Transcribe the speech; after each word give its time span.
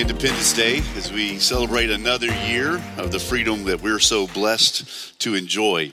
Independence 0.00 0.52
Day 0.52 0.82
as 0.96 1.12
we 1.12 1.38
celebrate 1.38 1.88
another 1.88 2.26
year 2.26 2.82
of 2.98 3.12
the 3.12 3.20
freedom 3.20 3.62
that 3.64 3.80
we're 3.80 4.00
so 4.00 4.26
blessed 4.26 5.20
to 5.20 5.34
enjoy. 5.34 5.92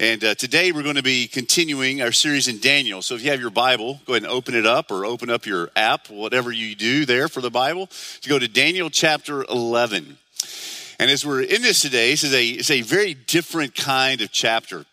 And 0.00 0.24
uh, 0.24 0.34
today 0.36 0.72
we're 0.72 0.82
going 0.82 0.96
to 0.96 1.02
be 1.02 1.28
continuing 1.28 2.00
our 2.00 2.12
series 2.12 2.48
in 2.48 2.60
Daniel. 2.60 3.02
So 3.02 3.14
if 3.14 3.22
you 3.22 3.30
have 3.30 3.40
your 3.40 3.50
Bible, 3.50 4.00
go 4.06 4.14
ahead 4.14 4.22
and 4.22 4.32
open 4.32 4.54
it 4.54 4.64
up 4.64 4.90
or 4.90 5.04
open 5.04 5.28
up 5.28 5.44
your 5.44 5.70
app, 5.76 6.08
whatever 6.08 6.50
you 6.50 6.74
do 6.74 7.04
there 7.04 7.28
for 7.28 7.42
the 7.42 7.50
Bible, 7.50 7.88
to 8.22 8.28
go 8.28 8.38
to 8.38 8.48
Daniel 8.48 8.88
chapter 8.88 9.44
11. 9.44 10.16
And 10.98 11.10
as 11.10 11.26
we're 11.26 11.42
in 11.42 11.60
this 11.60 11.82
today, 11.82 12.12
this 12.12 12.24
is 12.24 12.32
a, 12.32 12.46
it's 12.46 12.70
a 12.70 12.80
very 12.80 13.12
different 13.12 13.74
kind 13.74 14.22
of 14.22 14.32
chapter. 14.32 14.86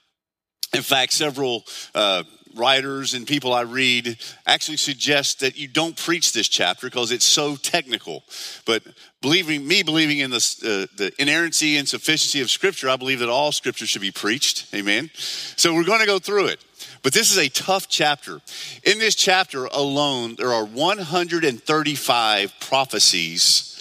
In 0.74 0.82
fact, 0.82 1.14
several 1.14 1.64
uh, 1.96 2.24
writers 2.56 3.14
and 3.14 3.28
people 3.28 3.54
I 3.54 3.62
read 3.62 4.18
actually 4.46 4.78
suggest 4.78 5.40
that 5.40 5.58
you 5.58 5.68
don't 5.68 5.98
preach 5.98 6.34
this 6.34 6.48
chapter 6.48 6.88
because 6.88 7.12
it's 7.12 7.26
so 7.26 7.56
technical. 7.56 8.24
But 8.66 8.84
believing 9.22 9.68
me 9.68 9.84
believing 9.84 10.20
in 10.20 10.32
the, 10.32 10.38
uh, 10.38 10.88
the 10.98 11.12
inerrancy 11.20 11.78
and 11.78 11.88
sufficiency 11.88 12.42
of 12.42 12.50
Scripture, 12.52 12.90
I 12.90 12.96
believe 12.96 13.20
that 13.20 13.30
all 13.30 13.52
Scripture 13.52 13.86
should 13.86 14.02
be 14.02 14.12
preached. 14.12 14.74
Amen. 14.74 15.10
So 15.16 15.74
we're 15.74 15.84
going 15.84 16.02
to 16.02 16.06
go 16.06 16.20
through 16.20 16.48
it. 16.48 16.64
But 17.02 17.14
this 17.14 17.32
is 17.32 17.38
a 17.38 17.50
tough 17.50 17.88
chapter. 17.90 18.42
In 18.84 19.00
this 19.00 19.16
chapter 19.16 19.66
alone, 19.66 20.36
there 20.38 20.54
are 20.54 20.66
135 20.66 22.54
prophecies 22.60 23.73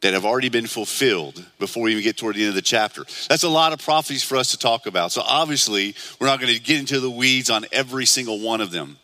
that 0.00 0.14
have 0.14 0.24
already 0.24 0.48
been 0.48 0.66
fulfilled 0.66 1.44
before 1.58 1.84
we 1.84 1.92
even 1.92 2.04
get 2.04 2.16
toward 2.16 2.36
the 2.36 2.42
end 2.42 2.50
of 2.50 2.54
the 2.54 2.62
chapter. 2.62 3.04
That's 3.28 3.42
a 3.42 3.48
lot 3.48 3.72
of 3.72 3.82
prophecies 3.82 4.22
for 4.22 4.36
us 4.36 4.52
to 4.52 4.58
talk 4.58 4.86
about. 4.86 5.10
So 5.12 5.22
obviously, 5.22 5.94
we're 6.20 6.28
not 6.28 6.40
going 6.40 6.54
to 6.54 6.60
get 6.60 6.78
into 6.78 7.00
the 7.00 7.10
weeds 7.10 7.50
on 7.50 7.66
every 7.72 8.06
single 8.06 8.40
one 8.40 8.60
of 8.60 8.70
them. 8.70 8.96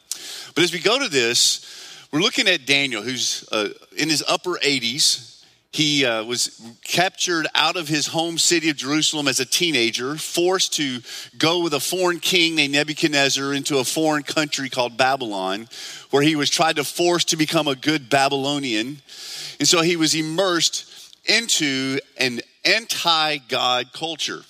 But 0.55 0.63
as 0.63 0.73
we 0.73 0.79
go 0.79 0.99
to 1.01 1.09
this, 1.09 2.07
we're 2.13 2.21
looking 2.21 2.47
at 2.47 2.65
Daniel, 2.65 3.03
who's 3.03 3.49
uh, 3.51 3.71
in 3.97 4.09
his 4.09 4.23
upper 4.29 4.53
80s. 4.53 5.33
He 5.73 6.07
uh, 6.07 6.23
was 6.23 6.63
captured 6.85 7.49
out 7.53 7.75
of 7.75 7.89
his 7.89 8.07
home 8.07 8.39
city 8.39 8.71
of 8.71 8.77
Jerusalem 8.77 9.27
as 9.27 9.41
a 9.41 9.45
teenager, 9.45 10.15
forced 10.15 10.75
to 10.75 11.01
go 11.37 11.65
with 11.65 11.75
a 11.75 11.81
foreign 11.81 12.21
king 12.21 12.55
named 12.55 12.75
Nebuchadnezzar 12.75 13.53
into 13.53 13.79
a 13.79 13.85
foreign 13.85 14.23
country 14.23 14.69
called 14.69 14.97
Babylon, 14.97 15.67
where 16.11 16.23
he 16.23 16.37
was 16.37 16.49
tried 16.49 16.77
to 16.77 16.85
force 16.85 17.25
to 17.25 17.37
become 17.37 17.67
a 17.67 17.75
good 17.75 18.09
Babylonian. 18.09 18.99
And 19.59 19.69
so 19.69 19.83
he 19.83 19.97
was 19.97 20.15
immersed 20.15 20.91
into 21.27 21.99
an 22.19 22.41
anti 22.65 23.39
God 23.49 23.93
culture. 23.93 24.43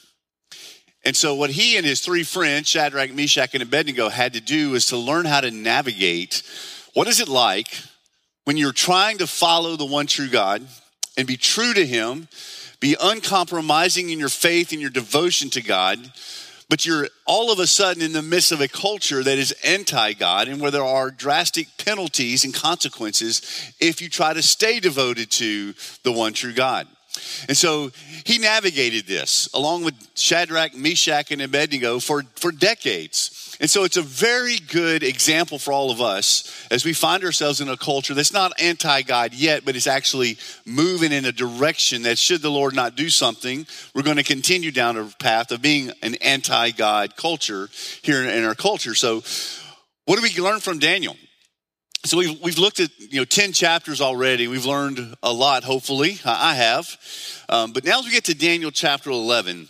And 1.05 1.15
so, 1.15 1.35
what 1.35 1.51
he 1.51 1.77
and 1.77 1.85
his 1.85 2.01
three 2.01 2.23
friends, 2.23 2.69
Shadrach, 2.69 3.13
Meshach, 3.13 3.53
and 3.53 3.63
Abednego, 3.63 4.09
had 4.09 4.33
to 4.33 4.41
do 4.41 4.71
was 4.71 4.87
to 4.87 4.97
learn 4.97 5.27
how 5.27 5.41
to 5.41 5.51
navigate 5.51 6.43
what 6.95 7.09
is 7.09 7.21
it 7.21 7.29
like 7.29 7.69
when 8.45 8.57
you're 8.57 8.73
trying 8.73 9.19
to 9.19 9.27
follow 9.27 9.77
the 9.77 9.85
one 9.85 10.07
true 10.07 10.29
God 10.29 10.67
and 11.17 11.27
be 11.27 11.37
true 11.37 11.75
to 11.75 11.85
him, 11.85 12.29
be 12.81 12.97
uncompromising 13.01 14.11
in 14.11 14.19
your 14.19 14.29
faith 14.29 14.73
and 14.73 14.81
your 14.81 14.91
devotion 14.91 15.51
to 15.51 15.63
God, 15.63 15.99
but 16.69 16.87
you're 16.87 17.09
all 17.27 17.53
of 17.53 17.59
a 17.59 17.67
sudden 17.67 18.03
in 18.03 18.13
the 18.13 18.23
midst 18.23 18.53
of 18.53 18.61
a 18.61 18.69
culture 18.69 19.23
that 19.23 19.39
is 19.39 19.53
anti 19.65 20.13
God 20.15 20.49
and 20.49 20.61
where 20.61 20.71
there 20.71 20.85
are 20.85 21.11
drastic 21.11 21.69
penalties 21.79 22.45
and 22.45 22.55
consequences 22.55 23.73
if 23.81 24.01
you 24.01 24.09
try 24.09 24.33
to 24.33 24.43
stay 24.43 24.81
devoted 24.81 25.31
to 25.33 25.75
the 26.03 26.13
one 26.13 26.33
true 26.33 26.55
God. 26.55 26.87
And 27.49 27.57
so 27.57 27.91
he 28.25 28.39
navigated 28.39 29.07
this 29.07 29.49
along 29.55 29.85
with 29.85 29.95
Shadrach, 30.15 30.75
Meshach, 30.75 31.31
and 31.31 31.43
Abednego 31.43 32.01
for, 32.01 32.25
for 32.35 32.51
decades. 32.51 33.44
And 33.61 33.71
so 33.71 33.85
it's 33.85 33.97
a 33.97 34.03
very 34.03 34.59
good 34.59 35.03
example 35.03 35.59
for 35.59 35.73
all 35.73 35.91
of 35.91 36.01
us 36.01 36.67
as 36.71 36.85
we 36.85 36.93
find 36.93 37.25
ourselves 37.25 37.61
in 37.61 37.69
a 37.69 37.77
culture 37.77 38.15
that's 38.15 38.33
not 38.33 38.53
anti 38.61 39.03
God 39.03 39.35
yet, 39.35 39.65
but 39.65 39.77
is 39.77 39.87
actually 39.87 40.39
moving 40.67 41.13
in 41.13 41.25
a 41.25 41.33
direction 41.33 42.03
that, 42.03 42.19
should 42.19 42.43
the 42.43 42.51
Lord 42.51 42.75
not 42.75 42.97
do 42.97 43.09
something, 43.09 43.67
we're 43.95 44.03
going 44.03 44.17
to 44.17 44.23
continue 44.23 44.71
down 44.71 44.97
a 44.97 45.05
path 45.21 45.51
of 45.51 45.63
being 45.63 45.93
an 46.03 46.15
anti 46.17 46.71
God 46.73 47.17
culture 47.17 47.69
here 48.03 48.25
in 48.25 48.45
our 48.45 48.55
culture. 48.55 48.95
So, 48.95 49.23
what 50.07 50.17
do 50.17 50.23
we 50.23 50.43
learn 50.43 50.61
from 50.61 50.79
Daniel? 50.79 51.17
So 52.05 52.19
we've, 52.19 52.39
we've 52.43 52.59
looked 52.59 52.81
at 52.81 52.91
you 52.99 53.21
know 53.21 53.25
10 53.25 53.53
chapters 53.53 54.03
already. 54.03 54.47
We've 54.47 54.67
learned 54.67 55.17
a 55.23 55.33
lot, 55.33 55.65
hopefully. 55.65 56.19
I 56.25 56.55
have. 56.55 56.97
Um, 57.49 57.73
but 57.73 57.85
now 57.85 58.01
as 58.01 58.05
we 58.05 58.11
get 58.11 58.25
to 58.25 58.35
Daniel 58.35 58.71
chapter 58.71 59.11
11, 59.11 59.69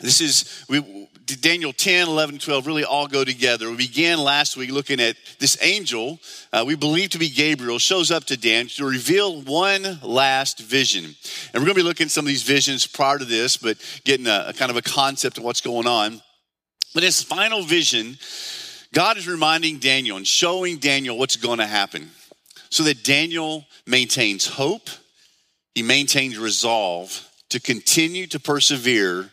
this 0.00 0.20
is, 0.20 0.64
we, 0.68 1.08
Daniel 1.36 1.72
10, 1.72 2.08
11, 2.08 2.38
12 2.38 2.66
really 2.66 2.84
all 2.84 3.06
go 3.06 3.24
together. 3.24 3.70
We 3.70 3.76
began 3.76 4.18
last 4.18 4.56
week 4.56 4.70
looking 4.70 5.00
at 5.00 5.16
this 5.38 5.58
angel, 5.62 6.18
uh, 6.52 6.64
we 6.66 6.74
believe 6.74 7.10
to 7.10 7.18
be 7.18 7.28
Gabriel, 7.28 7.78
shows 7.78 8.10
up 8.10 8.24
to 8.24 8.36
Daniel 8.36 8.68
to 8.76 8.84
reveal 8.84 9.42
one 9.42 9.98
last 10.02 10.60
vision. 10.60 11.04
And 11.04 11.54
we're 11.54 11.66
going 11.66 11.74
to 11.74 11.74
be 11.74 11.82
looking 11.82 12.06
at 12.06 12.10
some 12.10 12.24
of 12.24 12.28
these 12.28 12.42
visions 12.42 12.86
prior 12.86 13.18
to 13.18 13.24
this, 13.24 13.56
but 13.56 13.76
getting 14.04 14.26
a, 14.26 14.46
a 14.48 14.52
kind 14.52 14.70
of 14.70 14.76
a 14.76 14.82
concept 14.82 15.38
of 15.38 15.44
what's 15.44 15.60
going 15.60 15.86
on. 15.86 16.22
But 16.94 17.02
his 17.02 17.22
final 17.22 17.62
vision, 17.62 18.16
God 18.94 19.16
is 19.16 19.28
reminding 19.28 19.78
Daniel 19.78 20.16
and 20.16 20.26
showing 20.26 20.78
Daniel 20.78 21.18
what's 21.18 21.36
going 21.36 21.58
to 21.58 21.66
happen 21.66 22.10
so 22.70 22.82
that 22.84 23.04
Daniel 23.04 23.66
maintains 23.86 24.46
hope, 24.46 24.88
he 25.74 25.82
maintains 25.82 26.38
resolve 26.38 27.28
to 27.50 27.60
continue 27.60 28.26
to 28.26 28.38
persevere 28.38 29.30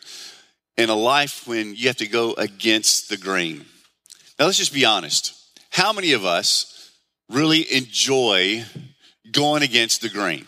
in 0.76 0.90
a 0.90 0.94
life 0.94 1.46
when 1.46 1.74
you 1.74 1.88
have 1.88 1.96
to 1.96 2.06
go 2.06 2.34
against 2.34 3.08
the 3.08 3.16
grain. 3.16 3.64
Now, 4.38 4.46
let's 4.46 4.58
just 4.58 4.74
be 4.74 4.84
honest. 4.84 5.34
How 5.70 5.92
many 5.92 6.12
of 6.12 6.24
us 6.24 6.92
really 7.28 7.70
enjoy 7.72 8.64
going 9.30 9.62
against 9.62 10.00
the 10.02 10.08
grain? 10.08 10.46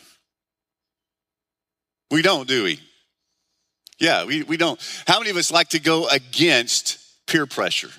We 2.11 2.23
don't, 2.23 2.49
do 2.49 2.65
we? 2.65 2.81
Yeah, 3.99 4.25
we, 4.25 4.43
we 4.43 4.57
don't. 4.57 4.81
How 5.07 5.19
many 5.19 5.31
of 5.31 5.37
us 5.37 5.51
like 5.51 5.71
to 5.71 5.81
go 5.81 6.09
against 6.09 6.99
peer 7.27 7.47
pressure? 7.47 7.91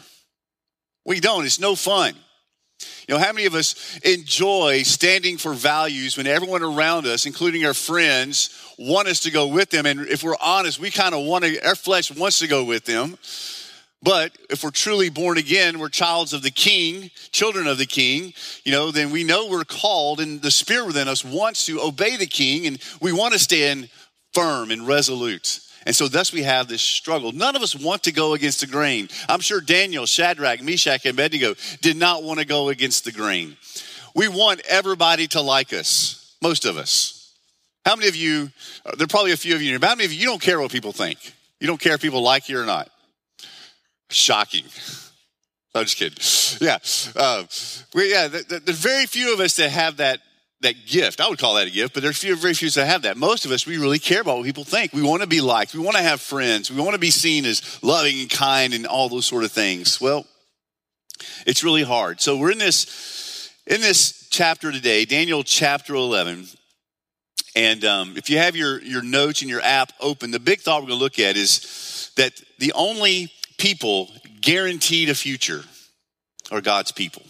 We 1.06 1.20
don't. 1.20 1.46
It's 1.46 1.60
no 1.60 1.76
fun. 1.76 2.14
You 3.10 3.16
know, 3.16 3.20
how 3.20 3.34
many 3.34 3.48
of 3.48 3.56
us 3.56 3.98
enjoy 4.04 4.84
standing 4.84 5.38
for 5.38 5.54
values 5.54 6.16
when 6.16 6.28
everyone 6.28 6.62
around 6.62 7.08
us, 7.08 7.26
including 7.26 7.66
our 7.66 7.74
friends, 7.74 8.52
want 8.78 9.08
us 9.08 9.22
to 9.22 9.32
go 9.32 9.48
with 9.48 9.72
them? 9.72 9.88
And 9.88 10.02
if 10.02 10.22
we're 10.22 10.38
honest, 10.40 10.80
we 10.80 10.92
kind 10.92 11.16
of 11.16 11.26
want 11.26 11.44
to, 11.44 11.68
our 11.68 11.76
flesh 11.76 12.16
wants 12.16 12.38
to 12.40 12.48
go 12.48 12.64
with 12.64 12.86
them. 12.86 13.18
But 14.02 14.38
if 14.50 14.64
we're 14.64 14.70
truly 14.70 15.10
born 15.10 15.38
again, 15.38 15.80
we're 15.80 15.90
childs 15.90 16.34
of 16.34 16.42
the 16.42 16.52
king, 16.52 17.10
children 17.32 17.68
of 17.68 17.78
the 17.80 17.86
king, 17.86 18.34
you 18.64 18.72
know, 18.72 18.92
then 18.92 19.10
we 19.10 19.24
know 19.24 19.48
we're 19.48 19.66
called 19.66 20.22
and 20.22 20.42
the 20.42 20.52
spirit 20.52 20.86
within 20.86 21.08
us 21.08 21.26
wants 21.26 21.66
to 21.66 21.82
obey 21.82 22.16
the 22.16 22.28
king 22.28 22.66
and 22.68 22.80
we 23.02 23.12
want 23.12 23.34
to 23.34 23.40
stand 23.40 23.90
firm 24.34 24.72
and 24.72 24.88
resolute. 24.88 25.60
And 25.86 25.96
so, 25.96 26.08
thus, 26.08 26.34
we 26.34 26.44
have 26.44 26.68
this 26.68 26.82
struggle. 26.82 27.32
None 27.32 27.56
of 27.56 27.62
us 27.62 27.76
want 27.76 28.04
to 28.04 28.12
go 28.12 28.34
against 28.34 28.62
the 28.62 28.68
grain. 28.68 29.10
I'm 29.28 29.40
sure 29.40 29.62
Daniel, 29.62 30.06
Shadrach, 30.06 30.62
Meshach, 30.62 31.06
and 31.06 31.14
Abednego 31.14 31.56
did 31.82 31.98
not 31.98 32.24
want 32.24 32.40
to 32.40 32.46
go 32.46 32.70
against 32.70 33.06
the 33.06 33.12
grain. 33.12 33.56
We 34.16 34.28
want 34.28 34.62
everybody 34.68 35.28
to 35.28 35.42
like 35.42 35.74
us, 35.74 36.36
most 36.42 36.66
of 36.66 36.78
us. 36.78 37.34
How 37.86 37.96
many 37.96 38.08
of 38.08 38.16
you, 38.16 38.52
uh, 38.86 38.96
there 38.96 39.06
are 39.06 39.08
probably 39.08 39.32
a 39.32 39.38
few 39.38 39.56
of 39.56 39.62
you 39.62 39.80
but 39.80 39.88
how 39.88 39.96
many 39.96 40.06
of 40.06 40.14
you, 40.14 40.20
you 40.20 40.26
don't 40.26 40.42
care 40.42 40.60
what 40.60 40.72
people 40.72 40.92
think? 40.92 41.18
You 41.60 41.68
don't 41.68 41.80
care 41.80 41.96
if 41.96 42.02
people 42.02 42.22
like 42.22 42.50
you 42.50 42.60
or 42.60 42.66
not? 42.66 42.90
Shocking. 44.10 44.66
I'm 45.76 45.86
just 45.86 45.98
kidding. 45.98 46.68
Yeah. 46.68 46.80
Uh, 47.16 47.44
we, 47.94 48.12
yeah, 48.12 48.28
there's 48.28 48.80
very 48.80 49.06
few 49.06 49.34
of 49.34 49.40
us 49.40 49.56
that 49.58 49.70
have 49.70 49.98
that 49.98 50.20
that 50.62 50.86
gift. 50.86 51.22
I 51.22 51.30
would 51.30 51.40
call 51.40 51.56
that 51.56 51.68
a 51.68 51.72
gift, 51.72 51.94
but 51.94 52.04
there's 52.04 52.18
few, 52.18 52.36
very 52.36 52.54
few 52.54 52.70
that 52.70 52.86
have 52.86 53.04
that. 53.04 53.18
Most 53.18 53.46
of 53.46 53.52
us, 53.52 53.66
we 53.66 53.78
really 53.78 54.00
care 54.00 54.22
about 54.22 54.38
what 54.38 54.46
people 54.46 54.66
think. 54.66 54.92
We 54.94 55.02
want 55.02 55.22
to 55.22 55.28
be 55.28 55.42
liked. 55.42 55.74
We 55.74 55.80
want 55.80 55.96
to 55.96 56.04
have 56.04 56.20
friends. 56.20 56.70
We 56.70 56.82
want 56.82 56.94
to 56.94 57.00
be 57.00 57.12
seen 57.12 57.46
as 57.46 57.82
loving 57.82 58.20
and 58.20 58.30
kind 58.30 58.74
and 58.74 58.86
all 58.86 59.08
those 59.08 59.26
sort 59.26 59.46
of 59.46 59.52
things. 59.52 60.02
Well, 60.02 60.26
it's 61.46 61.64
really 61.64 61.84
hard. 61.84 62.20
So 62.22 62.38
we're 62.38 62.52
in 62.52 62.58
this 62.58 63.50
in 63.68 63.82
this 63.82 64.28
chapter 64.32 64.72
today, 64.72 65.06
Daniel 65.06 65.44
chapter 65.44 65.94
11. 65.94 66.48
And 67.56 67.86
um, 67.86 68.14
if 68.16 68.30
you 68.30 68.38
have 68.38 68.56
your, 68.56 68.82
your 68.82 69.02
notes 69.02 69.42
and 69.42 69.50
your 69.50 69.62
app 69.62 69.92
open, 70.00 70.32
the 70.32 70.40
big 70.40 70.60
thought 70.60 70.82
we're 70.82 70.88
going 70.88 71.00
to 71.00 71.04
look 71.04 71.20
at 71.20 71.36
is 71.36 72.12
that 72.16 72.42
the 72.58 72.74
only 72.74 73.32
people 73.58 74.10
guaranteed 74.42 75.10
a 75.10 75.16
future 75.16 75.64
are 76.52 76.62
God's 76.62 76.92
people. 76.92 77.24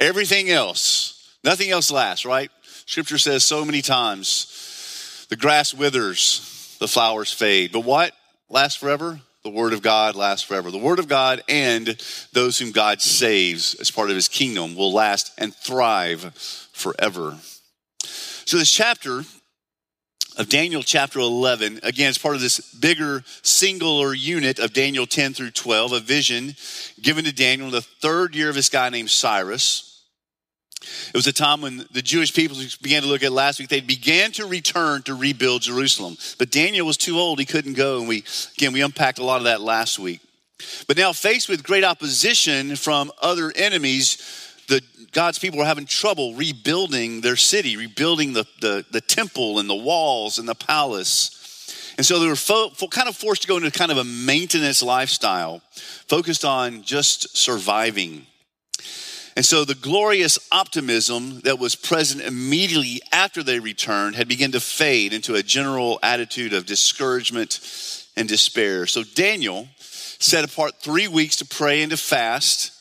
Everything 0.00 0.48
else 0.48 1.17
Nothing 1.44 1.70
else 1.70 1.90
lasts, 1.90 2.24
right? 2.24 2.50
Scripture 2.86 3.18
says 3.18 3.44
so 3.44 3.64
many 3.64 3.82
times 3.82 5.26
the 5.28 5.36
grass 5.36 5.74
withers, 5.74 6.76
the 6.80 6.88
flowers 6.88 7.32
fade. 7.32 7.72
But 7.72 7.84
what 7.84 8.12
lasts 8.48 8.78
forever? 8.78 9.20
The 9.44 9.50
Word 9.50 9.72
of 9.72 9.82
God 9.82 10.16
lasts 10.16 10.46
forever. 10.46 10.70
The 10.70 10.78
Word 10.78 10.98
of 10.98 11.08
God 11.08 11.42
and 11.48 11.86
those 12.32 12.58
whom 12.58 12.72
God 12.72 13.00
saves 13.00 13.74
as 13.74 13.90
part 13.90 14.10
of 14.10 14.16
His 14.16 14.28
kingdom 14.28 14.74
will 14.74 14.92
last 14.92 15.32
and 15.38 15.54
thrive 15.54 16.34
forever. 16.72 17.36
So, 18.44 18.56
this 18.56 18.72
chapter 18.72 19.22
of 20.36 20.48
Daniel, 20.48 20.82
chapter 20.82 21.18
11, 21.18 21.80
again, 21.82 22.08
it's 22.08 22.18
part 22.18 22.34
of 22.34 22.40
this 22.40 22.60
bigger 22.74 23.24
singular 23.42 24.14
unit 24.14 24.58
of 24.58 24.72
Daniel 24.72 25.06
10 25.06 25.34
through 25.34 25.50
12, 25.50 25.92
a 25.92 26.00
vision 26.00 26.54
given 27.00 27.24
to 27.24 27.32
Daniel 27.32 27.68
in 27.68 27.72
the 27.72 27.82
third 27.82 28.34
year 28.34 28.48
of 28.48 28.54
this 28.54 28.68
guy 28.68 28.88
named 28.88 29.10
Cyrus. 29.10 29.87
It 30.80 31.14
was 31.14 31.26
a 31.26 31.32
time 31.32 31.60
when 31.60 31.84
the 31.90 32.02
Jewish 32.02 32.32
people 32.32 32.56
began 32.82 33.02
to 33.02 33.08
look 33.08 33.22
at 33.22 33.32
last 33.32 33.58
week. 33.58 33.68
They 33.68 33.80
began 33.80 34.30
to 34.32 34.46
return 34.46 35.02
to 35.02 35.14
rebuild 35.14 35.62
Jerusalem. 35.62 36.16
But 36.38 36.50
Daniel 36.50 36.86
was 36.86 36.96
too 36.96 37.18
old. 37.18 37.38
He 37.38 37.46
couldn't 37.46 37.74
go. 37.74 37.98
And 37.98 38.08
we, 38.08 38.24
again, 38.56 38.72
we 38.72 38.82
unpacked 38.82 39.18
a 39.18 39.24
lot 39.24 39.38
of 39.38 39.44
that 39.44 39.60
last 39.60 39.98
week. 39.98 40.20
But 40.86 40.96
now, 40.96 41.12
faced 41.12 41.48
with 41.48 41.62
great 41.62 41.84
opposition 41.84 42.76
from 42.76 43.12
other 43.20 43.52
enemies, 43.54 44.18
the 44.68 44.82
God's 45.12 45.38
people 45.38 45.58
were 45.58 45.64
having 45.64 45.86
trouble 45.86 46.34
rebuilding 46.34 47.20
their 47.20 47.36
city, 47.36 47.76
rebuilding 47.76 48.32
the, 48.32 48.44
the, 48.60 48.84
the 48.90 49.00
temple 49.00 49.58
and 49.58 49.68
the 49.68 49.74
walls 49.74 50.38
and 50.38 50.48
the 50.48 50.54
palace. 50.54 51.34
And 51.96 52.06
so 52.06 52.18
they 52.20 52.28
were 52.28 52.36
fo- 52.36 52.70
kind 52.90 53.08
of 53.08 53.16
forced 53.16 53.42
to 53.42 53.48
go 53.48 53.56
into 53.56 53.70
kind 53.70 53.90
of 53.90 53.98
a 53.98 54.04
maintenance 54.04 54.82
lifestyle, 54.82 55.62
focused 56.06 56.44
on 56.44 56.82
just 56.82 57.36
surviving. 57.36 58.26
And 59.38 59.46
so 59.46 59.64
the 59.64 59.76
glorious 59.76 60.36
optimism 60.50 61.42
that 61.42 61.60
was 61.60 61.76
present 61.76 62.22
immediately 62.22 63.00
after 63.12 63.44
they 63.44 63.60
returned 63.60 64.16
had 64.16 64.26
begun 64.26 64.50
to 64.50 64.58
fade 64.58 65.12
into 65.12 65.36
a 65.36 65.44
general 65.44 66.00
attitude 66.02 66.52
of 66.52 66.66
discouragement 66.66 67.60
and 68.16 68.28
despair. 68.28 68.88
So 68.88 69.04
Daniel 69.04 69.68
set 69.76 70.44
apart 70.44 70.82
three 70.82 71.06
weeks 71.06 71.36
to 71.36 71.46
pray 71.46 71.82
and 71.82 71.90
to 71.90 71.96
fast. 71.96 72.72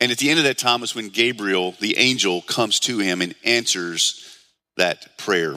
And 0.00 0.10
at 0.10 0.16
the 0.16 0.30
end 0.30 0.38
of 0.38 0.46
that 0.46 0.56
time 0.56 0.82
is 0.82 0.94
when 0.94 1.10
Gabriel, 1.10 1.74
the 1.78 1.98
angel, 1.98 2.40
comes 2.40 2.80
to 2.80 2.98
him 2.98 3.20
and 3.20 3.34
answers 3.44 4.38
that 4.78 5.18
prayer. 5.18 5.56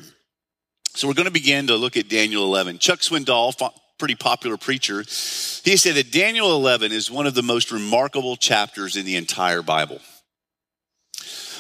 So 0.96 1.08
we're 1.08 1.14
going 1.14 1.28
to 1.28 1.32
begin 1.32 1.68
to 1.68 1.78
look 1.78 1.96
at 1.96 2.10
Daniel 2.10 2.44
11. 2.44 2.80
Chuck 2.80 3.00
Swindoll, 3.00 3.74
pretty 4.04 4.16
popular 4.16 4.58
preacher, 4.58 5.00
he 5.00 5.78
said 5.78 5.96
that 5.96 6.12
Daniel 6.12 6.52
11 6.52 6.92
is 6.92 7.10
one 7.10 7.26
of 7.26 7.36
the 7.36 7.42
most 7.42 7.72
remarkable 7.72 8.36
chapters 8.36 8.98
in 8.98 9.06
the 9.06 9.16
entire 9.16 9.62
Bible. 9.62 10.02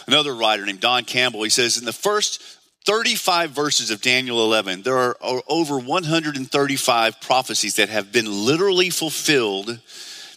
Another 0.08 0.36
writer 0.36 0.66
named 0.66 0.82
Don 0.82 1.06
Campbell, 1.06 1.44
he 1.44 1.50
says, 1.50 1.78
in 1.78 1.86
the 1.86 1.94
first 1.94 2.44
35 2.86 3.52
verses 3.52 3.92
of 3.92 4.02
Daniel 4.02 4.44
11, 4.44 4.82
there 4.82 4.98
are 4.98 5.16
over 5.48 5.80
135 5.80 7.22
prophecies 7.22 7.76
that 7.76 7.88
have 7.88 8.12
been 8.12 8.26
literally 8.30 8.90
fulfilled 8.90 9.80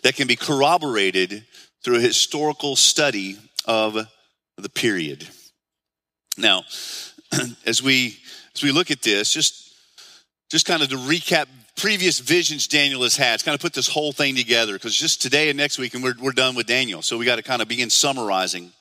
that 0.04 0.14
can 0.14 0.28
be 0.28 0.36
corroborated 0.36 1.44
through 1.82 1.96
a 1.96 2.00
historical 2.00 2.76
study 2.76 3.36
of 3.64 3.98
the 4.56 4.68
period. 4.68 5.26
Now, 6.38 6.62
as 7.66 7.82
we 7.82 8.16
as 8.54 8.62
we 8.62 8.70
look 8.70 8.92
at 8.92 9.02
this, 9.02 9.32
just, 9.32 9.65
just 10.48 10.66
kind 10.66 10.82
of 10.82 10.88
to 10.90 10.96
recap 10.96 11.46
previous 11.76 12.18
visions 12.18 12.66
Daniel 12.66 13.02
has 13.02 13.16
had, 13.16 13.34
It's 13.34 13.42
kind 13.42 13.54
of 13.54 13.60
put 13.60 13.74
this 13.74 13.88
whole 13.88 14.12
thing 14.12 14.34
together 14.34 14.72
because 14.72 14.96
just 14.96 15.20
today 15.20 15.50
and 15.50 15.56
next 15.56 15.78
week, 15.78 15.94
and 15.94 16.02
we're, 16.02 16.14
we're 16.20 16.32
done 16.32 16.54
with 16.54 16.66
Daniel. 16.66 17.02
So 17.02 17.18
we 17.18 17.24
got 17.24 17.36
to 17.36 17.42
kind 17.42 17.60
of 17.60 17.68
begin 17.68 17.90
summarizing. 17.90 18.72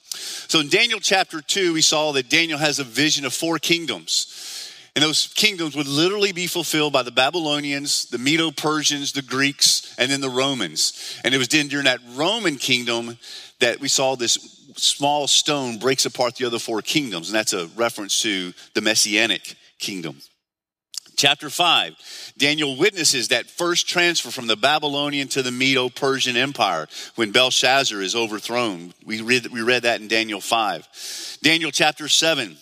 So 0.47 0.59
in 0.59 0.69
Daniel 0.69 0.99
chapter 0.99 1.41
2, 1.41 1.73
we 1.73 1.81
saw 1.81 2.13
that 2.13 2.29
Daniel 2.29 2.57
has 2.57 2.79
a 2.79 2.83
vision 2.83 3.25
of 3.25 3.33
four 3.33 3.59
kingdoms. 3.59 4.71
And 4.95 5.03
those 5.03 5.27
kingdoms 5.27 5.75
would 5.75 5.87
literally 5.87 6.31
be 6.31 6.47
fulfilled 6.47 6.93
by 6.93 7.03
the 7.03 7.11
Babylonians, 7.11 8.05
the 8.05 8.17
Medo 8.17 8.49
Persians, 8.49 9.11
the 9.11 9.21
Greeks, 9.21 9.93
and 9.97 10.09
then 10.09 10.21
the 10.21 10.29
Romans. 10.29 11.19
And 11.25 11.35
it 11.35 11.37
was 11.37 11.49
during 11.49 11.83
that 11.83 11.99
Roman 12.13 12.55
kingdom 12.55 13.17
that 13.59 13.81
we 13.81 13.89
saw 13.89 14.15
this 14.15 14.35
small 14.77 15.27
stone 15.27 15.79
breaks 15.79 16.05
apart 16.05 16.35
the 16.35 16.45
other 16.45 16.59
four 16.59 16.81
kingdoms. 16.81 17.27
And 17.27 17.35
that's 17.35 17.51
a 17.51 17.67
reference 17.75 18.21
to 18.21 18.53
the 18.73 18.81
Messianic 18.81 19.55
kingdom. 19.79 20.21
Chapter 21.15 21.49
5, 21.49 22.33
Daniel 22.37 22.77
witnesses 22.77 23.29
that 23.29 23.45
first 23.45 23.87
transfer 23.87 24.31
from 24.31 24.47
the 24.47 24.57
Babylonian 24.57 25.27
to 25.29 25.41
the 25.41 25.51
Medo 25.51 25.89
Persian 25.89 26.35
Empire 26.35 26.87
when 27.15 27.31
Belshazzar 27.31 28.01
is 28.01 28.15
overthrown. 28.15 28.93
We 29.05 29.21
read, 29.21 29.47
we 29.47 29.61
read 29.61 29.83
that 29.83 30.01
in 30.01 30.07
Daniel 30.07 30.41
5. 30.41 31.37
Daniel 31.41 31.71
chapter 31.71 32.07
7, 32.07 32.57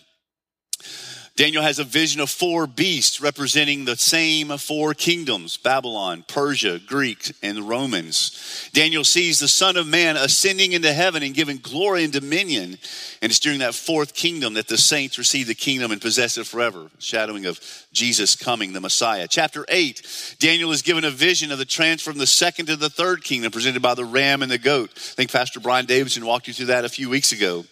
Daniel 1.36 1.64
has 1.64 1.80
a 1.80 1.84
vision 1.84 2.22
of 2.22 2.30
four 2.30 2.68
beasts 2.68 3.20
representing 3.20 3.86
the 3.86 3.98
same 3.98 4.56
four 4.60 4.94
kingdoms 4.94 5.58
Babylon, 5.58 6.24
Persia, 6.28 6.80
Greek, 6.86 7.32
and 7.42 7.58
the 7.58 7.64
Romans. 7.64 8.70
Daniel 8.72 9.04
sees 9.04 9.40
the 9.40 9.48
Son 9.48 9.76
of 9.76 9.88
Man 9.88 10.16
ascending 10.16 10.74
into 10.74 10.94
heaven 10.94 11.24
and 11.24 11.34
giving 11.34 11.58
glory 11.58 12.04
and 12.04 12.14
dominion. 12.14 12.78
And 13.24 13.32
it's 13.32 13.40
during 13.40 13.60
that 13.60 13.74
fourth 13.74 14.14
kingdom 14.14 14.54
that 14.54 14.68
the 14.68 14.78
saints 14.78 15.18
receive 15.18 15.48
the 15.48 15.56
kingdom 15.56 15.92
and 15.92 16.00
possess 16.00 16.38
it 16.38 16.46
forever, 16.46 16.92
shadowing 17.00 17.48
of 17.48 17.60
Jesus 17.92 18.36
coming, 18.36 18.74
the 18.74 18.82
Messiah. 18.82 19.28
Chapter 19.28 19.66
8, 19.70 20.36
Daniel 20.38 20.72
is 20.72 20.84
given 20.84 21.04
a 21.04 21.10
vision 21.10 21.52
of 21.52 21.58
the 21.58 21.66
transfer 21.66 22.12
from 22.12 22.20
the 22.20 22.28
second 22.28 22.68
to 22.68 22.76
the 22.76 22.90
third 22.90 23.24
kingdom 23.24 23.52
presented 23.52 23.82
by 23.82 23.96
the 23.96 24.06
ram 24.06 24.44
and 24.44 24.52
the 24.52 24.58
goat. 24.60 24.92
I 24.96 25.00
think 25.00 25.32
Pastor 25.32 25.60
Brian 25.60 25.88
Davidson 25.88 26.26
walked 26.26 26.48
you 26.48 26.54
through 26.54 26.68
that 26.68 26.86
a 26.86 26.90
few 26.90 27.10
weeks 27.10 27.32
ago. 27.32 27.66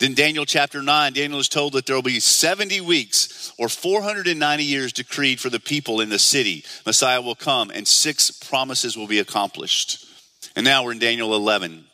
Then 0.00 0.14
Daniel 0.14 0.44
chapter 0.46 0.82
9, 0.82 1.12
Daniel 1.12 1.38
is 1.38 1.48
told 1.48 1.74
that 1.74 1.86
there 1.86 1.94
will 1.94 2.02
be 2.02 2.18
70 2.18 2.80
weeks 2.80 3.03
weeks 3.04 3.52
or 3.58 3.68
490 3.68 4.64
years 4.64 4.92
decreed 4.92 5.40
for 5.40 5.50
the 5.50 5.60
people 5.60 6.00
in 6.00 6.08
the 6.08 6.18
city. 6.18 6.64
Messiah 6.86 7.20
will 7.20 7.34
come 7.34 7.70
and 7.70 7.86
six 7.86 8.30
promises 8.30 8.96
will 8.96 9.06
be 9.06 9.18
accomplished. 9.18 10.06
And 10.56 10.64
now 10.64 10.84
we're 10.84 10.92
in 10.92 10.98
Daniel 10.98 11.34
11 11.34 11.84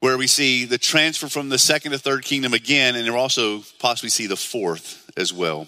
where 0.00 0.16
we 0.16 0.28
see 0.28 0.64
the 0.64 0.78
transfer 0.78 1.28
from 1.28 1.48
the 1.48 1.58
second 1.58 1.90
to 1.90 1.98
third 1.98 2.24
kingdom 2.24 2.54
again, 2.54 2.94
and 2.94 3.04
we'll 3.04 3.20
also 3.20 3.64
possibly 3.80 4.08
see 4.08 4.28
the 4.28 4.36
fourth 4.36 5.10
as 5.16 5.32
well. 5.32 5.66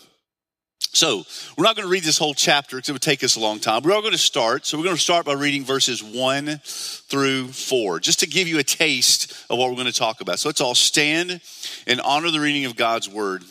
So, 0.93 1.25
we're 1.59 1.65
not 1.65 1.75
going 1.75 1.87
to 1.87 1.91
read 1.91 2.05
this 2.05 2.17
whole 2.17 2.35
chapter 2.35 2.77
because 2.77 2.91
it 2.91 2.93
would 2.93 3.03
take 3.03 3.25
us 3.25 3.35
a 3.35 3.41
long 3.41 3.59
time. 3.59 3.83
We're 3.83 3.93
all 3.93 4.03
going 4.03 4.13
to 4.13 4.19
start. 4.19 4.67
So, 4.67 4.79
we're 4.79 4.85
going 4.85 4.95
to 4.95 5.03
start 5.03 5.27
by 5.27 5.33
reading 5.33 5.65
verses 5.65 6.01
1 6.01 6.61
through 6.63 7.49
4, 7.49 7.99
just 7.99 8.21
to 8.21 8.29
give 8.29 8.47
you 8.47 8.61
a 8.61 8.63
taste 8.63 9.33
of 9.51 9.59
what 9.59 9.69
we're 9.69 9.75
going 9.75 9.87
to 9.87 9.93
talk 9.93 10.21
about. 10.21 10.39
So, 10.39 10.49
let's 10.49 10.61
all 10.61 10.77
stand 10.77 11.41
and 11.89 12.01
honor 12.01 12.31
the 12.31 12.39
reading 12.39 12.67
of 12.67 12.77
God's 12.77 13.09
word. 13.09 13.43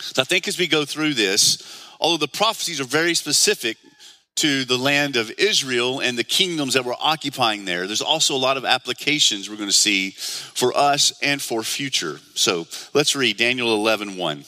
So 0.00 0.22
I 0.22 0.24
think 0.24 0.48
as 0.48 0.58
we 0.58 0.66
go 0.66 0.84
through 0.84 1.14
this, 1.14 1.86
although 2.00 2.16
the 2.16 2.28
prophecies 2.28 2.80
are 2.80 2.84
very 2.84 3.14
specific 3.14 3.76
to 4.36 4.64
the 4.64 4.78
land 4.78 5.16
of 5.16 5.32
Israel 5.32 6.00
and 6.00 6.16
the 6.16 6.24
kingdoms 6.24 6.74
that 6.74 6.84
were 6.84 6.94
occupying 7.00 7.64
there, 7.64 7.86
there's 7.86 8.02
also 8.02 8.36
a 8.36 8.38
lot 8.38 8.56
of 8.56 8.64
applications 8.64 9.50
we're 9.50 9.56
going 9.56 9.68
to 9.68 9.74
see 9.74 10.10
for 10.10 10.76
us 10.76 11.12
and 11.22 11.42
for 11.42 11.62
future. 11.62 12.20
So 12.34 12.66
let's 12.94 13.16
read 13.16 13.36
Daniel 13.36 13.74
11 13.74 14.16
1. 14.16 14.44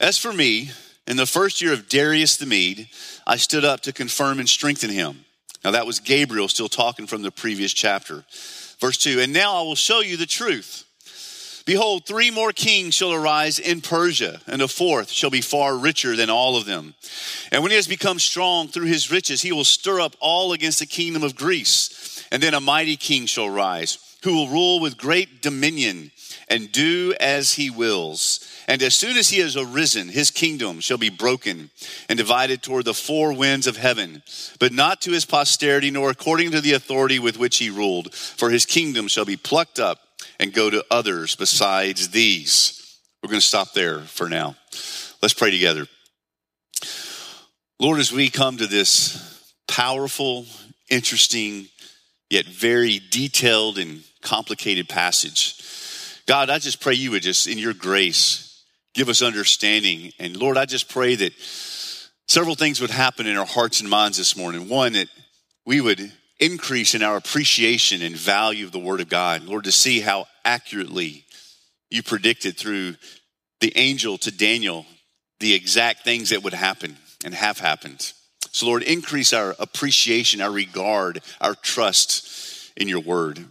As 0.00 0.18
for 0.18 0.32
me, 0.32 0.70
in 1.06 1.16
the 1.16 1.26
first 1.26 1.60
year 1.60 1.72
of 1.72 1.88
Darius 1.88 2.36
the 2.36 2.46
Mede, 2.46 2.88
I 3.26 3.36
stood 3.36 3.64
up 3.64 3.80
to 3.82 3.92
confirm 3.92 4.38
and 4.38 4.48
strengthen 4.48 4.90
him. 4.90 5.24
Now 5.62 5.72
that 5.72 5.86
was 5.86 6.00
Gabriel 6.00 6.48
still 6.48 6.68
talking 6.68 7.06
from 7.06 7.22
the 7.22 7.30
previous 7.30 7.72
chapter. 7.72 8.24
Verse 8.80 8.98
2 8.98 9.20
And 9.20 9.32
now 9.32 9.56
I 9.56 9.62
will 9.62 9.74
show 9.74 10.00
you 10.00 10.16
the 10.16 10.26
truth. 10.26 10.83
Behold, 11.66 12.04
three 12.04 12.30
more 12.30 12.52
kings 12.52 12.94
shall 12.94 13.12
arise 13.12 13.58
in 13.58 13.80
Persia, 13.80 14.40
and 14.46 14.60
a 14.60 14.68
fourth 14.68 15.10
shall 15.10 15.30
be 15.30 15.40
far 15.40 15.76
richer 15.78 16.14
than 16.14 16.28
all 16.28 16.58
of 16.58 16.66
them. 16.66 16.94
And 17.50 17.62
when 17.62 17.70
he 17.70 17.76
has 17.76 17.88
become 17.88 18.18
strong 18.18 18.68
through 18.68 18.86
his 18.86 19.10
riches, 19.10 19.40
he 19.40 19.52
will 19.52 19.64
stir 19.64 20.00
up 20.00 20.14
all 20.20 20.52
against 20.52 20.80
the 20.80 20.86
kingdom 20.86 21.22
of 21.22 21.36
Greece. 21.36 22.22
And 22.30 22.42
then 22.42 22.52
a 22.52 22.60
mighty 22.60 22.96
king 22.96 23.24
shall 23.24 23.48
rise, 23.48 23.96
who 24.24 24.34
will 24.34 24.48
rule 24.48 24.80
with 24.80 24.98
great 24.98 25.40
dominion 25.40 26.10
and 26.48 26.70
do 26.70 27.14
as 27.18 27.54
he 27.54 27.70
wills. 27.70 28.46
And 28.68 28.82
as 28.82 28.94
soon 28.94 29.16
as 29.16 29.30
he 29.30 29.40
has 29.40 29.56
arisen, 29.56 30.08
his 30.08 30.30
kingdom 30.30 30.80
shall 30.80 30.98
be 30.98 31.10
broken 31.10 31.70
and 32.10 32.18
divided 32.18 32.62
toward 32.62 32.84
the 32.84 32.94
four 32.94 33.32
winds 33.32 33.66
of 33.66 33.78
heaven, 33.78 34.22
but 34.58 34.72
not 34.72 35.00
to 35.02 35.12
his 35.12 35.24
posterity, 35.24 35.90
nor 35.90 36.10
according 36.10 36.50
to 36.50 36.60
the 36.60 36.74
authority 36.74 37.18
with 37.18 37.38
which 37.38 37.56
he 37.58 37.70
ruled. 37.70 38.14
For 38.14 38.50
his 38.50 38.66
kingdom 38.66 39.08
shall 39.08 39.24
be 39.24 39.36
plucked 39.36 39.78
up 39.78 40.03
and 40.44 40.52
go 40.52 40.68
to 40.68 40.84
others 40.90 41.34
besides 41.36 42.10
these. 42.10 43.00
We're 43.22 43.30
going 43.30 43.40
to 43.40 43.46
stop 43.46 43.72
there 43.72 44.00
for 44.00 44.28
now. 44.28 44.56
Let's 45.22 45.32
pray 45.32 45.50
together. 45.50 45.86
Lord, 47.80 47.98
as 47.98 48.12
we 48.12 48.28
come 48.28 48.58
to 48.58 48.66
this 48.66 49.54
powerful, 49.66 50.44
interesting, 50.90 51.68
yet 52.28 52.44
very 52.44 53.00
detailed 53.10 53.78
and 53.78 54.02
complicated 54.20 54.86
passage, 54.86 55.56
God, 56.26 56.50
I 56.50 56.58
just 56.58 56.78
pray 56.78 56.92
you 56.92 57.12
would 57.12 57.22
just, 57.22 57.46
in 57.46 57.56
your 57.56 57.72
grace, 57.72 58.62
give 58.92 59.08
us 59.08 59.22
understanding. 59.22 60.12
And 60.18 60.36
Lord, 60.36 60.58
I 60.58 60.66
just 60.66 60.90
pray 60.90 61.14
that 61.14 61.32
several 62.28 62.54
things 62.54 62.82
would 62.82 62.90
happen 62.90 63.26
in 63.26 63.38
our 63.38 63.46
hearts 63.46 63.80
and 63.80 63.88
minds 63.88 64.18
this 64.18 64.36
morning. 64.36 64.68
One, 64.68 64.92
that 64.92 65.08
we 65.64 65.80
would 65.80 66.12
increase 66.38 66.94
in 66.94 67.02
our 67.02 67.16
appreciation 67.16 68.02
and 68.02 68.14
value 68.14 68.66
of 68.66 68.72
the 68.72 68.78
Word 68.78 69.00
of 69.00 69.08
God. 69.08 69.44
Lord, 69.44 69.64
to 69.64 69.72
see 69.72 70.00
how 70.00 70.26
accurately 70.44 71.24
you 71.90 72.02
predicted 72.02 72.56
through 72.56 72.96
the 73.60 73.72
angel 73.76 74.18
to 74.18 74.30
Daniel 74.30 74.84
the 75.40 75.54
exact 75.54 76.04
things 76.04 76.30
that 76.30 76.42
would 76.42 76.52
happen 76.52 76.96
and 77.24 77.34
have 77.34 77.58
happened. 77.58 78.12
So, 78.50 78.66
Lord, 78.66 78.82
increase 78.82 79.32
our 79.32 79.54
appreciation, 79.58 80.40
our 80.40 80.50
regard, 80.50 81.20
our 81.40 81.54
trust 81.54 82.72
in 82.76 82.88
your 82.88 83.00
Word. 83.00 83.44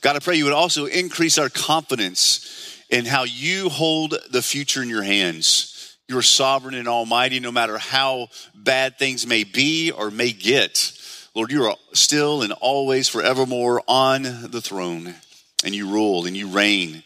God, 0.00 0.16
I 0.16 0.18
pray 0.18 0.36
you 0.36 0.44
would 0.44 0.52
also 0.52 0.86
increase 0.86 1.38
our 1.38 1.48
confidence 1.48 2.78
in 2.90 3.04
how 3.04 3.24
you 3.24 3.68
hold 3.68 4.14
the 4.30 4.42
future 4.42 4.82
in 4.82 4.88
your 4.88 5.02
hands. 5.02 5.96
You're 6.08 6.22
sovereign 6.22 6.74
and 6.74 6.88
almighty, 6.88 7.38
no 7.38 7.52
matter 7.52 7.78
how 7.78 8.28
bad 8.54 8.98
things 8.98 9.26
may 9.26 9.44
be 9.44 9.90
or 9.90 10.10
may 10.10 10.32
get. 10.32 10.92
Lord, 11.34 11.52
you 11.52 11.64
are 11.64 11.76
still 11.92 12.42
and 12.42 12.52
always 12.52 13.08
forevermore 13.08 13.82
on 13.86 14.22
the 14.22 14.60
throne. 14.60 15.14
And 15.64 15.74
you 15.74 15.88
rule 15.88 16.26
and 16.26 16.36
you 16.36 16.48
reign. 16.48 17.02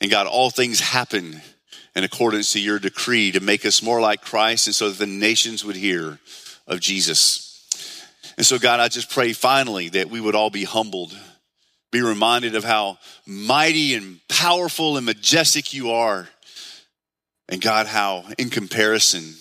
And 0.00 0.10
God, 0.10 0.26
all 0.26 0.50
things 0.50 0.80
happen 0.80 1.40
in 1.94 2.04
accordance 2.04 2.52
to 2.52 2.60
your 2.60 2.78
decree 2.78 3.32
to 3.32 3.40
make 3.40 3.64
us 3.66 3.82
more 3.82 4.00
like 4.00 4.22
Christ 4.22 4.66
and 4.66 4.74
so 4.74 4.88
that 4.88 4.98
the 4.98 5.06
nations 5.06 5.64
would 5.64 5.76
hear 5.76 6.18
of 6.66 6.80
Jesus. 6.80 7.48
And 8.36 8.46
so, 8.46 8.58
God, 8.58 8.80
I 8.80 8.88
just 8.88 9.10
pray 9.10 9.32
finally 9.32 9.90
that 9.90 10.10
we 10.10 10.20
would 10.20 10.34
all 10.34 10.50
be 10.50 10.64
humbled, 10.64 11.16
be 11.90 12.00
reminded 12.00 12.54
of 12.54 12.64
how 12.64 12.98
mighty 13.26 13.94
and 13.94 14.20
powerful 14.28 14.96
and 14.96 15.04
majestic 15.04 15.74
you 15.74 15.90
are. 15.90 16.28
And 17.48 17.60
God, 17.60 17.86
how 17.86 18.24
in 18.38 18.48
comparison, 18.48 19.34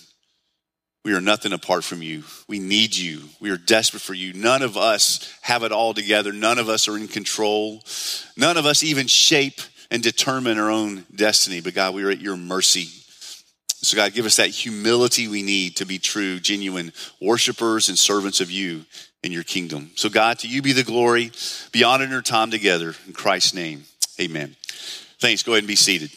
we 1.03 1.13
are 1.15 1.21
nothing 1.21 1.51
apart 1.51 1.83
from 1.83 2.01
you. 2.01 2.23
We 2.47 2.59
need 2.59 2.95
you. 2.95 3.21
We 3.39 3.49
are 3.49 3.57
desperate 3.57 4.01
for 4.01 4.13
you. 4.13 4.33
None 4.33 4.61
of 4.61 4.77
us 4.77 5.33
have 5.41 5.63
it 5.63 5.71
all 5.71 5.93
together. 5.93 6.31
None 6.31 6.59
of 6.59 6.69
us 6.69 6.87
are 6.87 6.95
in 6.95 7.07
control. 7.07 7.83
None 8.37 8.57
of 8.57 8.67
us 8.67 8.83
even 8.83 9.07
shape 9.07 9.61
and 9.89 10.03
determine 10.03 10.59
our 10.59 10.69
own 10.69 11.05
destiny. 11.13 11.59
But 11.59 11.73
God, 11.73 11.95
we 11.95 12.03
are 12.03 12.11
at 12.11 12.21
your 12.21 12.37
mercy. 12.37 12.87
So, 13.83 13.97
God, 13.97 14.13
give 14.13 14.27
us 14.27 14.35
that 14.35 14.49
humility 14.49 15.27
we 15.27 15.41
need 15.41 15.77
to 15.77 15.85
be 15.85 15.97
true, 15.97 16.39
genuine 16.39 16.93
worshipers 17.19 17.89
and 17.89 17.97
servants 17.97 18.39
of 18.39 18.51
you 18.51 18.85
in 19.23 19.31
your 19.31 19.43
kingdom. 19.43 19.89
So, 19.95 20.07
God, 20.07 20.37
to 20.39 20.47
you 20.47 20.61
be 20.61 20.71
the 20.71 20.83
glory, 20.83 21.31
be 21.71 21.83
honored 21.83 22.09
in 22.09 22.15
our 22.15 22.21
time 22.21 22.51
together. 22.51 22.93
In 23.07 23.13
Christ's 23.13 23.55
name, 23.55 23.85
amen. 24.19 24.55
Thanks. 25.19 25.41
Go 25.41 25.53
ahead 25.53 25.63
and 25.63 25.67
be 25.67 25.75
seated. 25.75 26.11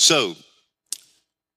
So, 0.00 0.34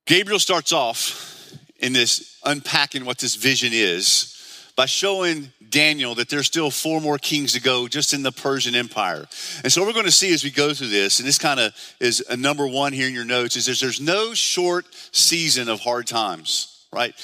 Gabriel 0.06 0.38
starts 0.38 0.74
off 0.74 1.56
in 1.80 1.94
this 1.94 2.42
unpacking 2.44 3.06
what 3.06 3.18
this 3.18 3.36
vision 3.36 3.70
is 3.72 4.70
by 4.76 4.86
showing 4.86 5.54
Daniel 5.70 6.14
that 6.16 6.28
there's 6.28 6.48
still 6.48 6.70
four 6.70 7.00
more 7.00 7.18
kings 7.18 7.54
to 7.54 7.62
go 7.62 7.88
just 7.88 8.14
in 8.14 8.22
the 8.22 8.34
Persian 8.34 8.76
Empire. 8.76 9.26
And 9.64 9.72
so, 9.72 9.80
what 9.80 9.88
we're 9.88 9.94
going 9.94 10.08
to 10.08 10.12
see 10.12 10.34
as 10.34 10.44
we 10.44 10.52
go 10.52 10.74
through 10.74 10.90
this, 10.90 11.20
and 11.20 11.28
this 11.28 11.38
kind 11.38 11.58
of 11.58 11.74
is 12.02 12.22
a 12.30 12.36
number 12.36 12.68
one 12.68 12.92
here 12.92 13.08
in 13.08 13.14
your 13.14 13.24
notes, 13.24 13.56
is 13.56 13.66
there's, 13.66 13.80
there's 13.80 14.02
no 14.02 14.34
short 14.34 14.88
season 15.14 15.70
of 15.70 15.80
hard 15.80 16.06
times, 16.06 16.86
right? 16.92 17.16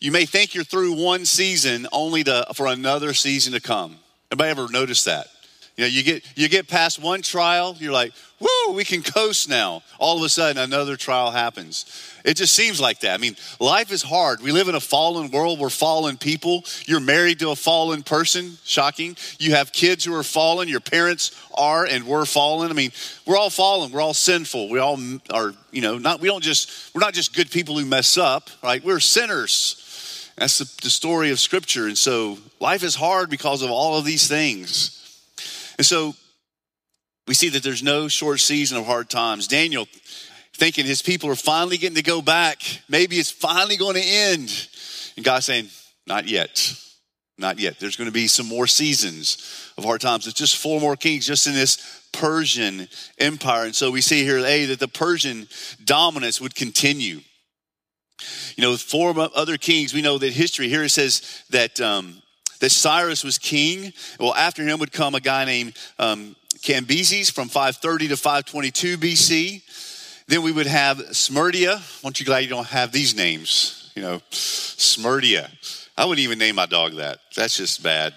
You 0.00 0.10
may 0.10 0.24
think 0.24 0.54
you're 0.54 0.64
through 0.64 0.94
one 1.04 1.26
season 1.26 1.86
only 1.92 2.24
to, 2.24 2.46
for 2.54 2.66
another 2.66 3.12
season 3.12 3.52
to 3.52 3.60
come. 3.60 3.98
Anybody 4.30 4.50
ever 4.50 4.72
notice 4.72 5.04
that? 5.04 5.26
You 5.76 5.84
know, 5.84 5.88
you 5.88 6.02
get 6.02 6.24
you 6.36 6.48
get 6.48 6.68
past 6.68 6.98
one 6.98 7.22
trial, 7.22 7.74
you're 7.78 7.92
like, 7.92 8.12
woo, 8.38 8.74
we 8.74 8.84
can 8.84 9.02
coast 9.02 9.48
now. 9.48 9.82
All 9.98 10.18
of 10.18 10.22
a 10.22 10.28
sudden, 10.28 10.62
another 10.62 10.96
trial 10.96 11.30
happens. 11.30 11.86
It 12.24 12.34
just 12.34 12.54
seems 12.54 12.80
like 12.80 13.00
that. 13.00 13.14
I 13.14 13.16
mean, 13.18 13.36
life 13.58 13.90
is 13.90 14.02
hard. 14.02 14.42
We 14.42 14.52
live 14.52 14.68
in 14.68 14.74
a 14.74 14.80
fallen 14.80 15.30
world. 15.30 15.58
We're 15.58 15.70
fallen 15.70 16.16
people. 16.18 16.64
You're 16.86 17.00
married 17.00 17.38
to 17.40 17.50
a 17.50 17.56
fallen 17.56 18.02
person. 18.02 18.58
Shocking. 18.64 19.16
You 19.38 19.52
have 19.52 19.72
kids 19.72 20.04
who 20.04 20.14
are 20.14 20.22
fallen. 20.22 20.68
Your 20.68 20.80
parents 20.80 21.30
are 21.54 21.84
and 21.86 22.04
we're 22.04 22.26
fallen. 22.26 22.70
I 22.70 22.74
mean, 22.74 22.92
we're 23.26 23.36
all 23.36 23.50
fallen. 23.50 23.92
We're 23.92 24.02
all 24.02 24.14
sinful. 24.14 24.68
We 24.68 24.78
all 24.78 25.00
are, 25.30 25.54
you 25.70 25.80
know, 25.80 25.98
not, 25.98 26.20
we 26.20 26.28
don't 26.28 26.44
just, 26.44 26.94
we're 26.94 27.00
not 27.00 27.14
just 27.14 27.34
good 27.34 27.50
people 27.50 27.78
who 27.78 27.86
mess 27.86 28.16
up, 28.18 28.50
right? 28.62 28.84
We're 28.84 29.00
sinners. 29.00 30.30
That's 30.36 30.58
the, 30.58 30.70
the 30.82 30.90
story 30.90 31.30
of 31.30 31.40
Scripture. 31.40 31.86
And 31.86 31.98
so 31.98 32.38
life 32.60 32.84
is 32.84 32.94
hard 32.94 33.30
because 33.30 33.62
of 33.62 33.70
all 33.70 33.98
of 33.98 34.04
these 34.04 34.28
things. 34.28 35.01
And 35.82 35.86
so 35.88 36.14
we 37.26 37.34
see 37.34 37.48
that 37.48 37.64
there's 37.64 37.82
no 37.82 38.06
short 38.06 38.38
season 38.38 38.78
of 38.78 38.86
hard 38.86 39.10
times. 39.10 39.48
Daniel 39.48 39.88
thinking 40.54 40.86
his 40.86 41.02
people 41.02 41.28
are 41.28 41.34
finally 41.34 41.76
getting 41.76 41.96
to 41.96 42.04
go 42.04 42.22
back. 42.22 42.62
Maybe 42.88 43.16
it's 43.16 43.32
finally 43.32 43.76
going 43.76 43.96
to 43.96 44.00
end. 44.00 44.68
And 45.16 45.24
God's 45.24 45.46
saying, 45.46 45.70
not 46.06 46.28
yet. 46.28 46.72
Not 47.36 47.58
yet. 47.58 47.80
There's 47.80 47.96
going 47.96 48.06
to 48.06 48.12
be 48.12 48.28
some 48.28 48.46
more 48.46 48.68
seasons 48.68 49.72
of 49.76 49.82
hard 49.82 50.00
times. 50.00 50.28
It's 50.28 50.38
just 50.38 50.56
four 50.56 50.80
more 50.80 50.94
kings 50.94 51.26
just 51.26 51.48
in 51.48 51.54
this 51.54 52.06
Persian 52.12 52.86
empire. 53.18 53.64
And 53.64 53.74
so 53.74 53.90
we 53.90 54.02
see 54.02 54.22
here, 54.22 54.38
A, 54.38 54.66
that 54.66 54.78
the 54.78 54.86
Persian 54.86 55.48
dominance 55.84 56.40
would 56.40 56.54
continue. 56.54 57.22
You 58.54 58.62
know, 58.62 58.76
four 58.76 59.12
other 59.34 59.56
kings, 59.56 59.92
we 59.92 60.00
know 60.00 60.16
that 60.18 60.32
history, 60.32 60.68
here 60.68 60.84
it 60.84 60.90
says 60.90 61.42
that 61.50 61.80
um, 61.80 62.21
that 62.62 62.70
Cyrus 62.70 63.24
was 63.24 63.38
king. 63.38 63.92
Well, 64.20 64.34
after 64.36 64.62
him 64.62 64.78
would 64.78 64.92
come 64.92 65.16
a 65.16 65.20
guy 65.20 65.44
named 65.44 65.76
um, 65.98 66.36
Cambyses 66.58 67.30
from 67.30 67.48
530 67.48 68.08
to 68.08 68.16
522 68.16 68.98
BC. 68.98 70.24
Then 70.28 70.42
we 70.42 70.52
would 70.52 70.68
have 70.68 70.98
Smyrdia. 70.98 71.82
Aren't 72.04 72.20
you 72.20 72.26
glad 72.26 72.44
you 72.44 72.48
don't 72.48 72.68
have 72.68 72.92
these 72.92 73.16
names? 73.16 73.90
You 73.96 74.02
know, 74.02 74.20
Smyrdia. 74.30 75.50
I 75.98 76.04
wouldn't 76.04 76.22
even 76.22 76.38
name 76.38 76.54
my 76.54 76.66
dog 76.66 76.94
that. 76.94 77.18
That's 77.34 77.56
just 77.56 77.82
bad. 77.82 78.14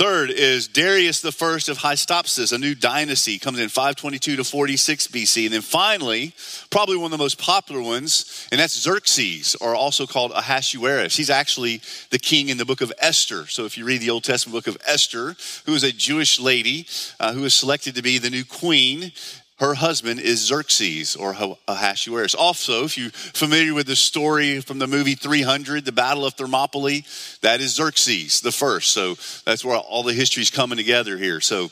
Third 0.00 0.30
is 0.30 0.66
Darius 0.66 1.20
the 1.20 1.30
first 1.30 1.68
of 1.68 1.76
Hystaspes, 1.76 2.54
a 2.54 2.58
new 2.58 2.74
dynasty, 2.74 3.38
comes 3.38 3.58
in 3.58 3.68
522 3.68 4.36
to 4.36 4.44
46 4.44 5.08
BC. 5.08 5.44
And 5.44 5.52
then 5.52 5.60
finally, 5.60 6.32
probably 6.70 6.96
one 6.96 7.12
of 7.12 7.18
the 7.18 7.22
most 7.22 7.38
popular 7.38 7.82
ones, 7.82 8.48
and 8.50 8.58
that's 8.58 8.80
Xerxes, 8.80 9.56
or 9.56 9.74
also 9.74 10.06
called 10.06 10.32
Ahasuerus. 10.32 11.18
He's 11.18 11.28
actually 11.28 11.82
the 12.08 12.18
king 12.18 12.48
in 12.48 12.56
the 12.56 12.64
book 12.64 12.80
of 12.80 12.90
Esther. 12.98 13.46
So 13.46 13.66
if 13.66 13.76
you 13.76 13.84
read 13.84 14.00
the 14.00 14.08
Old 14.08 14.24
Testament 14.24 14.54
book 14.54 14.74
of 14.74 14.80
Esther, 14.86 15.36
who 15.66 15.74
is 15.74 15.82
a 15.82 15.92
Jewish 15.92 16.40
lady 16.40 16.86
uh, 17.20 17.34
who 17.34 17.42
was 17.42 17.52
selected 17.52 17.94
to 17.96 18.02
be 18.02 18.16
the 18.16 18.30
new 18.30 18.46
queen 18.46 19.12
her 19.60 19.74
husband 19.74 20.20
is 20.20 20.40
Xerxes 20.40 21.16
or 21.16 21.36
Ahasuerus. 21.68 22.34
Also, 22.34 22.84
if 22.84 22.96
you're 22.96 23.10
familiar 23.10 23.74
with 23.74 23.86
the 23.86 23.94
story 23.94 24.60
from 24.60 24.78
the 24.78 24.86
movie 24.86 25.14
300, 25.14 25.84
the 25.84 25.92
Battle 25.92 26.24
of 26.24 26.34
Thermopylae, 26.34 27.04
that 27.42 27.60
is 27.60 27.74
Xerxes 27.74 28.40
the 28.40 28.52
first. 28.52 28.92
So 28.92 29.16
that's 29.44 29.62
where 29.62 29.76
all 29.76 30.02
the 30.02 30.14
history 30.14 30.42
is 30.42 30.50
coming 30.50 30.78
together 30.78 31.18
here. 31.18 31.42
So 31.42 31.70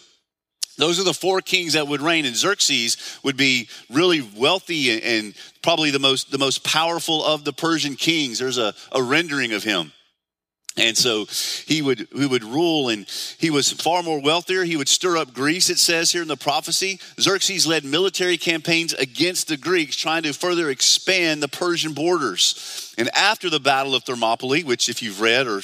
those 0.76 1.00
are 1.00 1.04
the 1.04 1.14
four 1.14 1.40
kings 1.40 1.72
that 1.72 1.88
would 1.88 2.02
reign, 2.02 2.26
and 2.26 2.36
Xerxes 2.36 3.18
would 3.24 3.38
be 3.38 3.68
really 3.90 4.20
wealthy 4.36 5.02
and 5.02 5.34
probably 5.62 5.90
the 5.90 5.98
most 5.98 6.30
the 6.30 6.38
most 6.38 6.62
powerful 6.62 7.24
of 7.24 7.44
the 7.44 7.52
Persian 7.52 7.96
kings. 7.96 8.38
There's 8.38 8.58
a, 8.58 8.74
a 8.92 9.02
rendering 9.02 9.52
of 9.54 9.64
him. 9.64 9.92
And 10.76 10.96
so 10.96 11.26
he 11.66 11.82
would, 11.82 12.06
he 12.14 12.26
would 12.26 12.44
rule, 12.44 12.88
and 12.88 13.06
he 13.38 13.50
was 13.50 13.72
far 13.72 14.02
more 14.02 14.20
wealthier. 14.20 14.62
He 14.62 14.76
would 14.76 14.88
stir 14.88 15.16
up 15.16 15.34
Greece, 15.34 15.70
it 15.70 15.78
says 15.78 16.12
here 16.12 16.22
in 16.22 16.28
the 16.28 16.36
prophecy. 16.36 17.00
Xerxes 17.20 17.66
led 17.66 17.84
military 17.84 18.38
campaigns 18.38 18.92
against 18.92 19.48
the 19.48 19.56
Greeks, 19.56 19.96
trying 19.96 20.22
to 20.22 20.32
further 20.32 20.70
expand 20.70 21.42
the 21.42 21.48
Persian 21.48 21.94
borders. 21.94 22.94
And 22.96 23.08
after 23.14 23.50
the 23.50 23.58
Battle 23.58 23.96
of 23.96 24.04
Thermopylae, 24.04 24.62
which, 24.62 24.88
if 24.88 25.02
you've 25.02 25.20
read 25.20 25.48
or 25.48 25.60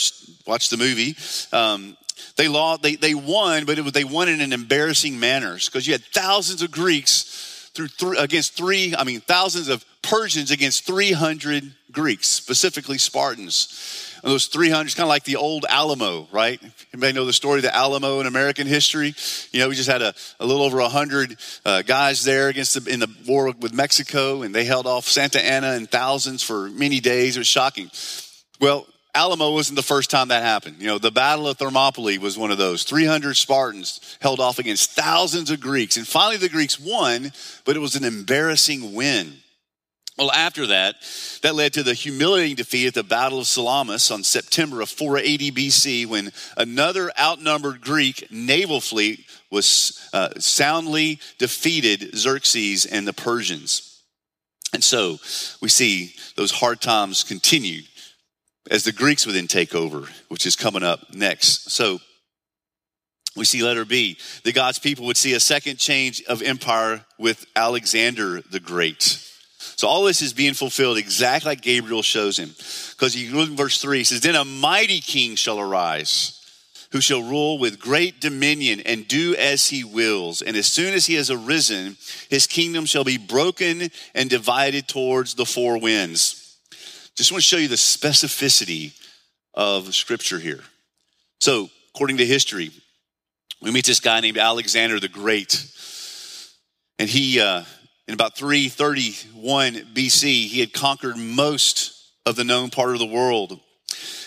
watched 0.46 0.70
the 0.70 0.76
movie, 0.76 1.16
um, 1.52 1.96
they, 2.37 2.49
lost, 2.49 2.82
they, 2.82 2.96
they 2.96 3.14
won, 3.14 3.66
but 3.66 3.94
they 3.94 4.04
won 4.04 4.28
in 4.28 4.40
an 4.40 4.52
embarrassing 4.52 5.20
manner 5.20 5.54
because 5.64 5.87
you 5.87 5.92
had 5.92 6.04
thousands 6.06 6.61
of 6.61 6.73
Greeks 6.73 7.70
through 7.75 7.88
th- 7.88 8.18
against 8.18 8.56
three, 8.56 8.94
I 8.96 9.04
mean, 9.04 9.20
thousands 9.20 9.68
of 9.68 9.84
Persians 10.02 10.50
against 10.50 10.87
300 10.87 11.73
Greeks, 11.92 12.26
specifically 12.28 12.99
Spartans 12.99 14.11
those 14.31 14.47
300, 14.47 14.87
it's 14.87 14.95
kind 14.95 15.04
of 15.04 15.09
like 15.09 15.25
the 15.25 15.37
old 15.37 15.66
Alamo, 15.69 16.28
right? 16.33 16.61
Anybody 16.93 17.12
know 17.12 17.25
the 17.25 17.33
story 17.33 17.59
of 17.59 17.62
the 17.62 17.75
Alamo 17.75 18.21
in 18.21 18.26
American 18.26 18.66
history? 18.66 19.14
You 19.52 19.61
know, 19.61 19.69
we 19.69 19.75
just 19.75 19.88
had 19.88 20.02
a, 20.02 20.14
a 20.40 20.47
little 20.47 20.62
over 20.62 20.78
100 20.78 21.37
uh, 21.64 21.83
guys 21.83 22.25
there 22.25 22.49
against 22.49 22.85
the, 22.85 22.93
in 22.93 23.00
the 23.00 23.11
war 23.26 23.52
with 23.59 23.75
Mexico, 23.75 24.43
and 24.43 24.54
they 24.54 24.64
held 24.64 24.87
off 24.87 25.07
Santa 25.07 25.45
Anna 25.45 25.75
in 25.75 25.87
thousands 25.87 26.43
for 26.43 26.71
many 26.71 27.00
days. 27.00 27.37
It 27.37 27.40
was 27.40 27.47
shocking. 27.47 27.90
Well, 28.61 28.87
Alamo 29.14 29.52
wasn't 29.52 29.76
the 29.76 29.83
first 29.83 30.11
time 30.11 30.28
that 30.28 30.43
happened. 30.43 30.76
You 30.81 30.88
know, 30.88 30.99
the 30.99 31.12
Battle 31.12 31.47
of 31.47 31.57
Thermopylae 31.57 32.19
was 32.19 32.37
one 32.37 32.50
of 32.50 32.59
those. 32.59 32.83
300 32.83 33.35
Spartans 33.35 34.19
held 34.21 34.40
off 34.40 34.59
against 34.59 34.90
thousands 34.90 35.50
of 35.50 35.61
Greeks. 35.61 35.97
And 35.97 36.07
finally, 36.07 36.37
the 36.37 36.49
Greeks 36.49 36.81
won, 36.81 37.31
but 37.64 37.76
it 37.76 37.81
was 37.81 37.95
an 37.95 38.04
embarrassing 38.04 38.93
win. 38.93 39.35
Well, 40.16 40.30
after 40.30 40.68
that, 40.68 40.94
that 41.42 41.56
led 41.56 41.73
to 41.73 41.83
the 41.83 41.94
humiliating 41.94 42.54
defeat 42.54 42.87
at 42.87 42.94
the 42.94 43.02
Battle 43.02 43.40
of 43.40 43.49
Salamis 43.49 44.12
on 44.12 44.23
September 44.23 44.80
of 44.80 44.88
480 44.88 45.50
BC 45.50 46.06
when 46.06 46.30
another 46.56 47.11
outnumbered 47.18 47.80
Greek 47.80 48.30
naval 48.30 48.80
fleet 48.80 49.25
was 49.50 50.09
uh, 50.12 50.30
soundly 50.38 51.18
defeated 51.38 52.16
Xerxes 52.16 52.87
and 52.87 53.09
the 53.09 53.12
Persians. 53.12 54.02
And 54.73 54.85
so 54.85 55.18
we 55.61 55.68
see 55.68 56.14
those 56.37 56.52
hard 56.52 56.80
times 56.80 57.25
continued 57.25 57.85
as 58.71 58.85
the 58.85 58.92
Greeks 58.92 59.26
would 59.26 59.35
then 59.35 59.49
take 59.49 59.75
over, 59.75 60.09
which 60.28 60.47
is 60.47 60.54
coming 60.54 60.85
up 60.85 61.12
next. 61.12 61.71
So 61.71 61.99
we 63.37 63.44
see 63.44 63.64
letter 63.64 63.85
B, 63.85 64.16
that 64.44 64.54
God's 64.54 64.78
people 64.78 65.06
would 65.06 65.16
see 65.16 65.35
a 65.35 65.40
second 65.40 65.78
change 65.78 66.23
of 66.25 66.40
empire 66.40 67.04
with 67.18 67.47
Alexander 67.56 68.42
the 68.42 68.61
Great. 68.61 69.21
So 69.76 69.88
all 69.88 70.04
this 70.04 70.23
is 70.23 70.33
being 70.33 70.54
fulfilled 70.54 70.99
exactly 70.99 71.50
like 71.50 71.61
Gabriel 71.61 72.02
shows 72.02 72.38
him. 72.38 72.50
Because 72.90 73.16
you 73.16 73.35
look 73.37 73.50
in 73.50 73.57
verse 73.57 73.81
3, 73.81 73.99
he 73.99 74.04
says, 74.04 74.21
Then 74.21 74.37
a 74.37 74.45
mighty 74.45 75.00
king 75.00 75.37
shall 75.37 75.59
arise, 75.59 76.40
who 76.93 77.00
shall 77.00 77.23
rule 77.23 77.59
with 77.59 77.81
great 77.81 78.21
dominion 78.21 78.81
and 78.81 79.09
do 79.09 79.35
as 79.35 79.66
he 79.66 79.83
wills. 79.83 80.43
And 80.43 80.57
as 80.57 80.66
soon 80.66 80.95
as 80.95 81.07
he 81.07 81.14
has 81.14 81.31
arisen, 81.31 81.97
his 82.31 82.47
kingdom 82.47 82.87
shall 82.87 83.04
be 83.04 83.19
broken 83.19 83.90
and 84.14 84.31
divided 84.31 84.87
towards 84.87 85.35
the 85.35 85.45
four 85.45 85.78
winds. 85.78 86.57
Just 87.16 87.33
want 87.33 87.43
to 87.43 87.47
show 87.47 87.57
you 87.57 87.69
the 87.69 87.76
specificity 87.76 88.93
of 89.54 89.95
scripture 89.95 90.38
here. 90.38 90.61
So 91.40 91.71
according 91.95 92.19
to 92.19 92.26
history, 92.26 92.71
we 93.61 93.71
meet 93.71 93.87
this 93.87 94.00
guy 94.00 94.21
named 94.21 94.38
Alexander 94.38 94.99
the 95.00 95.09
Great. 95.09 95.64
And 96.99 97.09
he, 97.09 97.40
uh, 97.40 97.64
in 98.06 98.14
about 98.14 98.37
331 98.37 99.75
BC, 99.94 100.46
he 100.46 100.61
had 100.61 100.73
conquered 100.73 101.16
most 101.16 102.11
of 102.26 102.37
the 102.37 102.44
known 102.44 102.70
part 102.70 102.90
of 102.90 102.99
the 102.99 103.06
world. 103.06 103.61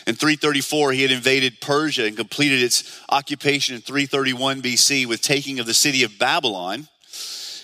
In 0.06 0.16
334, 0.16 0.94
he 0.94 1.02
had 1.02 1.12
invaded 1.12 1.60
Persia 1.60 2.06
and 2.06 2.16
completed 2.16 2.64
its 2.64 3.02
occupation 3.10 3.76
in 3.76 3.82
331 3.82 4.62
BC 4.62 5.06
with 5.06 5.22
taking 5.22 5.60
of 5.60 5.66
the 5.66 5.74
city 5.74 6.04
of 6.04 6.18
Babylon. 6.18 6.88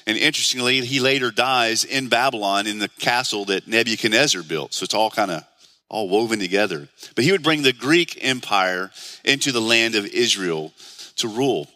And 0.06 0.18
interestingly, 0.18 0.82
he 0.82 1.00
later 1.00 1.32
dies 1.32 1.86
in 1.86 2.10
Babylon 2.10 2.68
in 2.68 2.80
the 2.80 2.90
castle 2.90 3.46
that 3.46 3.68
Nebuchadnezzar 3.68 4.44
built. 4.44 4.74
So 4.74 4.84
it's 4.84 4.94
all 4.94 5.10
kind 5.10 5.32
of 5.32 5.44
all 5.88 6.10
woven 6.10 6.40
together. 6.40 6.90
But 7.16 7.24
he 7.24 7.32
would 7.32 7.44
bring 7.44 7.62
the 7.62 7.72
Greek 7.72 8.18
Empire 8.22 8.92
into 9.24 9.52
the 9.52 9.62
land 9.62 9.96
of 9.96 10.06
Israel 10.08 10.74
to 11.18 11.28
rule. 11.28 11.70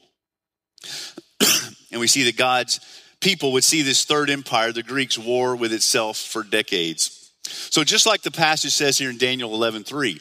and 1.91 2.01
we 2.01 2.08
see 2.08 2.24
that 2.24 2.36
God's 2.36 2.79
people 3.21 3.51
would 3.53 3.63
see 3.63 3.81
this 3.81 4.05
third 4.05 4.29
empire, 4.29 4.71
the 4.71 4.83
Greeks, 4.83 5.17
war 5.17 5.55
with 5.55 5.74
itself 5.74 6.17
for 6.17 6.43
decades. 6.43 7.31
So 7.43 7.83
just 7.83 8.05
like 8.05 8.21
the 8.21 8.31
passage 8.31 8.74
says 8.74 8.97
here 8.97 9.09
in 9.09 9.17
Daniel 9.17 9.51
11:3, 9.51 10.19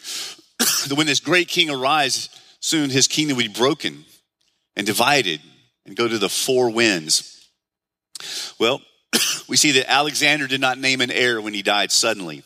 that 0.88 0.96
when 0.96 1.06
this 1.06 1.20
great 1.20 1.48
king 1.48 1.70
arises, 1.70 2.28
soon 2.60 2.90
his 2.90 3.08
kingdom 3.08 3.36
will 3.36 3.44
be 3.44 3.48
broken 3.48 4.04
and 4.76 4.86
divided 4.86 5.40
and 5.84 5.96
go 5.96 6.08
to 6.08 6.18
the 6.18 6.28
four 6.28 6.70
winds. 6.70 7.48
Well, 8.58 8.80
we 9.48 9.56
see 9.56 9.72
that 9.72 9.90
Alexander 9.90 10.46
did 10.46 10.60
not 10.60 10.78
name 10.78 11.00
an 11.00 11.10
heir 11.10 11.40
when 11.40 11.54
he 11.54 11.62
died 11.62 11.92
suddenly. 11.92 12.42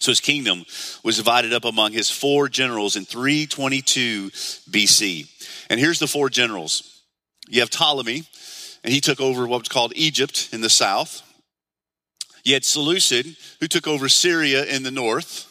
So 0.00 0.12
his 0.12 0.20
kingdom 0.20 0.64
was 1.02 1.16
divided 1.16 1.52
up 1.52 1.64
among 1.64 1.92
his 1.92 2.10
four 2.10 2.48
generals 2.48 2.94
in 2.94 3.04
322 3.04 4.30
BC. 4.70 5.28
And 5.68 5.80
here's 5.80 5.98
the 5.98 6.06
four 6.06 6.30
generals. 6.30 7.02
You 7.48 7.60
have 7.60 7.70
Ptolemy, 7.70 8.24
and 8.88 8.94
he 8.94 9.02
took 9.02 9.20
over 9.20 9.46
what 9.46 9.58
was 9.58 9.68
called 9.68 9.92
Egypt 9.96 10.48
in 10.50 10.62
the 10.62 10.70
south. 10.70 11.20
You 12.42 12.54
had 12.54 12.64
Seleucid, 12.64 13.36
who 13.60 13.66
took 13.66 13.86
over 13.86 14.08
Syria 14.08 14.64
in 14.64 14.82
the 14.82 14.90
north. 14.90 15.46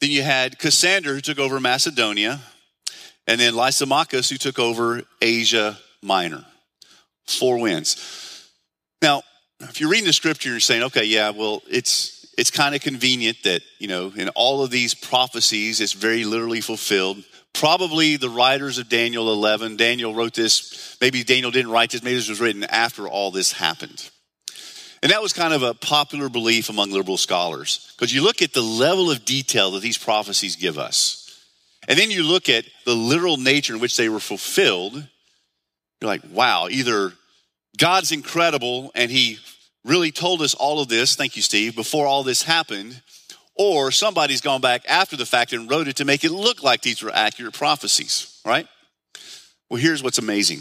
Then 0.00 0.12
you 0.12 0.22
had 0.22 0.56
Cassander, 0.60 1.14
who 1.14 1.20
took 1.20 1.40
over 1.40 1.58
Macedonia. 1.58 2.40
And 3.26 3.40
then 3.40 3.56
Lysimachus, 3.56 4.30
who 4.30 4.36
took 4.36 4.60
over 4.60 5.02
Asia 5.20 5.76
Minor. 6.00 6.44
Four 7.26 7.58
wins. 7.58 7.96
Now, 9.02 9.24
if 9.58 9.80
you're 9.80 9.90
reading 9.90 10.06
the 10.06 10.12
scripture, 10.12 10.50
and 10.50 10.54
you're 10.54 10.60
saying, 10.60 10.84
okay, 10.84 11.02
yeah, 11.02 11.30
well, 11.30 11.60
it's 11.68 12.24
it's 12.38 12.52
kind 12.52 12.76
of 12.76 12.82
convenient 12.82 13.38
that, 13.42 13.62
you 13.80 13.88
know, 13.88 14.12
in 14.16 14.28
all 14.36 14.62
of 14.62 14.70
these 14.70 14.94
prophecies, 14.94 15.80
it's 15.80 15.92
very 15.92 16.22
literally 16.22 16.60
fulfilled. 16.60 17.24
Probably 17.54 18.16
the 18.16 18.30
writers 18.30 18.78
of 18.78 18.88
Daniel 18.88 19.32
11, 19.32 19.76
Daniel 19.76 20.14
wrote 20.14 20.34
this, 20.34 20.96
maybe 21.00 21.22
Daniel 21.22 21.50
didn't 21.50 21.70
write 21.70 21.90
this, 21.90 22.02
maybe 22.02 22.16
this 22.16 22.28
was 22.28 22.40
written 22.40 22.64
after 22.64 23.06
all 23.06 23.30
this 23.30 23.52
happened. 23.52 24.10
And 25.02 25.10
that 25.10 25.22
was 25.22 25.32
kind 25.32 25.52
of 25.52 25.62
a 25.62 25.74
popular 25.74 26.28
belief 26.28 26.68
among 26.68 26.92
liberal 26.92 27.16
scholars. 27.16 27.92
Because 27.96 28.14
you 28.14 28.22
look 28.22 28.40
at 28.40 28.52
the 28.52 28.62
level 28.62 29.10
of 29.10 29.24
detail 29.24 29.72
that 29.72 29.82
these 29.82 29.98
prophecies 29.98 30.56
give 30.56 30.78
us, 30.78 31.18
and 31.88 31.98
then 31.98 32.10
you 32.10 32.22
look 32.22 32.48
at 32.48 32.64
the 32.84 32.94
literal 32.94 33.36
nature 33.36 33.74
in 33.74 33.80
which 33.80 33.96
they 33.96 34.08
were 34.08 34.20
fulfilled, 34.20 34.94
you're 34.94 36.08
like, 36.08 36.22
wow, 36.30 36.68
either 36.70 37.12
God's 37.76 38.12
incredible 38.12 38.92
and 38.94 39.10
he 39.10 39.38
really 39.84 40.12
told 40.12 40.42
us 40.42 40.54
all 40.54 40.80
of 40.80 40.88
this, 40.88 41.16
thank 41.16 41.36
you, 41.36 41.42
Steve, 41.42 41.74
before 41.74 42.06
all 42.06 42.22
this 42.22 42.42
happened, 42.42 43.02
or 43.56 43.90
somebody's 43.90 44.40
gone 44.40 44.60
back 44.60 44.82
after 44.88 45.16
the 45.16 45.26
fact 45.26 45.52
and 45.52 45.70
wrote 45.70 45.88
it 45.88 45.96
to 45.96 46.04
make 46.04 46.24
it 46.24 46.32
look 46.32 46.62
like 46.62 46.82
these 46.82 47.02
were 47.02 47.12
accurate 47.14 47.54
prophecies, 47.54 48.40
right? 48.44 48.66
Well, 49.68 49.80
here's 49.80 50.02
what's 50.02 50.18
amazing. 50.18 50.58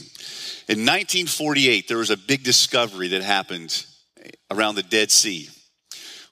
In 0.68 0.86
1948, 0.86 1.88
there 1.88 1.98
was 1.98 2.10
a 2.10 2.18
big 2.18 2.44
discovery 2.44 3.10
that 3.10 3.22
happened 3.22 3.86
around 4.50 4.76
the 4.76 4.84
Dead 4.84 5.12
Sea, 5.12 5.50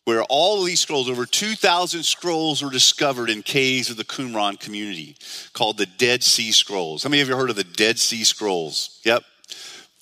where 0.06 0.24
all 0.24 0.62
of 0.62 0.66
these 0.66 0.80
scrolls, 0.80 1.10
over 1.10 1.26
2,000 1.26 2.04
scrolls, 2.04 2.64
were 2.64 2.70
discovered 2.70 3.30
in 3.30 3.44
caves 3.44 3.90
of 3.90 3.98
the 3.98 4.06
Qumran 4.06 4.60
community 4.60 5.18
called 5.54 5.78
the 5.78 5.86
Dead 5.86 6.24
Sea 6.24 6.52
Scrolls. 6.52 7.04
How 7.04 7.10
many 7.10 7.22
of 7.22 7.28
you 7.28 7.36
heard 7.36 7.50
of 7.50 7.56
the 7.56 7.64
Dead 7.64 8.00
Sea 8.00 8.24
Scrolls? 8.24 9.00
Yep. 9.04 9.24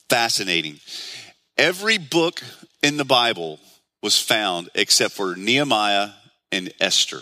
Fascinating. 0.09 0.79
Every 1.57 1.97
book 1.97 2.41
in 2.83 2.97
the 2.97 3.05
Bible 3.05 3.59
was 4.03 4.19
found 4.19 4.69
except 4.75 5.13
for 5.13 5.35
Nehemiah 5.35 6.09
and 6.51 6.71
Esther. 6.79 7.21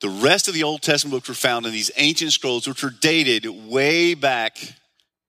The 0.00 0.08
rest 0.08 0.48
of 0.48 0.54
the 0.54 0.62
Old 0.62 0.82
Testament 0.82 1.12
books 1.12 1.28
were 1.28 1.34
found 1.34 1.66
in 1.66 1.72
these 1.72 1.90
ancient 1.96 2.32
scrolls, 2.32 2.68
which 2.68 2.82
were 2.82 2.90
dated 2.90 3.46
way 3.68 4.14
back 4.14 4.58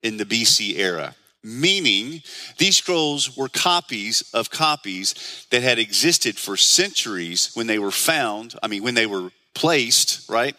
in 0.03 0.17
the 0.17 0.25
BC 0.25 0.77
era. 0.77 1.15
Meaning, 1.43 2.21
these 2.57 2.75
scrolls 2.75 3.37
were 3.37 3.47
copies 3.47 4.23
of 4.33 4.49
copies 4.49 5.45
that 5.51 5.61
had 5.61 5.79
existed 5.79 6.37
for 6.37 6.57
centuries 6.57 7.51
when 7.53 7.67
they 7.67 7.79
were 7.79 7.91
found, 7.91 8.55
I 8.61 8.67
mean, 8.67 8.83
when 8.83 8.95
they 8.95 9.05
were 9.05 9.31
placed, 9.53 10.29
right? 10.29 10.55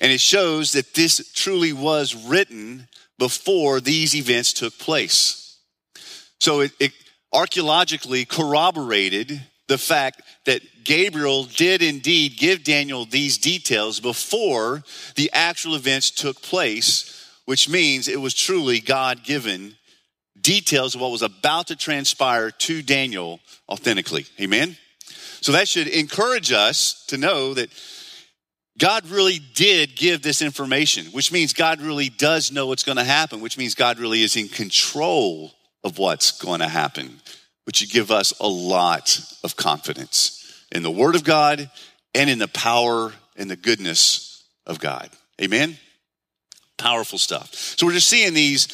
And 0.00 0.12
it 0.12 0.20
shows 0.20 0.72
that 0.72 0.94
this 0.94 1.32
truly 1.32 1.72
was 1.72 2.14
written 2.14 2.88
before 3.18 3.80
these 3.80 4.14
events 4.14 4.52
took 4.52 4.78
place. 4.78 5.58
So 6.40 6.60
it, 6.60 6.72
it 6.78 6.92
archaeologically 7.32 8.24
corroborated 8.24 9.40
the 9.66 9.78
fact 9.78 10.22
that 10.46 10.62
Gabriel 10.88 11.44
did 11.44 11.82
indeed 11.82 12.38
give 12.38 12.64
Daniel 12.64 13.04
these 13.04 13.36
details 13.36 14.00
before 14.00 14.82
the 15.16 15.30
actual 15.34 15.74
events 15.74 16.10
took 16.10 16.40
place, 16.40 17.28
which 17.44 17.68
means 17.68 18.08
it 18.08 18.22
was 18.22 18.32
truly 18.32 18.80
God 18.80 19.22
given 19.22 19.74
details 20.40 20.94
of 20.94 21.02
what 21.02 21.10
was 21.10 21.20
about 21.20 21.66
to 21.66 21.76
transpire 21.76 22.50
to 22.50 22.80
Daniel 22.80 23.38
authentically. 23.68 24.24
Amen? 24.40 24.78
So 25.42 25.52
that 25.52 25.68
should 25.68 25.88
encourage 25.88 26.52
us 26.52 27.04
to 27.08 27.18
know 27.18 27.52
that 27.52 27.68
God 28.78 29.06
really 29.10 29.40
did 29.52 29.94
give 29.94 30.22
this 30.22 30.40
information, 30.40 31.04
which 31.12 31.30
means 31.30 31.52
God 31.52 31.82
really 31.82 32.08
does 32.08 32.50
know 32.50 32.66
what's 32.66 32.84
going 32.84 32.96
to 32.96 33.04
happen, 33.04 33.42
which 33.42 33.58
means 33.58 33.74
God 33.74 33.98
really 33.98 34.22
is 34.22 34.36
in 34.36 34.48
control 34.48 35.52
of 35.84 35.98
what's 35.98 36.32
going 36.32 36.60
to 36.60 36.68
happen, 36.68 37.20
which 37.64 37.76
should 37.76 37.90
give 37.90 38.10
us 38.10 38.32
a 38.40 38.48
lot 38.48 39.20
of 39.44 39.54
confidence 39.54 40.37
in 40.72 40.82
the 40.82 40.90
Word 40.90 41.14
of 41.14 41.24
God 41.24 41.70
and 42.14 42.30
in 42.30 42.38
the 42.38 42.48
power 42.48 43.12
and 43.36 43.50
the 43.50 43.56
goodness 43.56 44.44
of 44.66 44.78
God. 44.78 45.10
Amen? 45.40 45.76
Powerful 46.76 47.18
stuff. 47.18 47.54
So 47.54 47.86
we're 47.86 47.92
just 47.92 48.08
seeing 48.08 48.34
these 48.34 48.68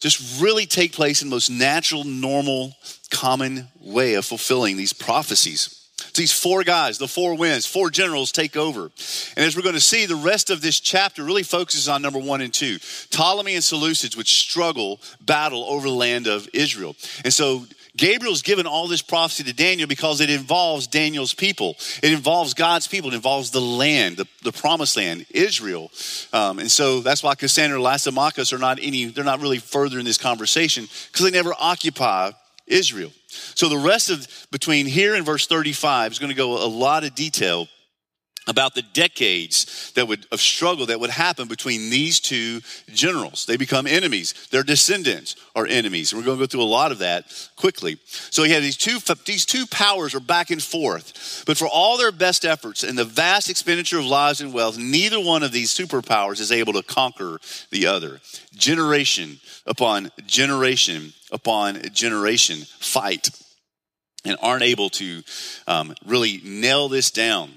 just 0.00 0.42
really 0.42 0.66
take 0.66 0.92
place 0.92 1.22
in 1.22 1.30
the 1.30 1.34
most 1.34 1.48
natural, 1.48 2.04
normal, 2.04 2.74
common 3.10 3.68
way 3.80 4.14
of 4.14 4.24
fulfilling 4.24 4.76
these 4.76 4.92
prophecies 4.92 5.84
So 5.96 6.20
these 6.20 6.32
four 6.32 6.62
guys, 6.62 6.98
the 6.98 7.08
four 7.08 7.36
winds, 7.36 7.66
four 7.66 7.90
generals 7.90 8.30
take 8.30 8.56
over. 8.56 8.90
And 9.36 9.44
as 9.44 9.56
we're 9.56 9.62
going 9.62 9.74
to 9.74 9.80
see, 9.80 10.06
the 10.06 10.16
rest 10.16 10.50
of 10.50 10.60
this 10.60 10.78
chapter 10.78 11.24
really 11.24 11.42
focuses 11.42 11.88
on 11.88 12.02
number 12.02 12.18
one 12.18 12.40
and 12.40 12.52
two 12.52 12.78
Ptolemy 13.10 13.54
and 13.54 13.62
Seleucids, 13.62 14.16
which 14.16 14.40
struggle, 14.40 15.00
battle 15.20 15.64
over 15.64 15.88
the 15.88 15.94
land 15.94 16.26
of 16.26 16.48
Israel. 16.52 16.96
And 17.24 17.32
so 17.32 17.64
Gabriel's 17.96 18.42
given 18.42 18.66
all 18.66 18.88
this 18.88 19.02
prophecy 19.02 19.44
to 19.44 19.52
Daniel 19.52 19.86
because 19.86 20.20
it 20.20 20.28
involves 20.28 20.86
Daniel's 20.86 21.32
people. 21.32 21.76
It 22.02 22.12
involves 22.12 22.54
God's 22.54 22.88
people. 22.88 23.10
It 23.10 23.14
involves 23.14 23.50
the 23.50 23.60
land, 23.60 24.16
the, 24.16 24.26
the 24.42 24.52
promised 24.52 24.96
land, 24.96 25.26
Israel. 25.30 25.92
Um, 26.32 26.58
and 26.58 26.70
so 26.70 27.00
that's 27.00 27.22
why 27.22 27.36
Cassandra 27.36 27.76
and 27.76 27.84
Lysimachus 27.84 28.52
are 28.52 28.58
not 28.58 28.78
any, 28.82 29.04
they're 29.06 29.22
not 29.22 29.40
really 29.40 29.58
further 29.58 29.98
in 29.98 30.04
this 30.04 30.18
conversation 30.18 30.88
because 31.12 31.24
they 31.24 31.30
never 31.30 31.54
occupy 31.58 32.32
Israel. 32.66 33.12
So 33.28 33.68
the 33.68 33.78
rest 33.78 34.10
of 34.10 34.26
between 34.50 34.86
here 34.86 35.14
and 35.14 35.24
verse 35.24 35.46
35 35.46 36.12
is 36.12 36.18
going 36.18 36.30
to 36.30 36.36
go 36.36 36.64
a 36.64 36.66
lot 36.66 37.04
of 37.04 37.14
detail 37.14 37.68
about 38.46 38.74
the 38.74 38.82
decades 38.82 39.92
that 39.94 40.06
would 40.06 40.26
of 40.30 40.40
struggle 40.40 40.86
that 40.86 41.00
would 41.00 41.10
happen 41.10 41.48
between 41.48 41.90
these 41.90 42.20
two 42.20 42.60
generals. 42.92 43.46
They 43.46 43.56
become 43.56 43.86
enemies. 43.86 44.48
Their 44.50 44.62
descendants 44.62 45.36
are 45.56 45.66
enemies. 45.66 46.12
And 46.12 46.20
we're 46.20 46.26
going 46.26 46.38
to 46.38 46.42
go 46.42 46.46
through 46.46 46.62
a 46.62 46.64
lot 46.64 46.92
of 46.92 46.98
that 46.98 47.48
quickly. 47.56 47.98
So 48.04 48.42
you 48.44 48.54
have 48.54 48.62
these 48.62 48.76
two 48.76 48.98
these 49.24 49.46
two 49.46 49.66
powers 49.66 50.14
are 50.14 50.20
back 50.20 50.50
and 50.50 50.62
forth. 50.62 51.44
But 51.46 51.56
for 51.56 51.66
all 51.66 51.96
their 51.96 52.12
best 52.12 52.44
efforts 52.44 52.82
and 52.82 52.98
the 52.98 53.04
vast 53.04 53.48
expenditure 53.48 53.98
of 53.98 54.06
lives 54.06 54.40
and 54.40 54.52
wealth, 54.52 54.78
neither 54.78 55.20
one 55.20 55.42
of 55.42 55.52
these 55.52 55.74
superpowers 55.74 56.40
is 56.40 56.52
able 56.52 56.74
to 56.74 56.82
conquer 56.82 57.38
the 57.70 57.86
other. 57.86 58.20
Generation 58.54 59.38
upon 59.66 60.10
generation 60.26 61.12
upon 61.30 61.80
generation 61.92 62.58
fight 62.78 63.30
and 64.24 64.36
aren't 64.40 64.62
able 64.62 64.90
to 64.90 65.22
um, 65.66 65.94
really 66.06 66.40
nail 66.44 66.88
this 66.88 67.10
down. 67.10 67.50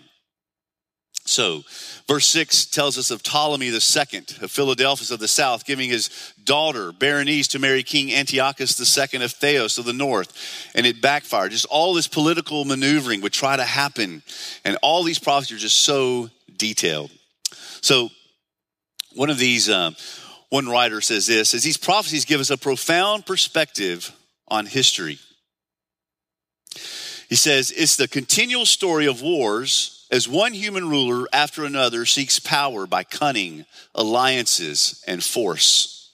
So, 1.30 1.64
verse 2.08 2.26
6 2.28 2.68
tells 2.68 2.98
us 2.98 3.12
of 3.12 3.22
Ptolemy 3.22 3.68
II 3.68 3.74
of 4.42 4.50
Philadelphus 4.50 5.12
of 5.12 5.20
the 5.20 5.28
south, 5.28 5.66
giving 5.66 5.90
his 5.90 6.10
daughter 6.42 6.94
Berenice 6.94 7.50
to 7.50 7.60
marry 7.60 7.84
King 7.84 8.14
Antiochus 8.14 8.80
II 8.80 9.24
of 9.24 9.32
Theos 9.34 9.78
of 9.78 9.84
the 9.84 9.92
north, 9.92 10.32
and 10.74 10.86
it 10.86 11.02
backfired. 11.02 11.52
Just 11.52 11.66
all 11.66 11.94
this 11.94 12.08
political 12.08 12.64
maneuvering 12.64 13.20
would 13.22 13.34
try 13.34 13.58
to 13.58 13.66
happen, 13.66 14.24
and 14.64 14.78
all 14.82 15.04
these 15.04 15.20
prophecies 15.20 15.58
are 15.58 15.62
just 15.62 15.82
so 15.82 16.30
detailed. 16.56 17.12
So, 17.82 18.10
One 19.14 19.32
of 19.32 19.40
these, 19.40 19.68
um, 19.68 19.96
one 20.50 20.70
writer 20.70 21.02
says 21.02 21.26
this, 21.26 21.50
says 21.50 21.64
these 21.64 21.76
prophecies 21.78 22.24
give 22.24 22.40
us 22.40 22.52
a 22.52 22.58
profound 22.58 23.26
perspective 23.26 24.16
on 24.48 24.68
history. 24.68 25.18
He 27.28 27.36
says, 27.36 27.72
it's 27.72 27.96
the 27.96 28.08
continual 28.08 28.66
story 28.68 29.08
of 29.08 29.22
wars 29.24 29.97
as 30.12 30.28
one 30.28 30.54
human 30.54 30.90
ruler 30.90 31.28
after 31.34 31.66
another 31.66 32.06
seeks 32.06 32.40
power 32.40 32.88
by 32.88 33.04
cunning, 33.04 33.66
alliances, 33.94 35.04
and 35.08 35.24
force. 35.24 36.12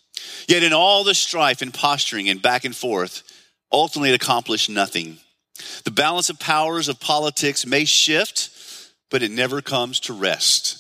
Yet 0.48 0.64
in 0.64 0.74
all 0.74 1.04
the 1.04 1.14
strife 1.14 1.62
and 1.62 1.74
posturing 1.74 2.30
and 2.30 2.42
back 2.42 2.66
and 2.66 2.76
forth, 2.76 3.24
ultimately 3.72 4.10
it 4.10 4.16
accomplished 4.16 4.70
nothing. 4.70 5.18
The 5.84 5.92
balance 5.92 6.30
of 6.30 6.40
powers 6.40 6.90
of 6.90 7.00
politics 7.00 7.66
may 7.66 7.86
shift, 7.86 8.50
but 9.10 9.24
it 9.24 9.32
never 9.32 9.62
comes 9.62 10.00
to 10.02 10.14
rest. 10.14 10.80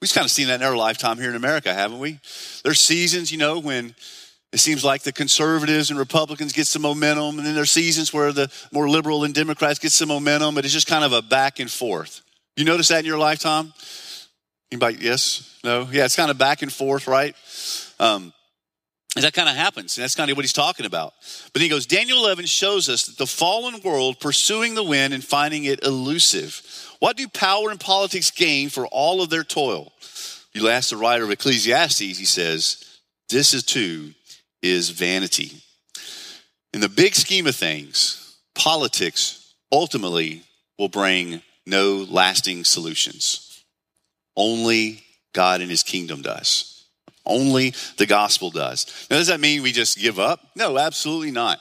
We've 0.00 0.12
kind 0.12 0.24
of 0.24 0.30
seen 0.30 0.48
that 0.48 0.60
in 0.60 0.66
our 0.66 0.76
lifetime 0.76 1.18
here 1.18 1.30
in 1.30 1.36
America, 1.36 1.72
haven't 1.72 1.98
we? 1.98 2.20
There's 2.64 2.80
seasons, 2.80 3.32
you 3.32 3.38
know, 3.38 3.58
when 3.58 3.94
it 4.52 4.58
seems 4.58 4.84
like 4.84 5.02
the 5.02 5.12
conservatives 5.12 5.90
and 5.90 5.98
Republicans 5.98 6.52
get 6.52 6.66
some 6.66 6.82
momentum, 6.82 7.38
and 7.38 7.46
then 7.46 7.54
there's 7.54 7.70
seasons 7.70 8.12
where 8.12 8.32
the 8.32 8.50
more 8.72 8.88
liberal 8.88 9.24
and 9.24 9.34
Democrats 9.34 9.78
get 9.78 9.92
some 9.92 10.08
momentum, 10.08 10.54
but 10.54 10.64
it's 10.64 10.74
just 10.74 10.86
kind 10.86 11.04
of 11.04 11.12
a 11.12 11.22
back 11.22 11.58
and 11.58 11.70
forth. 11.70 12.22
You 12.58 12.64
notice 12.64 12.88
that 12.88 12.98
in 12.98 13.04
your 13.04 13.18
lifetime? 13.18 13.72
Anybody? 14.72 14.98
Yes? 15.00 15.60
No? 15.62 15.88
Yeah, 15.92 16.06
it's 16.06 16.16
kind 16.16 16.28
of 16.28 16.38
back 16.38 16.62
and 16.62 16.72
forth, 16.72 17.06
right? 17.06 17.36
Um, 18.00 18.32
and 19.14 19.24
that 19.24 19.32
kind 19.32 19.48
of 19.48 19.54
happens, 19.54 19.96
and 19.96 20.02
that's 20.02 20.16
kind 20.16 20.28
of 20.28 20.36
what 20.36 20.42
he's 20.42 20.52
talking 20.52 20.84
about. 20.84 21.14
But 21.52 21.62
he 21.62 21.68
goes, 21.68 21.86
Daniel 21.86 22.18
11 22.18 22.46
shows 22.46 22.88
us 22.88 23.06
that 23.06 23.16
the 23.16 23.28
fallen 23.28 23.80
world 23.84 24.18
pursuing 24.18 24.74
the 24.74 24.82
wind 24.82 25.14
and 25.14 25.22
finding 25.22 25.66
it 25.66 25.84
elusive. 25.84 26.60
What 26.98 27.16
do 27.16 27.28
power 27.28 27.70
and 27.70 27.78
politics 27.78 28.32
gain 28.32 28.70
for 28.70 28.88
all 28.88 29.22
of 29.22 29.30
their 29.30 29.44
toil? 29.44 29.92
You 30.52 30.66
ask 30.66 30.90
the 30.90 30.96
writer 30.96 31.22
of 31.22 31.30
Ecclesiastes, 31.30 32.00
he 32.00 32.24
says, 32.24 32.98
This 33.28 33.54
is 33.54 33.62
too 33.62 34.14
is 34.62 34.90
vanity. 34.90 35.52
In 36.74 36.80
the 36.80 36.88
big 36.88 37.14
scheme 37.14 37.46
of 37.46 37.54
things, 37.54 38.36
politics 38.56 39.54
ultimately 39.70 40.42
will 40.76 40.88
bring 40.88 41.40
no 41.68 42.06
lasting 42.08 42.64
solutions. 42.64 43.62
Only 44.36 45.02
God 45.32 45.60
and 45.60 45.70
his 45.70 45.82
kingdom 45.82 46.22
does. 46.22 46.86
Only 47.26 47.74
the 47.98 48.06
gospel 48.06 48.50
does. 48.50 49.06
Now, 49.10 49.18
does 49.18 49.26
that 49.26 49.40
mean 49.40 49.62
we 49.62 49.72
just 49.72 49.98
give 49.98 50.18
up? 50.18 50.40
No, 50.56 50.78
absolutely 50.78 51.30
not. 51.30 51.58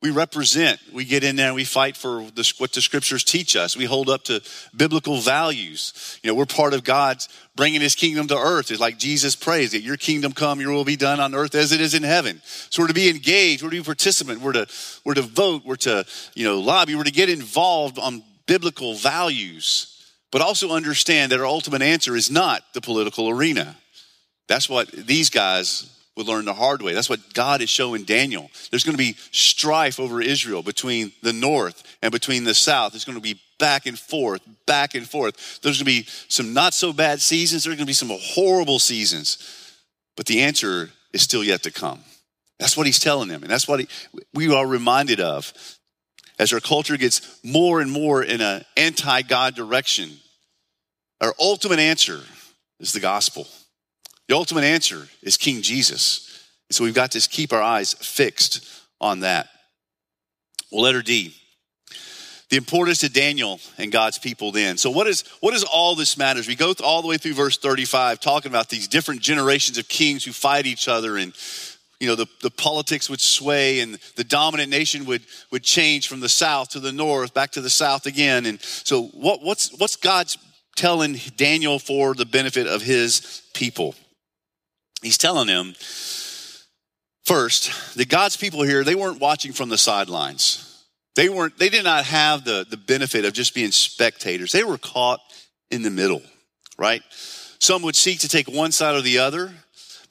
We 0.00 0.10
represent, 0.10 0.80
we 0.92 1.06
get 1.06 1.24
in 1.24 1.34
there 1.34 1.46
and 1.46 1.54
we 1.54 1.64
fight 1.64 1.96
for 1.96 2.24
the, 2.34 2.52
what 2.58 2.72
the 2.72 2.82
scriptures 2.82 3.24
teach 3.24 3.56
us. 3.56 3.74
We 3.74 3.86
hold 3.86 4.10
up 4.10 4.24
to 4.24 4.42
biblical 4.76 5.18
values. 5.22 6.20
You 6.22 6.30
know, 6.30 6.34
we're 6.34 6.44
part 6.44 6.74
of 6.74 6.84
God's 6.84 7.26
bringing 7.56 7.80
his 7.80 7.94
kingdom 7.94 8.28
to 8.28 8.36
earth. 8.36 8.70
It's 8.70 8.80
like 8.80 8.98
Jesus 8.98 9.34
prays 9.34 9.72
that 9.72 9.80
your 9.80 9.96
kingdom 9.96 10.32
come, 10.32 10.60
your 10.60 10.72
will 10.72 10.84
be 10.84 10.96
done 10.96 11.20
on 11.20 11.34
earth 11.34 11.54
as 11.54 11.72
it 11.72 11.80
is 11.80 11.94
in 11.94 12.02
heaven. 12.02 12.42
So 12.44 12.82
we're 12.82 12.88
to 12.88 12.94
be 12.94 13.08
engaged, 13.08 13.62
we're 13.62 13.70
to 13.70 13.78
be 13.78 13.82
participant, 13.82 14.42
we're 14.42 14.52
to, 14.52 14.66
we're 15.06 15.14
to 15.14 15.22
vote, 15.22 15.62
we're 15.64 15.76
to, 15.76 16.04
you 16.34 16.44
know, 16.44 16.60
lobby, 16.60 16.94
we're 16.94 17.04
to 17.04 17.10
get 17.10 17.30
involved 17.30 17.98
on 17.98 18.22
biblical 18.46 18.94
values, 18.94 19.90
but 20.30 20.42
also 20.42 20.70
understand 20.70 21.32
that 21.32 21.40
our 21.40 21.46
ultimate 21.46 21.82
answer 21.82 22.16
is 22.16 22.30
not 22.30 22.62
the 22.74 22.80
political 22.80 23.28
arena. 23.28 23.76
That's 24.48 24.68
what 24.68 24.90
these 24.90 25.30
guys 25.30 25.90
would 26.16 26.26
learn 26.26 26.44
the 26.44 26.54
hard 26.54 26.80
way. 26.80 26.94
That's 26.94 27.10
what 27.10 27.34
God 27.34 27.60
is 27.60 27.68
showing 27.68 28.04
Daniel. 28.04 28.50
There's 28.70 28.84
going 28.84 28.96
to 28.96 29.02
be 29.02 29.16
strife 29.32 29.98
over 29.98 30.20
Israel 30.20 30.62
between 30.62 31.12
the 31.22 31.32
north 31.32 31.82
and 32.02 32.12
between 32.12 32.44
the 32.44 32.54
south. 32.54 32.92
There's 32.92 33.04
going 33.04 33.18
to 33.18 33.22
be 33.22 33.40
back 33.58 33.86
and 33.86 33.98
forth, 33.98 34.42
back 34.66 34.94
and 34.94 35.08
forth. 35.08 35.60
There's 35.62 35.82
going 35.82 35.86
to 35.86 36.02
be 36.02 36.08
some 36.28 36.52
not 36.52 36.74
so 36.74 36.92
bad 36.92 37.20
seasons. 37.20 37.64
There's 37.64 37.76
going 37.76 37.86
to 37.86 37.90
be 37.90 37.92
some 37.92 38.10
horrible 38.12 38.78
seasons. 38.78 39.38
But 40.16 40.26
the 40.26 40.42
answer 40.42 40.90
is 41.12 41.22
still 41.22 41.42
yet 41.42 41.64
to 41.64 41.72
come. 41.72 42.00
That's 42.60 42.76
what 42.76 42.86
he's 42.86 43.00
telling 43.00 43.28
them. 43.28 43.42
And 43.42 43.50
that's 43.50 43.66
what 43.66 43.80
he, 43.80 43.88
we 44.32 44.54
are 44.54 44.66
reminded 44.66 45.20
of 45.20 45.52
as 46.38 46.52
our 46.52 46.60
culture 46.60 46.96
gets 46.96 47.40
more 47.44 47.80
and 47.80 47.90
more 47.90 48.22
in 48.22 48.40
an 48.40 48.64
anti 48.76 49.22
God 49.22 49.54
direction. 49.54 50.10
Our 51.20 51.34
ultimate 51.38 51.78
answer 51.78 52.20
is 52.80 52.92
the 52.92 53.00
gospel. 53.00 53.46
The 54.28 54.36
ultimate 54.36 54.64
answer 54.64 55.08
is 55.22 55.36
King 55.36 55.62
Jesus. 55.62 56.48
And 56.68 56.74
So 56.74 56.84
we've 56.84 56.94
got 56.94 57.12
to 57.12 57.20
keep 57.20 57.52
our 57.52 57.62
eyes 57.62 57.94
fixed 57.94 58.68
on 59.00 59.20
that. 59.20 59.48
Well, 60.70 60.82
letter 60.82 61.02
D. 61.02 61.34
The 62.50 62.56
importance 62.56 62.98
to 62.98 63.08
Daniel 63.08 63.58
and 63.78 63.90
God's 63.90 64.18
people 64.18 64.52
then. 64.52 64.76
So 64.76 64.90
what 64.90 65.06
is 65.06 65.24
what 65.40 65.54
is 65.54 65.64
all 65.64 65.94
this 65.94 66.16
matters? 66.16 66.46
We 66.46 66.56
go 66.56 66.74
all 66.82 67.00
the 67.00 67.08
way 67.08 67.16
through 67.16 67.34
verse 67.34 67.56
35 67.56 68.20
talking 68.20 68.50
about 68.50 68.68
these 68.68 68.86
different 68.86 69.22
generations 69.22 69.78
of 69.78 69.88
kings 69.88 70.24
who 70.24 70.32
fight 70.32 70.66
each 70.66 70.86
other 70.86 71.16
and 71.16 71.34
you 72.04 72.10
know 72.10 72.16
the, 72.16 72.28
the 72.42 72.50
politics 72.50 73.10
would 73.10 73.20
sway 73.20 73.80
and 73.80 73.98
the 74.16 74.24
dominant 74.24 74.70
nation 74.70 75.04
would 75.06 75.22
would 75.50 75.62
change 75.62 76.06
from 76.06 76.20
the 76.20 76.28
south 76.28 76.70
to 76.70 76.80
the 76.80 76.92
north 76.92 77.34
back 77.34 77.50
to 77.50 77.60
the 77.60 77.70
south 77.70 78.06
again 78.06 78.46
and 78.46 78.60
so 78.60 79.04
what, 79.14 79.42
what's 79.42 79.76
what's 79.78 79.96
god's 79.96 80.38
telling 80.76 81.18
daniel 81.36 81.78
for 81.78 82.14
the 82.14 82.26
benefit 82.26 82.66
of 82.66 82.82
his 82.82 83.42
people 83.54 83.94
He's 85.04 85.18
telling 85.18 85.46
them 85.46 85.74
first 87.24 87.94
that 87.96 88.08
God's 88.08 88.38
people 88.38 88.62
here, 88.62 88.82
they 88.82 88.94
weren't 88.94 89.20
watching 89.20 89.52
from 89.52 89.68
the 89.68 89.76
sidelines. 89.76 90.82
They 91.14 91.28
weren't, 91.28 91.58
they 91.58 91.68
did 91.68 91.84
not 91.84 92.06
have 92.06 92.44
the, 92.44 92.66
the 92.68 92.78
benefit 92.78 93.26
of 93.26 93.34
just 93.34 93.54
being 93.54 93.70
spectators. 93.70 94.50
They 94.50 94.64
were 94.64 94.78
caught 94.78 95.20
in 95.70 95.82
the 95.82 95.90
middle, 95.90 96.22
right? 96.78 97.02
Some 97.60 97.82
would 97.82 97.94
seek 97.94 98.20
to 98.20 98.28
take 98.28 98.48
one 98.48 98.72
side 98.72 98.96
or 98.96 99.02
the 99.02 99.18
other, 99.18 99.52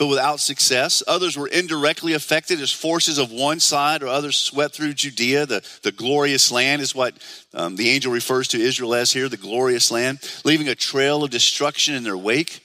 but 0.03 0.09
without 0.09 0.41
success. 0.41 1.01
Others 1.07 1.37
were 1.37 1.47
indirectly 1.47 2.11
affected 2.11 2.59
as 2.59 2.73
forces 2.73 3.17
of 3.17 3.31
one 3.31 3.61
side 3.61 4.03
or 4.03 4.07
others 4.07 4.35
swept 4.35 4.75
through 4.75 4.91
Judea. 4.91 5.45
The, 5.45 5.65
the 5.81 5.93
glorious 5.93 6.51
land 6.51 6.81
is 6.81 6.93
what 6.93 7.15
um, 7.53 7.77
the 7.77 7.89
angel 7.89 8.11
refers 8.11 8.49
to 8.49 8.59
Israel 8.59 8.95
as 8.95 9.13
here, 9.13 9.29
the 9.29 9.37
glorious 9.37 9.91
land, 9.91 10.19
leaving 10.43 10.67
a 10.67 10.75
trail 10.75 11.23
of 11.23 11.31
destruction 11.31 11.95
in 11.95 12.03
their 12.03 12.17
wake. 12.17 12.59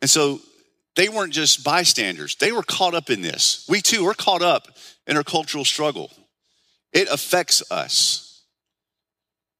And 0.00 0.08
so 0.08 0.38
they 0.94 1.08
weren't 1.08 1.32
just 1.32 1.64
bystanders, 1.64 2.36
they 2.36 2.52
were 2.52 2.62
caught 2.62 2.94
up 2.94 3.10
in 3.10 3.22
this. 3.22 3.66
We 3.68 3.80
too 3.80 4.06
are 4.06 4.14
caught 4.14 4.42
up 4.42 4.68
in 5.08 5.16
our 5.16 5.24
cultural 5.24 5.64
struggle. 5.64 6.12
It 6.92 7.08
affects 7.10 7.60
us. 7.72 8.40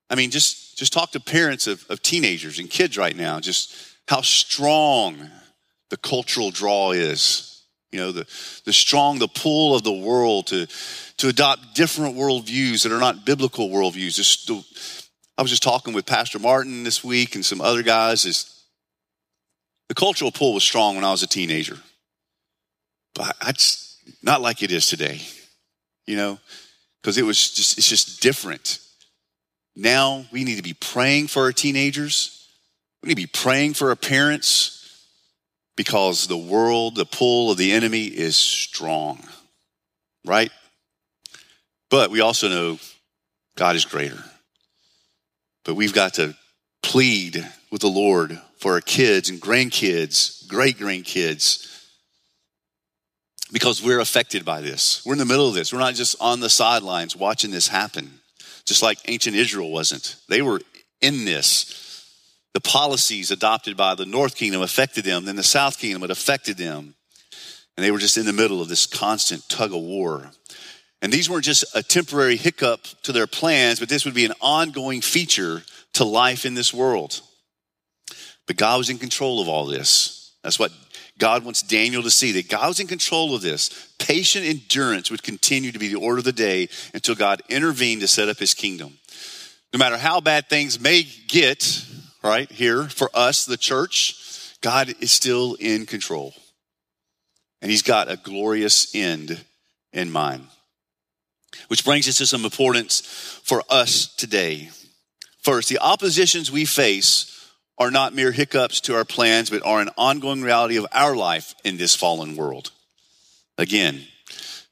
I 0.09 0.15
mean, 0.15 0.31
just, 0.31 0.79
just 0.79 0.93
talk 0.93 1.11
to 1.11 1.21
parents 1.21 1.67
of, 1.67 1.85
of 1.89 2.01
teenagers 2.01 2.61
and 2.61 2.71
kids 2.71 2.97
right 2.97 3.17
now, 3.17 3.41
just 3.41 3.75
how 4.07 4.21
strong 4.21 5.33
the 5.91 5.97
cultural 5.97 6.51
draw 6.51 6.93
is. 6.93 7.53
You 7.93 8.01
know, 8.01 8.13
the, 8.13 8.27
the 8.65 8.73
strong, 8.73 9.19
the 9.19 9.29
pull 9.29 9.75
of 9.75 9.83
the 9.83 9.93
world 9.93 10.49
to, 10.49 10.67
to 11.19 11.29
adopt 11.29 11.75
different 11.75 12.17
worldviews 12.17 12.83
that 12.83 12.93
are 12.93 13.01
not 13.01 13.25
biblical 13.25 13.71
worldviews. 13.71 14.17
Just, 14.17 14.51
I 15.39 15.43
was 15.43 15.51
just 15.51 15.63
talking 15.63 15.95
with 15.95 16.05
Pastor 16.05 16.39
Martin 16.39 16.85
this 16.85 17.05
week 17.05 17.37
and 17.37 17.45
some 17.45 17.61
other 17.61 17.83
guys. 17.83 18.25
Is 18.25 18.65
the 19.89 19.95
cultural 19.95 20.33
pull 20.33 20.53
was 20.53 20.65
strong 20.65 20.97
when 20.97 21.05
I 21.05 21.13
was 21.13 21.23
a 21.23 21.29
teenager, 21.29 21.79
but 23.15 23.35
it's 23.47 23.99
not 24.23 24.43
like 24.43 24.63
it 24.63 24.73
is 24.73 24.87
today, 24.87 25.21
you 26.07 26.17
know, 26.17 26.39
because 27.01 27.17
it 27.19 27.25
was 27.25 27.53
just, 27.53 27.79
it's 27.79 27.89
just 27.89 28.21
different. 28.21 28.81
Now 29.77 30.27
we 30.33 30.45
need 30.45 30.57
to 30.57 30.63
be 30.63 30.75
praying 30.75 31.29
for 31.29 31.43
our 31.45 31.53
teenagers. 31.53 32.47
We 33.03 33.09
need 33.09 33.15
to 33.15 33.23
be 33.23 33.27
praying 33.27 33.75
for 33.75 33.91
our 33.91 33.97
parents 33.97 34.76
because 35.77 36.27
the 36.27 36.37
world, 36.37 36.97
the 36.97 37.05
pull 37.05 37.51
of 37.51 37.59
the 37.59 37.73
enemy 37.73 38.05
is 38.05 38.37
strong, 38.37 39.21
right? 40.25 40.51
But 41.91 42.11
we 42.11 42.21
also 42.21 42.49
know 42.49 42.79
God 43.57 43.77
is 43.77 43.85
greater. 43.85 44.23
But 45.65 45.75
we've 45.75 45.93
got 45.95 46.15
to 46.15 46.35
plead 46.83 47.47
with 47.71 47.81
the 47.81 47.89
Lord 47.89 48.41
for 48.59 48.73
our 48.73 48.81
kids 48.81 49.29
and 49.29 49.41
grandkids, 49.41 50.47
great 50.49 50.79
grandkids, 50.79 51.73
because 53.53 53.83
we're 53.83 54.01
affected 54.01 54.45
by 54.45 54.61
this. 54.61 55.05
We're 55.05 55.15
in 55.15 55.19
the 55.19 55.25
middle 55.25 55.49
of 55.49 55.55
this. 55.55 55.73
We're 55.73 55.79
not 55.79 55.95
just 55.95 56.17
on 56.21 56.41
the 56.41 56.49
sidelines 56.49 57.15
watching 57.15 57.51
this 57.51 57.69
happen, 57.69 58.21
just 58.65 58.83
like 58.83 58.99
ancient 59.07 59.37
Israel 59.37 59.71
wasn't. 59.71 60.17
They 60.29 60.43
were 60.43 60.61
in 61.01 61.25
this. 61.25 61.83
The 62.57 62.61
policies 62.61 63.31
adopted 63.31 63.77
by 63.77 63.95
the 63.95 64.07
North 64.07 64.35
Kingdom 64.35 64.63
affected 64.63 65.05
them, 65.05 65.27
then 65.27 65.37
the 65.37 65.43
South 65.43 65.79
Kingdom 65.79 66.01
had 66.01 66.11
affected 66.11 66.57
them. 66.57 66.95
And 67.77 67.85
they 67.85 67.91
were 67.91 67.99
just 67.99 68.17
in 68.17 68.25
the 68.25 68.33
middle 68.33 68.63
of 68.63 68.69
this 68.69 68.87
constant 68.87 69.47
tug 69.51 69.75
of 69.75 69.83
war. 69.83 70.31
And 71.03 71.13
these 71.13 71.29
weren't 71.29 71.45
just 71.45 71.67
a 71.75 71.83
temporary 71.83 72.37
hiccup 72.37 72.85
to 73.03 73.13
their 73.13 73.27
plans, 73.27 73.79
but 73.79 73.91
this 73.91 74.07
would 74.07 74.15
be 74.15 74.25
an 74.25 74.33
ongoing 74.41 75.03
feature 75.03 75.65
to 75.93 76.05
life 76.05 76.47
in 76.47 76.55
this 76.55 76.73
world. 76.73 77.21
But 78.47 78.57
God 78.57 78.79
was 78.79 78.89
in 78.89 78.97
control 78.97 79.43
of 79.43 79.51
all 79.51 79.67
this. 79.67 80.33
That's 80.43 80.59
what 80.59 80.73
God 81.19 81.45
wants 81.45 81.61
Daniel 81.61 82.03
to 82.05 82.11
see 82.11 82.33
that 82.33 82.49
God 82.49 82.69
was 82.69 82.81
in 82.81 82.87
control 82.87 83.35
of 83.35 83.43
this. 83.43 83.93
Patient 83.99 84.47
endurance 84.47 85.11
would 85.11 85.23
continue 85.23 85.73
to 85.73 85.79
be 85.79 85.89
the 85.89 86.01
order 86.01 86.21
of 86.21 86.25
the 86.25 86.33
day 86.33 86.71
until 86.95 87.17
God 87.17 87.43
intervened 87.51 88.01
to 88.01 88.09
set 88.09 88.31
up 88.31 88.39
his 88.39 88.55
kingdom. 88.55 88.97
No 89.75 89.79
matter 89.79 89.99
how 89.99 90.23
bad 90.23 90.49
things 90.49 90.81
may 90.81 91.03
get, 91.29 91.85
right, 92.23 92.51
here 92.51 92.85
for 92.85 93.11
us, 93.15 93.45
the 93.45 93.57
church, 93.57 94.55
God 94.61 94.95
is 95.01 95.13
still 95.13 95.55
in 95.61 95.87
control. 95.87 96.35
And 97.63 97.71
he's 97.71 97.83
got 97.83 98.11
a 98.11 98.17
glorious 98.17 98.95
end 98.95 99.45
in 99.93 100.11
mind. 100.11 100.47
Which 101.69 101.85
brings 101.85 102.09
us 102.09 102.19
to 102.19 102.27
some 102.27 102.45
importance 102.45 103.01
for 103.45 103.63
us 103.71 104.15
today. 104.15 104.71
First, 105.43 105.69
the 105.69 105.79
oppositions 105.79 106.51
we 106.51 106.65
face 106.65 107.33
are 107.79 107.91
not 107.91 108.15
mere 108.15 108.33
hiccups 108.33 108.81
to 108.83 108.95
our 108.95 109.05
plans, 109.05 109.51
but 109.51 109.65
are 109.65 109.81
an 109.81 109.91
ongoing 109.97 110.43
reality 110.43 110.77
of 110.77 110.87
our 110.93 111.15
life 111.15 111.55
in 111.65 111.77
this 111.77 111.95
fallen 111.95 112.37
world. 112.37 112.71
Again, 113.59 114.03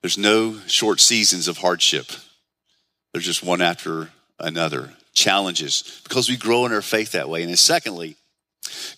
there's 0.00 0.18
no 0.18 0.59
short 0.66 1.00
seasons 1.00 1.48
of 1.48 1.59
hardship. 1.59 2.07
There's 3.12 3.24
just 3.24 3.42
one 3.42 3.62
after 3.62 4.11
another. 4.38 4.92
Challenges 5.14 6.00
because 6.05 6.29
we 6.29 6.37
grow 6.37 6.66
in 6.66 6.72
our 6.72 6.83
faith 6.83 7.12
that 7.12 7.29
way. 7.29 7.42
And 7.42 7.50
then 7.50 7.57
secondly, 7.57 8.16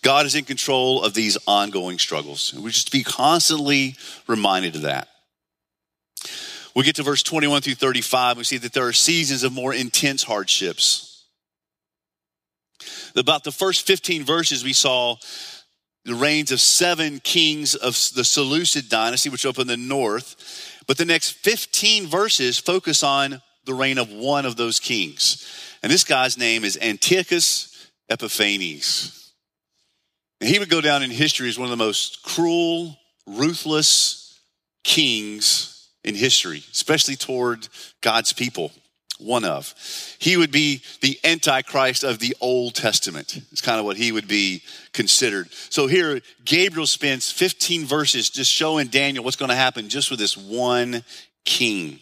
God 0.02 0.26
is 0.26 0.34
in 0.34 0.44
control 0.44 1.02
of 1.02 1.14
these 1.14 1.36
ongoing 1.46 1.98
struggles. 1.98 2.54
We 2.54 2.70
just 2.70 2.92
be 2.92 3.02
constantly 3.02 3.96
reminded 4.26 4.76
of 4.76 4.82
that. 4.82 5.08
We 6.74 6.84
get 6.84 6.96
to 6.96 7.02
verse 7.02 7.22
21 7.22 7.62
through 7.62 7.74
35. 7.74 8.36
We 8.36 8.44
see 8.44 8.58
that 8.58 8.72
there 8.72 8.86
are 8.86 8.92
seasons 8.92 9.42
of 9.42 9.52
more 9.52 9.72
intense 9.72 10.22
hardships. 10.22 11.24
About 13.14 13.44
the 13.44 13.52
first 13.52 13.86
15 13.86 14.24
verses, 14.24 14.62
we 14.62 14.74
saw 14.74 15.16
the 16.04 16.14
reigns 16.14 16.52
of 16.52 16.60
seven 16.60 17.18
kings 17.18 17.74
of 17.74 17.94
the 18.14 18.24
Seleucid 18.24 18.88
dynasty, 18.88 19.30
which 19.30 19.46
opened 19.46 19.70
the 19.70 19.76
north. 19.76 20.82
But 20.86 20.98
the 20.98 21.04
next 21.04 21.30
15 21.30 22.06
verses 22.06 22.58
focus 22.58 23.02
on 23.02 23.40
the 23.64 23.74
reign 23.74 23.98
of 23.98 24.12
one 24.12 24.46
of 24.46 24.56
those 24.56 24.78
kings. 24.78 25.65
And 25.86 25.92
this 25.92 26.02
guy's 26.02 26.36
name 26.36 26.64
is 26.64 26.76
Antiochus 26.82 27.92
Epiphanes. 28.08 29.32
And 30.40 30.50
he 30.50 30.58
would 30.58 30.68
go 30.68 30.80
down 30.80 31.04
in 31.04 31.12
history 31.12 31.48
as 31.48 31.60
one 31.60 31.66
of 31.66 31.70
the 31.70 31.76
most 31.76 32.24
cruel, 32.24 32.98
ruthless 33.24 34.40
kings 34.82 35.88
in 36.02 36.16
history, 36.16 36.64
especially 36.72 37.14
toward 37.14 37.68
God's 38.00 38.32
people. 38.32 38.72
One 39.20 39.44
of. 39.44 39.72
He 40.18 40.36
would 40.36 40.50
be 40.50 40.82
the 41.02 41.20
Antichrist 41.22 42.02
of 42.02 42.18
the 42.18 42.36
Old 42.40 42.74
Testament. 42.74 43.40
It's 43.52 43.60
kind 43.60 43.78
of 43.78 43.86
what 43.86 43.96
he 43.96 44.10
would 44.10 44.26
be 44.26 44.64
considered. 44.92 45.52
So 45.70 45.86
here, 45.86 46.20
Gabriel 46.44 46.88
spends 46.88 47.30
15 47.30 47.84
verses 47.84 48.28
just 48.28 48.50
showing 48.50 48.88
Daniel 48.88 49.22
what's 49.22 49.36
going 49.36 49.50
to 49.50 49.54
happen 49.54 49.88
just 49.88 50.10
with 50.10 50.18
this 50.18 50.36
one 50.36 51.04
king. 51.44 52.00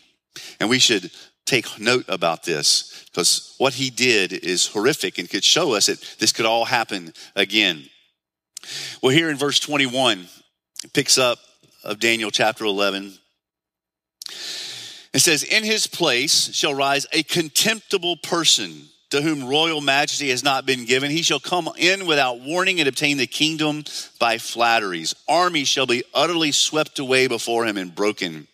And 0.59 0.71
we 0.71 0.79
should 0.79 1.11
take 1.45 1.79
note 1.79 2.05
about 2.09 2.43
this 2.43 3.05
because 3.07 3.55
what 3.59 3.75
he 3.75 3.91
did 3.91 4.33
is 4.33 4.67
horrific 4.67 5.19
and 5.19 5.29
could 5.29 5.45
show 5.45 5.75
us 5.75 5.87
that 5.87 6.01
this 6.19 6.33
could 6.33 6.47
all 6.47 6.65
happen 6.65 7.13
again. 7.37 7.85
Well, 9.03 9.13
here 9.13 9.31
in 9.31 9.37
verse 9.37 9.61
21, 9.61 10.27
it 10.85 10.93
picks 10.93 11.19
up 11.19 11.39
of 11.85 12.01
Daniel 12.01 12.31
chapter 12.31 12.65
11, 12.65 13.13
it 15.13 15.21
says, 15.21 15.45
In 15.45 15.65
his 15.65 15.87
place 15.87 16.55
shall 16.55 16.75
rise 16.75 17.07
a 17.13 17.23
contemptible 17.23 18.17
person 18.17 18.89
to 19.11 19.23
whom 19.23 19.47
royal 19.47 19.81
majesty 19.81 20.31
has 20.31 20.43
not 20.43 20.67
been 20.67 20.87
given. 20.87 21.11
He 21.11 21.23
shall 21.23 21.39
come 21.39 21.71
in 21.77 22.07
without 22.07 22.41
warning 22.41 22.81
and 22.81 22.89
obtain 22.89 23.17
the 23.17 23.29
kingdom 23.29 23.85
by 24.19 24.39
flatteries. 24.39 25.15
Armies 25.29 25.69
shall 25.69 25.87
be 25.87 26.03
utterly 26.13 26.51
swept 26.51 26.99
away 26.99 27.29
before 27.29 27.65
him 27.65 27.77
and 27.77 27.95
broken, 27.95 28.49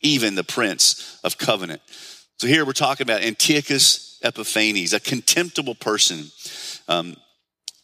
even 0.00 0.34
the 0.34 0.44
prince 0.44 1.20
of 1.22 1.36
covenant. 1.36 1.82
So 2.38 2.46
here 2.46 2.66
we're 2.66 2.72
talking 2.72 3.04
about 3.06 3.22
Antiochus 3.22 4.18
Epiphanes, 4.22 4.92
a 4.92 5.00
contemptible 5.00 5.74
person. 5.74 6.26
Um, 6.86 7.16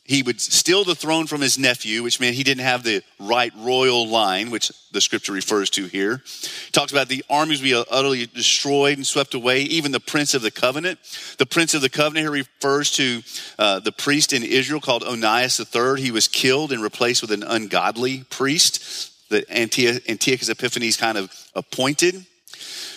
he 0.05 0.23
would 0.23 0.43
steal 0.43 0.85
the 0.85 0.95
throne 0.95 1.27
from 1.27 1.41
his 1.41 1.59
nephew, 1.59 2.03
which 2.03 2.21
meant 2.21 2.35
he 2.35 2.43
didn't 2.43 2.65
have 2.65 2.83
the 2.83 3.03
right 3.19 3.53
royal 3.57 4.07
line, 4.07 4.51
which 4.51 4.71
the 4.91 5.01
scripture 5.01 5.33
refers 5.33 5.71
to 5.71 5.87
here. 5.87 6.23
He 6.43 6.71
talks 6.71 6.93
about 6.93 7.09
the 7.09 7.25
armies 7.31 7.63
be 7.63 7.73
utterly 7.73 8.27
destroyed 8.27 8.99
and 8.99 9.07
swept 9.07 9.33
away, 9.33 9.63
even 9.63 9.91
the 9.91 10.01
prince 10.01 10.35
of 10.35 10.43
the 10.43 10.51
covenant. 10.51 10.99
The 11.39 11.47
prince 11.47 11.73
of 11.73 11.81
the 11.81 11.89
covenant 11.89 12.25
here 12.25 12.31
refers 12.31 12.91
to 12.93 13.23
uh, 13.59 13.81
the 13.81 13.93
priest 13.93 14.35
in 14.35 14.43
Israel 14.43 14.81
called 14.81 15.03
Onias 15.03 15.61
III. 15.61 16.03
He 16.03 16.11
was 16.11 16.29
killed 16.29 16.73
and 16.73 16.83
replaced 16.83 17.23
with 17.23 17.31
an 17.31 17.43
ungodly 17.43 18.25
priest 18.25 19.31
that 19.31 19.49
Antiochus 19.51 20.51
Epiphanes 20.51 20.99
kind 20.99 21.17
of 21.17 21.33
appointed 21.55 22.27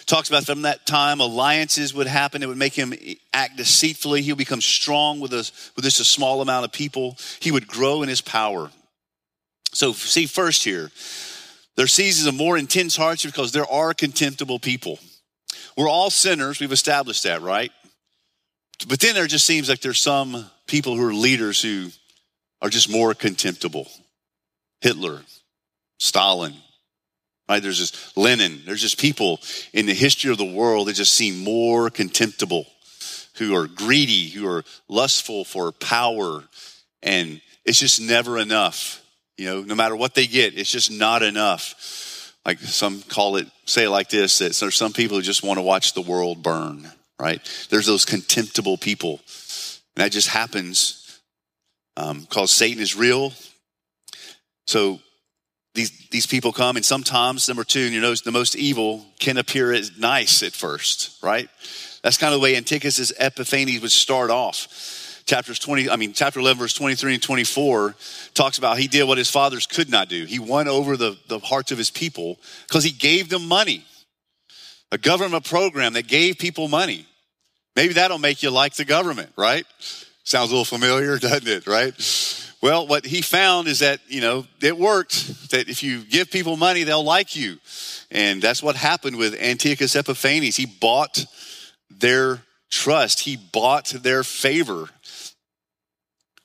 talks 0.06 0.30
about 0.30 0.45
from 0.45 0.63
that 0.63 0.86
time 0.86 1.19
alliances 1.19 1.93
would 1.93 2.08
happen. 2.08 2.43
It 2.43 2.47
would 2.47 2.58
make 2.58 2.73
him 2.73 2.93
act 3.34 3.58
deceitfully. 3.58 4.21
He 4.21 4.32
would 4.32 4.38
become 4.38 4.62
strong 4.62 5.19
with, 5.19 5.34
a, 5.34 5.49
with 5.75 5.84
just 5.84 5.99
a 5.99 6.06
small 6.06 6.41
amount 6.41 6.65
of 6.65 6.71
people. 6.71 7.17
He 7.39 7.51
would 7.51 7.67
grow 7.67 8.04
in 8.04 8.10
his 8.10 8.21
power. 8.21 8.71
So, 9.73 9.93
see, 9.93 10.25
first 10.25 10.63
here, 10.63 10.89
there 11.75 11.86
are 11.86 11.88
seasons 11.88 12.28
of 12.28 12.36
more 12.36 12.58
intense 12.58 12.95
hardship 12.95 13.32
because 13.32 13.51
there 13.51 13.69
are 13.69 13.93
contemptible 13.93 14.60
people. 14.60 14.99
We're 15.78 15.89
all 15.89 16.10
sinners. 16.10 16.60
We've 16.60 16.71
established 16.71 17.23
that, 17.23 17.41
right? 17.41 17.71
But 18.88 18.99
then 18.99 19.15
there 19.15 19.28
just 19.28 19.45
seems 19.45 19.67
like 19.67 19.82
there's 19.82 19.99
some 19.99 20.49
people 20.67 20.95
who 20.95 21.08
are 21.08 21.13
leaders 21.13 21.62
who 21.62 21.89
are 22.62 22.69
just 22.69 22.89
more 22.89 23.13
contemptible. 23.13 23.88
Hitler, 24.82 25.21
Stalin, 25.99 26.54
Right? 27.47 27.62
There's 27.62 27.77
just 27.77 28.17
Lenin. 28.17 28.62
There's 28.65 28.81
just 28.81 28.99
people 28.99 29.39
in 29.73 29.86
the 29.86 29.93
history 29.93 30.31
of 30.31 30.38
the 30.38 30.45
world 30.45 30.88
that 30.88 30.95
just 30.95 31.13
seem 31.13 31.43
more 31.43 31.89
contemptible, 31.89 32.65
who 33.36 33.55
are 33.55 33.67
greedy, 33.67 34.29
who 34.29 34.47
are 34.47 34.63
lustful 34.89 35.45
for 35.45 35.71
power. 35.71 36.43
And 37.03 37.41
it's 37.63 37.79
just 37.79 38.01
never 38.01 38.39
enough. 38.39 39.03
You 39.38 39.45
know, 39.45 39.62
no 39.62 39.75
matter 39.75 39.95
what 39.95 40.15
they 40.15 40.27
get, 40.27 40.58
it's 40.58 40.71
just 40.71 40.91
not 40.91 41.21
enough. 41.21 42.34
Like 42.45 42.60
some 42.60 43.01
call 43.01 43.38
it, 43.38 43.47
say 43.65 43.86
it 43.86 43.89
like 43.89 44.10
this, 44.10 44.39
that 44.39 44.53
there's 44.53 44.75
some 44.75 44.93
people 44.93 45.17
who 45.17 45.23
just 45.23 45.43
want 45.43 45.58
to 45.58 45.63
watch 45.63 45.93
the 45.93 46.01
world 46.01 46.41
burn, 46.41 46.89
right? 47.19 47.41
There's 47.69 47.88
those 47.88 48.05
contemptible 48.05 48.77
people. 48.77 49.19
And 49.95 50.03
that 50.03 50.12
just 50.12 50.29
happens 50.29 51.19
um, 51.97 52.21
because 52.21 52.51
Satan 52.51 52.81
is 52.81 52.95
real. 52.95 53.34
So 54.67 54.99
these, 55.75 55.91
these 56.09 56.25
people 56.25 56.51
come, 56.51 56.77
and 56.77 56.85
sometimes, 56.85 57.47
number 57.47 57.63
two, 57.63 57.81
you 57.81 58.01
know, 58.01 58.15
the 58.15 58.31
most 58.31 58.55
evil 58.55 59.05
can 59.19 59.38
appear 59.38 59.73
as 59.73 59.97
nice 59.97 60.41
at 60.41 60.53
first, 60.53 61.21
right? 61.21 61.49
That's 62.01 62.17
kind 62.17 62.33
of 62.33 62.39
the 62.39 62.43
way 62.43 62.55
Antiochus 62.55 63.11
Epiphanes 63.19 63.81
would 63.81 63.91
start 63.91 64.31
off. 64.31 65.21
Chapters 65.25 65.59
20, 65.59 65.89
I 65.89 65.95
mean, 65.95 66.13
chapter 66.13 66.39
11, 66.39 66.59
verse 66.59 66.73
23 66.73 67.15
and 67.15 67.23
24 67.23 67.95
talks 68.33 68.57
about 68.57 68.77
he 68.77 68.88
did 68.88 69.03
what 69.05 69.17
his 69.17 69.29
fathers 69.29 69.65
could 69.65 69.89
not 69.89 70.07
do. 70.07 70.23
He 70.25 70.39
won 70.39 70.67
over 70.67 70.95
the, 70.97 71.17
the 71.27 71.39
hearts 71.39 71.71
of 71.71 71.77
his 71.77 71.89
people 71.89 72.39
because 72.67 72.83
he 72.83 72.91
gave 72.91 73.29
them 73.29 73.47
money. 73.47 73.83
A 74.91 74.99
government 74.99 75.45
program 75.45 75.93
that 75.93 76.07
gave 76.07 76.38
people 76.38 76.67
money. 76.67 77.07
Maybe 77.75 77.95
that'll 77.95 78.19
make 78.19 78.43
you 78.43 78.51
like 78.51 78.75
the 78.75 78.85
government, 78.85 79.31
right? 79.35 79.65
Sounds 80.23 80.51
a 80.51 80.53
little 80.53 80.63
familiar, 80.63 81.17
doesn't 81.19 81.47
it, 81.47 81.65
right? 81.67 81.93
Well, 82.65 82.88
what 82.88 83.06
he 83.06 83.21
found 83.21 83.67
is 83.67 83.78
that, 83.82 83.99
you 84.08 84.21
know, 84.21 84.47
it 84.60 84.75
worked, 84.75 85.51
that 85.51 85.69
if 85.69 85.84
you 85.84 86.04
give 86.04 86.32
people 86.32 86.58
money, 86.58 86.82
they'll 86.82 87.04
like 87.04 87.36
you. 87.36 87.60
And 88.10 88.41
that's 88.41 88.63
what 88.63 88.75
happened 88.75 89.17
with 89.17 89.39
Antiochus 89.39 89.95
Epiphanes. 89.95 90.56
He 90.56 90.65
bought 90.65 91.28
their 91.91 92.41
trust, 92.71 93.19
he 93.19 93.38
bought 93.38 93.89
their 93.89 94.23
favor. 94.23 94.89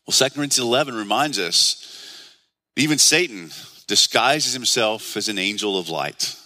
Well, 0.06 0.12
2 0.12 0.24
Corinthians 0.34 0.58
11 0.58 0.94
reminds 0.94 1.38
us 1.38 2.34
even 2.76 2.98
Satan 2.98 3.50
disguises 3.86 4.52
himself 4.52 5.16
as 5.16 5.30
an 5.30 5.38
angel 5.38 5.78
of 5.78 5.88
light. 5.88 6.36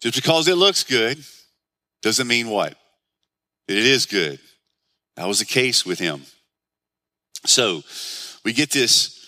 Just 0.00 0.16
because 0.16 0.48
it 0.48 0.56
looks 0.56 0.82
good 0.82 1.22
doesn't 2.02 2.26
mean 2.26 2.48
what? 2.48 2.74
It 3.68 3.78
is 3.78 4.06
good. 4.06 4.40
That 5.14 5.28
was 5.28 5.38
the 5.38 5.44
case 5.44 5.86
with 5.86 6.00
him. 6.00 6.22
So, 7.44 7.84
we 8.46 8.52
get 8.52 8.70
this 8.70 9.26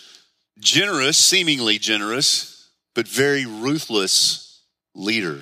generous, 0.59 1.17
seemingly 1.17 1.77
generous, 1.77 2.69
but 2.95 3.05
very 3.05 3.45
ruthless 3.45 4.63
leader. 4.95 5.41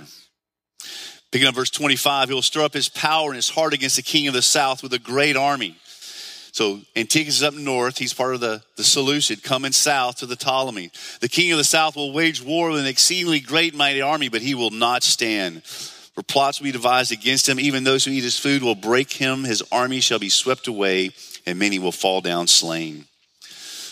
Picking 1.32 1.48
up 1.48 1.54
verse 1.54 1.70
25, 1.70 2.30
he 2.30 2.34
will 2.34 2.42
stir 2.42 2.64
up 2.64 2.74
his 2.74 2.90
power 2.90 3.28
and 3.28 3.36
his 3.36 3.50
heart 3.50 3.76
against 3.76 3.96
the 3.96 4.02
king 4.02 4.28
of 4.28 4.34
the 4.34 4.42
south 4.42 4.82
with 4.82 4.94
a 4.94 5.00
great 5.00 5.38
army. 5.38 5.76
So 6.54 6.80
Antiochus 6.96 7.36
is 7.36 7.44
up 7.44 7.54
north. 7.54 8.00
He's 8.00 8.16
part 8.16 8.34
of 8.34 8.40
the, 8.40 8.64
the 8.78 8.84
Seleucid 8.84 9.44
coming 9.44 9.74
south 9.74 10.16
to 10.18 10.26
the 10.26 10.36
Ptolemy. 10.36 10.90
The 11.22 11.30
king 11.30 11.52
of 11.52 11.60
the 11.60 11.64
south 11.64 11.96
will 11.96 12.12
wage 12.12 12.42
war 12.42 12.72
with 12.72 12.80
an 12.80 12.88
exceedingly 12.88 13.42
great 13.42 13.76
mighty 13.76 14.02
army, 14.02 14.30
but 14.30 14.42
he 14.42 14.56
will 14.56 14.72
not 14.72 15.04
stand. 15.04 15.64
For 15.64 16.24
plots 16.24 16.60
will 16.60 16.66
be 16.66 16.72
devised 16.72 17.12
against 17.12 17.48
him. 17.48 17.60
Even 17.60 17.84
those 17.84 18.06
who 18.06 18.12
eat 18.12 18.24
his 18.24 18.40
food 18.40 18.64
will 18.64 18.74
break 18.74 19.14
him. 19.14 19.44
His 19.44 19.62
army 19.72 20.00
shall 20.00 20.18
be 20.18 20.30
swept 20.30 20.68
away, 20.68 21.12
and 21.46 21.60
many 21.60 21.78
will 21.78 21.92
fall 21.92 22.22
down 22.22 22.48
slain. 22.48 23.06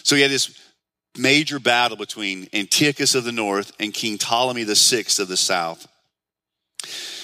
So 0.05 0.15
he 0.15 0.21
had 0.21 0.29
this 0.29 0.55
major 1.17 1.59
battle 1.59 1.97
between 1.97 2.47
Antiochus 2.53 3.15
of 3.15 3.23
the 3.23 3.31
north 3.31 3.71
and 3.79 3.91
King 3.91 4.19
Ptolemy 4.19 4.63
VI 4.63 5.05
of 5.19 5.27
the 5.27 5.35
south. 5.35 5.87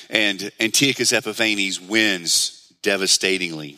And 0.09 0.51
Antiochus 0.59 1.13
Epiphanes 1.13 1.79
wins 1.79 2.73
devastatingly. 2.81 3.77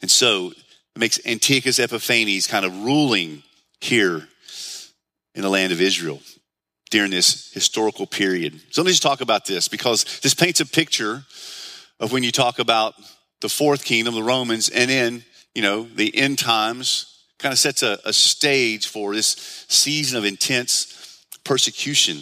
And 0.00 0.08
so 0.08 0.52
it 0.94 0.98
makes 0.98 1.18
Antiochus 1.26 1.80
Epiphanes 1.80 2.46
kind 2.46 2.64
of 2.64 2.84
ruling 2.84 3.42
here 3.80 4.28
in 5.34 5.42
the 5.42 5.50
land 5.50 5.72
of 5.72 5.80
Israel 5.80 6.20
during 6.90 7.10
this 7.10 7.52
historical 7.52 8.06
period. 8.06 8.60
So 8.70 8.80
let 8.80 8.86
me 8.86 8.92
just 8.92 9.02
talk 9.02 9.20
about 9.20 9.44
this 9.44 9.66
because 9.66 10.04
this 10.20 10.34
paints 10.34 10.60
a 10.60 10.66
picture 10.66 11.24
of 11.98 12.12
when 12.12 12.22
you 12.22 12.30
talk 12.30 12.60
about 12.60 12.94
the 13.40 13.48
fourth 13.48 13.84
kingdom, 13.84 14.14
the 14.14 14.22
Romans, 14.22 14.68
and 14.68 14.88
then, 14.88 15.24
you 15.52 15.62
know, 15.62 15.82
the 15.82 16.16
end 16.16 16.38
times 16.38 17.10
kind 17.38 17.52
of 17.52 17.58
sets 17.58 17.82
a, 17.82 17.98
a 18.04 18.12
stage 18.12 18.88
for 18.88 19.14
this 19.14 19.66
season 19.68 20.18
of 20.18 20.24
intense 20.24 21.24
persecution 21.44 22.20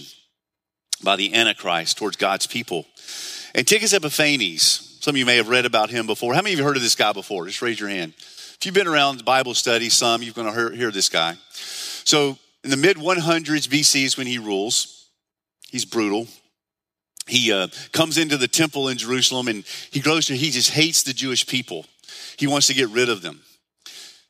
by 1.03 1.17
the 1.17 1.35
Antichrist 1.35 1.99
towards 1.99 2.17
God's 2.17 2.47
people. 2.47 2.87
Antiochus 3.55 3.93
Epiphanes, 3.93 4.99
some 5.01 5.15
of 5.15 5.19
you 5.19 5.27
may 5.27 5.37
have 5.37 5.49
read 5.49 5.67
about 5.67 5.91
him 5.91 6.07
before. 6.07 6.35
How 6.35 6.43
many 6.43 6.55
of 6.55 6.59
you 6.59 6.65
heard 6.65 6.77
of 6.77 6.83
this 6.83 6.95
guy 6.95 7.13
before? 7.13 7.47
Just 7.47 7.63
raise 7.63 7.79
your 7.79 7.89
hand. 7.89 8.15
If 8.17 8.67
you've 8.67 8.75
been 8.75 8.87
around 8.87 9.25
Bible 9.25 9.55
study, 9.55 9.89
some, 9.89 10.23
you're 10.23 10.33
going 10.33 10.47
to 10.47 10.55
hear, 10.55 10.71
hear 10.71 10.91
this 10.91 11.09
guy. 11.09 11.37
So 11.51 12.39
in 12.65 12.71
the 12.71 12.77
mid 12.77 12.97
100s 12.97 13.69
BC 13.69 14.05
is 14.05 14.17
when 14.17 14.27
he 14.27 14.39
rules. 14.39 15.09
He's 15.71 15.85
brutal. 15.85 16.29
He 17.27 17.53
uh, 17.53 17.69
comes 17.93 18.19
into 18.19 18.37
the 18.37 18.49
temple 18.49 18.89
in 18.89 18.99
Jerusalem 18.99 19.49
and 19.49 19.65
he 19.91 20.01
grows 20.01 20.27
to, 20.27 20.37
he 20.37 20.51
just 20.51 20.71
hates 20.71 21.03
the 21.03 21.13
Jewish 21.13 21.47
people. 21.47 21.87
He 22.37 22.47
wants 22.47 22.67
to 22.69 22.75
get 22.75 22.89
rid 22.89 23.09
of 23.09 23.23
them. 23.23 23.41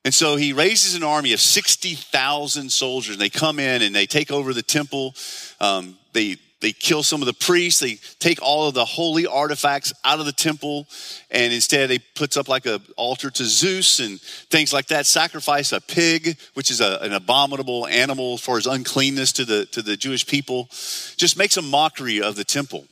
And 0.05 0.13
so 0.13 0.37
he 0.37 0.53
raises 0.53 0.95
an 0.95 1.05
army 1.05 1.33
of 1.33 1.41
60,000 1.41 2.71
soldiers. 2.71 3.19
They 3.19 3.31
come 3.31 3.59
in 3.61 3.83
and 3.83 3.95
they 3.95 4.07
take 4.07 4.33
over 4.33 4.53
the 4.53 4.63
temple. 4.63 5.15
Um, 5.61 5.97
they 6.13 6.39
they 6.63 6.73
kill 6.73 7.03
some 7.03 7.21
of 7.21 7.27
the 7.27 7.35
priests. 7.35 7.81
They 7.81 7.99
take 8.21 8.41
all 8.41 8.69
of 8.69 8.75
the 8.75 8.85
holy 8.85 9.27
artifacts 9.27 9.93
out 10.05 10.21
of 10.21 10.27
the 10.27 10.33
temple, 10.33 10.87
and 11.29 11.53
instead 11.53 11.91
they 11.91 11.99
puts 11.99 12.37
up 12.37 12.49
like 12.49 12.67
an 12.67 12.81
altar 12.97 13.31
to 13.31 13.45
Zeus 13.45 13.99
and 13.99 14.21
things 14.21 14.73
like 14.73 14.87
that. 14.87 15.05
Sacrifice 15.05 15.73
a 15.73 15.81
pig, 15.81 16.39
which 16.55 16.71
is 16.71 16.81
a, 16.81 16.99
an 17.03 17.13
abominable 17.13 17.89
animal 17.89 18.39
for 18.39 18.57
his 18.57 18.69
uncleanness 18.69 19.33
to 19.33 19.45
the 19.45 19.67
to 19.67 19.83
the 19.83 19.97
Jewish 19.97 20.25
people. 20.25 20.69
Just 21.17 21.37
makes 21.37 21.57
a 21.57 21.63
mockery 21.63 22.23
of 22.23 22.37
the 22.37 22.45
temple. 22.45 22.87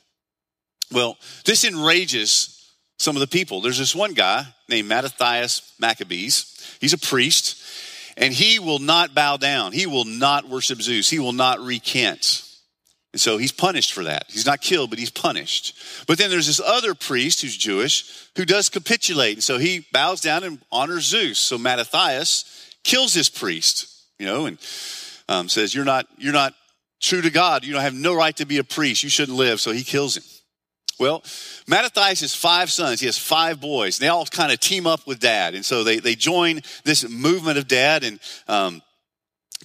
Well, 0.92 1.16
this 1.44 1.64
enrages 1.64 2.74
some 2.98 3.14
of 3.14 3.20
the 3.20 3.28
people. 3.28 3.60
There's 3.60 3.78
this 3.78 3.94
one 3.94 4.14
guy 4.14 4.46
named 4.70 4.88
Mattathias 4.88 5.74
Maccabees. 5.78 6.76
He's 6.80 6.92
a 6.92 6.98
priest, 6.98 7.62
and 8.16 8.32
he 8.32 8.58
will 8.58 8.78
not 8.78 9.14
bow 9.14 9.36
down. 9.36 9.72
He 9.72 9.86
will 9.86 10.04
not 10.04 10.48
worship 10.48 10.80
Zeus. 10.80 11.10
He 11.10 11.18
will 11.18 11.32
not 11.32 11.60
recant. 11.60 12.46
And 13.12 13.20
so 13.20 13.38
he's 13.38 13.52
punished 13.52 13.92
for 13.92 14.04
that. 14.04 14.26
He's 14.28 14.46
not 14.46 14.60
killed, 14.60 14.90
but 14.90 14.98
he's 14.98 15.10
punished. 15.10 15.76
But 16.06 16.16
then 16.16 16.30
there's 16.30 16.46
this 16.46 16.60
other 16.60 16.94
priest 16.94 17.42
who's 17.42 17.56
Jewish 17.56 18.28
who 18.36 18.44
does 18.44 18.68
capitulate. 18.68 19.34
And 19.34 19.42
so 19.42 19.58
he 19.58 19.84
bows 19.92 20.20
down 20.20 20.44
and 20.44 20.60
honors 20.70 21.04
Zeus. 21.04 21.38
So 21.38 21.58
Mattathias 21.58 22.72
kills 22.84 23.12
this 23.12 23.28
priest, 23.28 24.04
you 24.18 24.26
know, 24.26 24.46
and 24.46 24.58
um, 25.28 25.48
says, 25.48 25.74
You're 25.74 25.84
not, 25.84 26.06
you're 26.18 26.32
not 26.32 26.54
true 27.00 27.20
to 27.20 27.30
God. 27.30 27.64
You 27.64 27.72
don't 27.72 27.82
have 27.82 27.94
no 27.94 28.14
right 28.14 28.36
to 28.36 28.46
be 28.46 28.58
a 28.58 28.64
priest. 28.64 29.02
You 29.02 29.10
shouldn't 29.10 29.36
live. 29.36 29.60
So 29.60 29.72
he 29.72 29.82
kills 29.82 30.16
him. 30.16 30.22
Well, 31.00 31.24
Mattathias 31.66 32.20
has 32.20 32.34
five 32.34 32.70
sons. 32.70 33.00
He 33.00 33.06
has 33.06 33.16
five 33.16 33.58
boys. 33.58 33.98
They 33.98 34.08
all 34.08 34.26
kind 34.26 34.52
of 34.52 34.60
team 34.60 34.86
up 34.86 35.06
with 35.06 35.18
dad. 35.18 35.54
And 35.54 35.64
so 35.64 35.82
they, 35.82 35.98
they 35.98 36.14
join 36.14 36.60
this 36.84 37.08
movement 37.08 37.56
of 37.56 37.66
dad. 37.66 38.04
And 38.04 38.20
um, 38.46 38.82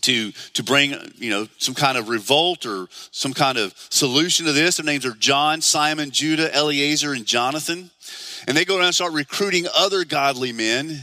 to, 0.02 0.32
to 0.54 0.63
bring, 0.63 0.95
you 1.15 1.30
know, 1.30 1.48
some 1.58 1.76
kind 1.76 1.98
of 1.98 2.08
revolt 2.08 2.65
or 2.65 2.88
some 3.12 3.34
kind 3.34 3.58
of 3.58 3.74
solution 3.89 4.45
to 4.45 4.54
this. 4.54 4.78
Their 4.78 4.86
names 4.86 5.06
are 5.06 5.12
John, 5.12 5.62
Simon, 5.62 6.12
Judah, 6.12 6.54
Eleazar, 6.56 7.13
and 7.13 7.26
Jonathan. 7.26 7.89
And 8.48 8.56
they 8.56 8.63
go 8.63 8.78
around 8.78 8.88
and 8.88 8.95
start 8.95 9.13
recruiting 9.13 9.65
other 9.76 10.06
godly 10.06 10.54
men. 10.54 11.02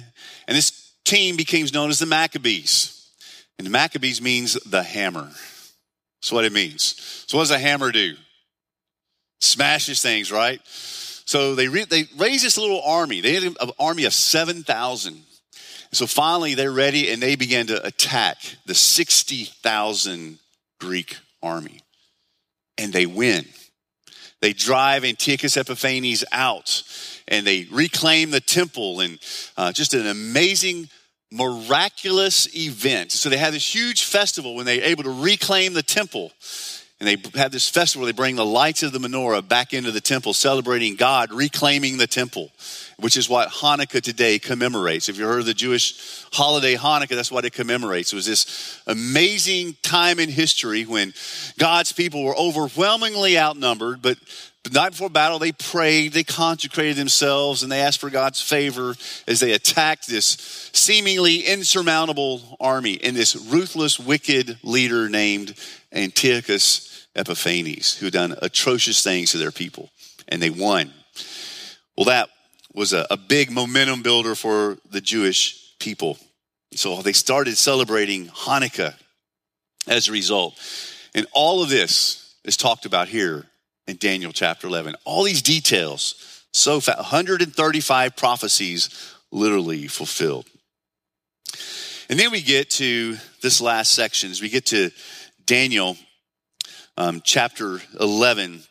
And 0.49 0.57
this 0.57 0.92
team 1.05 1.37
becomes 1.37 1.75
known 1.75 1.90
as 1.90 1.99
the 1.99 2.07
Maccabees. 2.07 3.07
And 3.59 3.66
the 3.66 3.71
Maccabees 3.71 4.23
means 4.23 4.55
the 4.55 4.83
hammer. 4.83 5.29
That's 6.21 6.33
what 6.33 6.45
it 6.45 6.53
means. 6.53 7.25
So 7.27 7.37
what 7.37 7.42
does 7.42 7.51
a 7.51 7.59
hammer 7.59 7.92
do? 7.92 8.14
Smashes 9.43 10.01
things, 10.01 10.33
right? 10.33 10.61
So 10.65 11.55
they, 11.55 11.69
re- 11.69 11.85
they 11.85 12.05
raise 12.17 12.43
this 12.43 12.59
little 12.59 12.83
army. 12.83 13.21
They 13.21 13.35
had 13.35 13.43
an 13.45 13.71
army 13.79 14.05
of 14.05 14.15
7,000 14.15 15.23
so 15.93 16.07
finally, 16.07 16.55
they're 16.55 16.73
ready 16.73 17.11
and 17.11 17.23
they 17.23 17.37
began 17.37 17.67
to 17.67 17.87
attack 17.87 18.39
the 18.65 18.75
60,000 18.75 20.39
Greek 20.81 21.19
army. 21.43 21.81
And 22.79 22.93
they 22.93 23.05
win. 23.05 23.45
They 24.41 24.55
drive 24.55 25.05
Antiochus 25.05 25.57
Epiphanes 25.57 26.25
out 26.33 26.83
and 27.29 27.47
they 27.47 27.69
reclaim 27.71 28.31
the 28.31 28.41
temple 28.41 29.01
and 29.01 29.19
uh, 29.57 29.73
just 29.73 29.93
an 29.93 30.07
amazing 30.07 30.89
miraculous 31.31 32.49
event. 32.57 33.13
So 33.13 33.29
they 33.29 33.37
had 33.37 33.53
this 33.53 33.75
huge 33.75 34.05
festival 34.05 34.55
when 34.55 34.67
they 34.67 34.79
were 34.79 34.85
able 34.85 35.05
to 35.05 35.23
reclaim 35.23 35.75
the 35.75 35.83
temple. 35.83 36.33
And 37.03 37.09
they 37.09 37.38
have 37.41 37.51
this 37.51 37.69
festival 37.69 38.05
where 38.05 38.12
they 38.12 38.17
bring 38.17 38.37
the 38.37 38.47
lights 38.47 38.85
of 38.85 38.93
the 38.93 39.01
menorah 39.01 39.47
back 39.47 39.75
into 39.75 39.91
the 39.91 40.01
temple, 40.01 40.35
celebrating 40.35 40.95
God 40.95 41.33
reclaiming 41.33 41.97
the 41.97 42.07
temple 42.07 42.53
which 43.03 43.17
is 43.17 43.29
what 43.29 43.49
Hanukkah 43.49 44.01
today 44.01 44.38
commemorates. 44.38 45.09
If 45.09 45.19
you 45.19 45.27
heard 45.27 45.41
of 45.41 45.47
the 45.47 45.55
Jewish 45.55 46.25
holiday 46.33 46.77
Hanukkah, 46.77 47.17
that's 47.17 47.33
what 47.33 47.45
it 47.45 47.53
commemorates. 47.53 48.12
It 48.12 48.17
was 48.17 48.27
this 48.27 48.81
amazing 48.87 49.77
time 49.83 50.21
in 50.21 50.29
history 50.29 50.85
when 50.85 51.12
God's 51.59 51.93
people 51.93 52.23
were 52.23 52.37
overwhelmingly 52.37 53.38
outnumbered, 53.38 54.03
but 54.03 54.19
the 54.62 54.71
night 54.71 54.91
before 54.91 55.11
battle, 55.11 55.41
they 55.41 55.51
prayed, 55.51 56.12
they 56.12 56.23
consecrated 56.23 56.95
themselves, 56.95 57.65
and 57.65 57.73
they 57.73 57.81
asked 57.81 57.99
for 57.99 58.11
God's 58.11 58.41
favor 58.41 58.95
as 59.27 59.41
they 59.41 59.51
attacked 59.53 60.07
this 60.07 60.71
seemingly 60.73 61.41
insurmountable 61.41 62.57
army 62.61 63.01
and 63.03 63.17
this 63.17 63.35
ruthless, 63.35 63.99
wicked 63.99 64.59
leader 64.62 65.09
named 65.09 65.55
Antiochus 65.93 66.92
Epiphanes, 67.14 67.94
who 67.94 68.07
had 68.07 68.12
done 68.12 68.37
atrocious 68.40 69.03
things 69.03 69.33
to 69.33 69.38
their 69.38 69.51
people, 69.51 69.90
and 70.29 70.40
they 70.40 70.51
won. 70.51 70.92
Well, 71.96 72.07
that 72.07 72.31
was 72.75 72.92
a, 72.92 73.07
a 73.11 73.16
big 73.16 73.51
momentum 73.51 74.03
builder 74.03 74.35
for 74.35 74.79
the 74.90 75.01
Jewish 75.01 75.77
people. 75.79 76.18
So 76.75 77.03
they 77.03 77.12
started 77.12 77.59
celebrating 77.59 78.29
Hanukkah 78.29 78.94
as 79.87 80.09
a 80.09 80.12
result. 80.12 80.59
And 81.14 81.27
all 81.33 81.62
of 81.62 81.68
this 81.68 82.35
is 82.44 82.57
talked 82.57 82.87
about 82.87 83.09
here 83.09 83.46
in 83.87 83.96
Daniel 83.96 84.33
chapter 84.33 84.66
11. 84.66 84.96
All 85.05 85.25
these 85.25 85.42
details, 85.42 86.44
so 86.53 86.81
fast, 86.81 86.98
135 86.98 88.16
prophecies 88.16 89.14
literally 89.31 89.87
fulfilled. 89.87 90.46
And 92.09 92.18
then 92.18 92.31
we 92.31 92.42
get 92.42 92.70
to 92.70 93.16
this 93.42 93.61
last 93.61 93.92
section 93.92 94.31
as 94.31 94.40
we 94.40 94.48
get 94.48 94.66
to 94.66 94.90
Daniel 95.46 95.96
um, 96.97 97.21
chapter 97.25 97.81
11, 97.99 98.63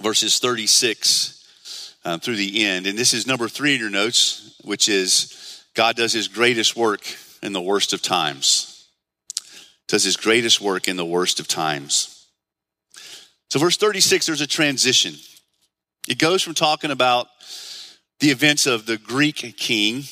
verses 0.00 0.38
36 0.38 1.96
um, 2.04 2.20
through 2.20 2.36
the 2.36 2.64
end. 2.64 2.86
And 2.86 2.98
this 2.98 3.12
is 3.12 3.26
number 3.26 3.48
three 3.48 3.74
in 3.74 3.80
your 3.80 3.90
notes, 3.90 4.60
which 4.64 4.88
is 4.88 5.64
God 5.74 5.96
does 5.96 6.12
his 6.12 6.28
greatest 6.28 6.76
work 6.76 7.02
in 7.42 7.52
the 7.52 7.60
worst 7.60 7.92
of 7.92 8.02
times. 8.02 8.88
Does 9.88 10.04
his 10.04 10.16
greatest 10.16 10.60
work 10.60 10.88
in 10.88 10.96
the 10.96 11.04
worst 11.04 11.40
of 11.40 11.48
times. 11.48 12.26
So, 13.50 13.58
verse 13.58 13.76
36, 13.76 14.26
there's 14.26 14.40
a 14.40 14.46
transition. 14.46 15.14
It 16.08 16.18
goes 16.18 16.42
from 16.42 16.54
talking 16.54 16.90
about 16.90 17.28
the 18.20 18.30
events 18.30 18.66
of 18.66 18.86
the 18.86 18.96
Greek 18.96 19.56
king 19.56 20.04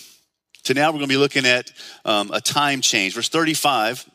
to 0.65 0.75
now 0.75 0.89
we're 0.89 0.99
going 0.99 1.09
to 1.09 1.15
be 1.15 1.17
looking 1.17 1.47
at 1.47 1.73
um, 2.05 2.31
a 2.31 2.41
time 2.41 2.81
change. 2.81 3.15
Verse 3.15 3.29
35 3.29 4.09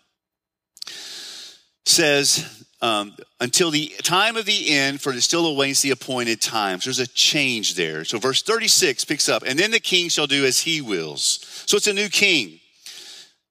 says, 1.86 2.66
um, 2.82 3.16
until 3.40 3.72
the 3.72 3.88
time 4.04 4.38
of 4.38 4.46
the 4.46 4.70
end, 4.70 5.02
for 5.02 5.12
it 5.12 5.22
still 5.22 5.48
awaits 5.48 5.82
the 5.82 5.92
appointed 5.92 6.42
times. 6.42 6.84
There's 6.84 7.00
a 7.00 7.08
change 7.08 7.76
there. 7.76 8.06
So 8.06 8.20
verse 8.20 8.44
36 8.44 9.06
picks 9.06 9.28
up, 9.28 9.44
and 9.46 9.58
then 9.58 9.72
the 9.72 9.80
king 9.80 10.10
shall 10.10 10.28
do 10.28 10.46
as 10.46 10.60
he 10.60 10.82
wills. 10.82 11.64
So 11.66 11.78
it's 11.78 11.88
a 11.88 11.94
new 11.94 12.10
king. 12.10 12.60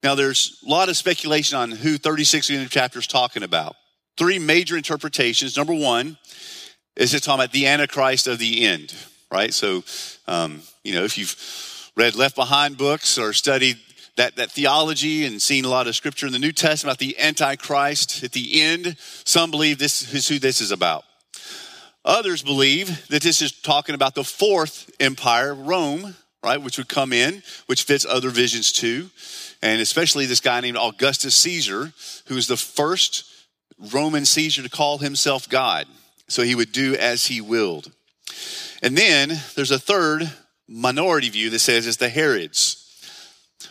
Now 0.02 0.14
there's 0.14 0.62
a 0.64 0.70
lot 0.70 0.88
of 0.88 0.96
speculation 0.96 1.58
on 1.58 1.70
who 1.70 1.98
36 1.98 2.50
in 2.50 2.62
the 2.62 2.68
chapter 2.68 2.98
is 2.98 3.06
talking 3.06 3.42
about. 3.42 3.74
Three 4.16 4.38
major 4.38 4.76
interpretations. 4.76 5.56
Number 5.56 5.74
one 5.74 6.16
is 6.94 7.12
it 7.12 7.22
talking 7.22 7.42
about 7.42 7.52
the 7.52 7.66
Antichrist 7.66 8.26
of 8.26 8.38
the 8.38 8.64
end, 8.64 8.94
right? 9.30 9.52
So, 9.52 9.84
um, 10.26 10.62
you 10.82 10.94
know, 10.94 11.04
if 11.04 11.18
you've 11.18 11.90
read 11.96 12.14
Left 12.14 12.36
Behind 12.36 12.78
books 12.78 13.18
or 13.18 13.32
studied 13.32 13.78
that, 14.16 14.36
that 14.36 14.50
theology 14.50 15.24
and 15.24 15.40
seeing 15.40 15.64
a 15.64 15.68
lot 15.68 15.86
of 15.86 15.94
scripture 15.94 16.26
in 16.26 16.32
the 16.32 16.38
New 16.38 16.52
Testament 16.52 16.92
about 16.92 16.98
the 16.98 17.18
Antichrist 17.18 18.24
at 18.24 18.32
the 18.32 18.60
end. 18.60 18.96
Some 18.98 19.50
believe 19.50 19.78
this 19.78 20.12
is 20.12 20.26
who 20.28 20.38
this 20.38 20.60
is 20.60 20.70
about. 20.70 21.04
Others 22.04 22.42
believe 22.42 23.06
that 23.08 23.22
this 23.22 23.42
is 23.42 23.52
talking 23.52 23.94
about 23.94 24.14
the 24.14 24.24
fourth 24.24 24.90
empire, 25.00 25.54
Rome, 25.54 26.14
right, 26.42 26.62
which 26.62 26.78
would 26.78 26.88
come 26.88 27.12
in, 27.12 27.42
which 27.66 27.82
fits 27.82 28.06
other 28.06 28.30
visions 28.30 28.72
too. 28.72 29.10
And 29.62 29.80
especially 29.80 30.26
this 30.26 30.40
guy 30.40 30.60
named 30.60 30.76
Augustus 30.76 31.34
Caesar, 31.34 31.92
who 32.26 32.36
was 32.36 32.46
the 32.46 32.56
first 32.56 33.24
Roman 33.92 34.24
Caesar 34.24 34.62
to 34.62 34.70
call 34.70 34.98
himself 34.98 35.48
God. 35.48 35.86
So 36.28 36.42
he 36.42 36.54
would 36.54 36.72
do 36.72 36.94
as 36.94 37.26
he 37.26 37.40
willed. 37.40 37.90
And 38.82 38.96
then 38.96 39.32
there's 39.54 39.70
a 39.70 39.78
third 39.78 40.30
minority 40.68 41.28
view 41.28 41.50
that 41.50 41.58
says 41.58 41.86
it's 41.86 41.96
the 41.96 42.08
Herods 42.08 42.85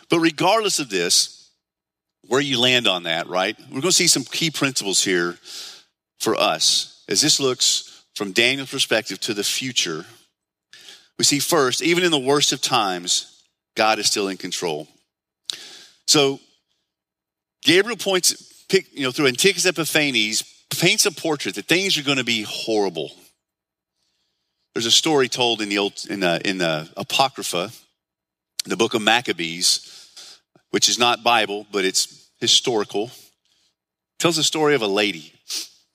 but 0.09 0.19
regardless 0.19 0.79
of 0.79 0.89
this, 0.89 1.49
where 2.27 2.41
you 2.41 2.59
land 2.59 2.87
on 2.87 3.03
that, 3.03 3.27
right? 3.27 3.57
We're 3.59 3.81
going 3.81 3.83
to 3.83 3.91
see 3.91 4.07
some 4.07 4.23
key 4.23 4.51
principles 4.51 5.03
here 5.03 5.37
for 6.19 6.35
us 6.35 7.03
as 7.07 7.21
this 7.21 7.39
looks 7.39 8.03
from 8.15 8.31
Daniel's 8.31 8.71
perspective 8.71 9.19
to 9.21 9.33
the 9.33 9.43
future. 9.43 10.05
We 11.17 11.25
see 11.25 11.39
first, 11.39 11.81
even 11.81 12.03
in 12.03 12.11
the 12.11 12.19
worst 12.19 12.51
of 12.51 12.61
times, 12.61 13.43
God 13.75 13.99
is 13.99 14.07
still 14.07 14.27
in 14.27 14.37
control. 14.37 14.87
So 16.07 16.39
Gabriel 17.63 17.97
points, 17.97 18.65
you 18.93 19.03
know, 19.03 19.11
through 19.11 19.27
Antiochus 19.27 19.65
Epiphanes, 19.65 20.43
paints 20.69 21.05
a 21.05 21.11
portrait 21.11 21.55
that 21.55 21.65
things 21.65 21.97
are 21.97 22.03
going 22.03 22.17
to 22.17 22.23
be 22.23 22.43
horrible. 22.47 23.11
There's 24.73 24.85
a 24.85 24.91
story 24.91 25.29
told 25.29 25.61
in 25.61 25.69
the 25.69 25.77
old 25.77 26.05
in 26.09 26.19
the, 26.19 26.41
in 26.47 26.57
the 26.57 26.89
Apocrypha, 26.97 27.71
the 28.69 28.77
book 28.77 28.93
of 28.93 29.01
Maccabees, 29.01 30.39
which 30.71 30.89
is 30.89 30.97
not 30.97 31.23
Bible, 31.23 31.65
but 31.71 31.85
it's 31.85 32.29
historical. 32.39 33.11
Tells 34.19 34.37
the 34.37 34.43
story 34.43 34.75
of 34.75 34.81
a 34.81 34.87
lady, 34.87 35.33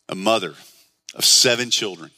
a 0.09 0.15
mother 0.15 0.55
of 1.15 1.25
seven 1.25 1.71
children. 1.71 2.11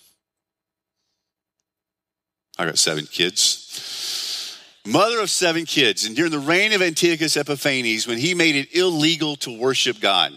I 2.59 2.67
got 2.67 2.79
seven 2.79 3.07
kids. 3.07 4.59
Mother 4.85 5.21
of 5.21 5.31
seven 5.31 5.65
kids. 5.65 6.05
And 6.05 6.17
during 6.17 6.33
the 6.33 6.39
reign 6.39 6.73
of 6.73 6.83
Antiochus 6.83 7.37
Epiphanes, 7.37 8.07
when 8.07 8.19
he 8.19 8.35
made 8.35 8.57
it 8.57 8.75
illegal 8.75 9.37
to 9.37 9.59
worship 9.59 10.01
God, 10.01 10.33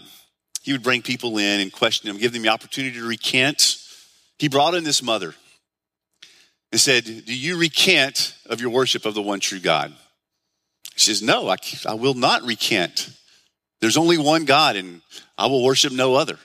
he 0.62 0.72
would 0.72 0.82
bring 0.82 1.02
people 1.02 1.38
in 1.38 1.60
and 1.60 1.72
question 1.72 2.08
them, 2.08 2.18
give 2.18 2.32
them 2.32 2.42
the 2.42 2.48
opportunity 2.48 2.98
to 2.98 3.06
recant. 3.06 3.76
He 4.38 4.48
brought 4.48 4.74
in 4.74 4.84
this 4.84 5.02
mother 5.02 5.34
and 6.72 6.80
said, 6.80 7.04
Do 7.04 7.36
you 7.36 7.56
recant 7.56 8.34
of 8.46 8.60
your 8.60 8.70
worship 8.70 9.04
of 9.04 9.14
the 9.14 9.22
one 9.22 9.40
true 9.40 9.60
God? 9.60 9.94
She 10.96 11.10
says, 11.10 11.22
No, 11.22 11.48
I, 11.48 11.56
I 11.86 11.94
will 11.94 12.14
not 12.14 12.42
recant. 12.42 13.10
There's 13.80 13.96
only 13.96 14.18
one 14.18 14.44
God, 14.44 14.76
and 14.76 15.02
I 15.36 15.46
will 15.46 15.62
worship 15.62 15.92
no 15.92 16.14
other. 16.14 16.38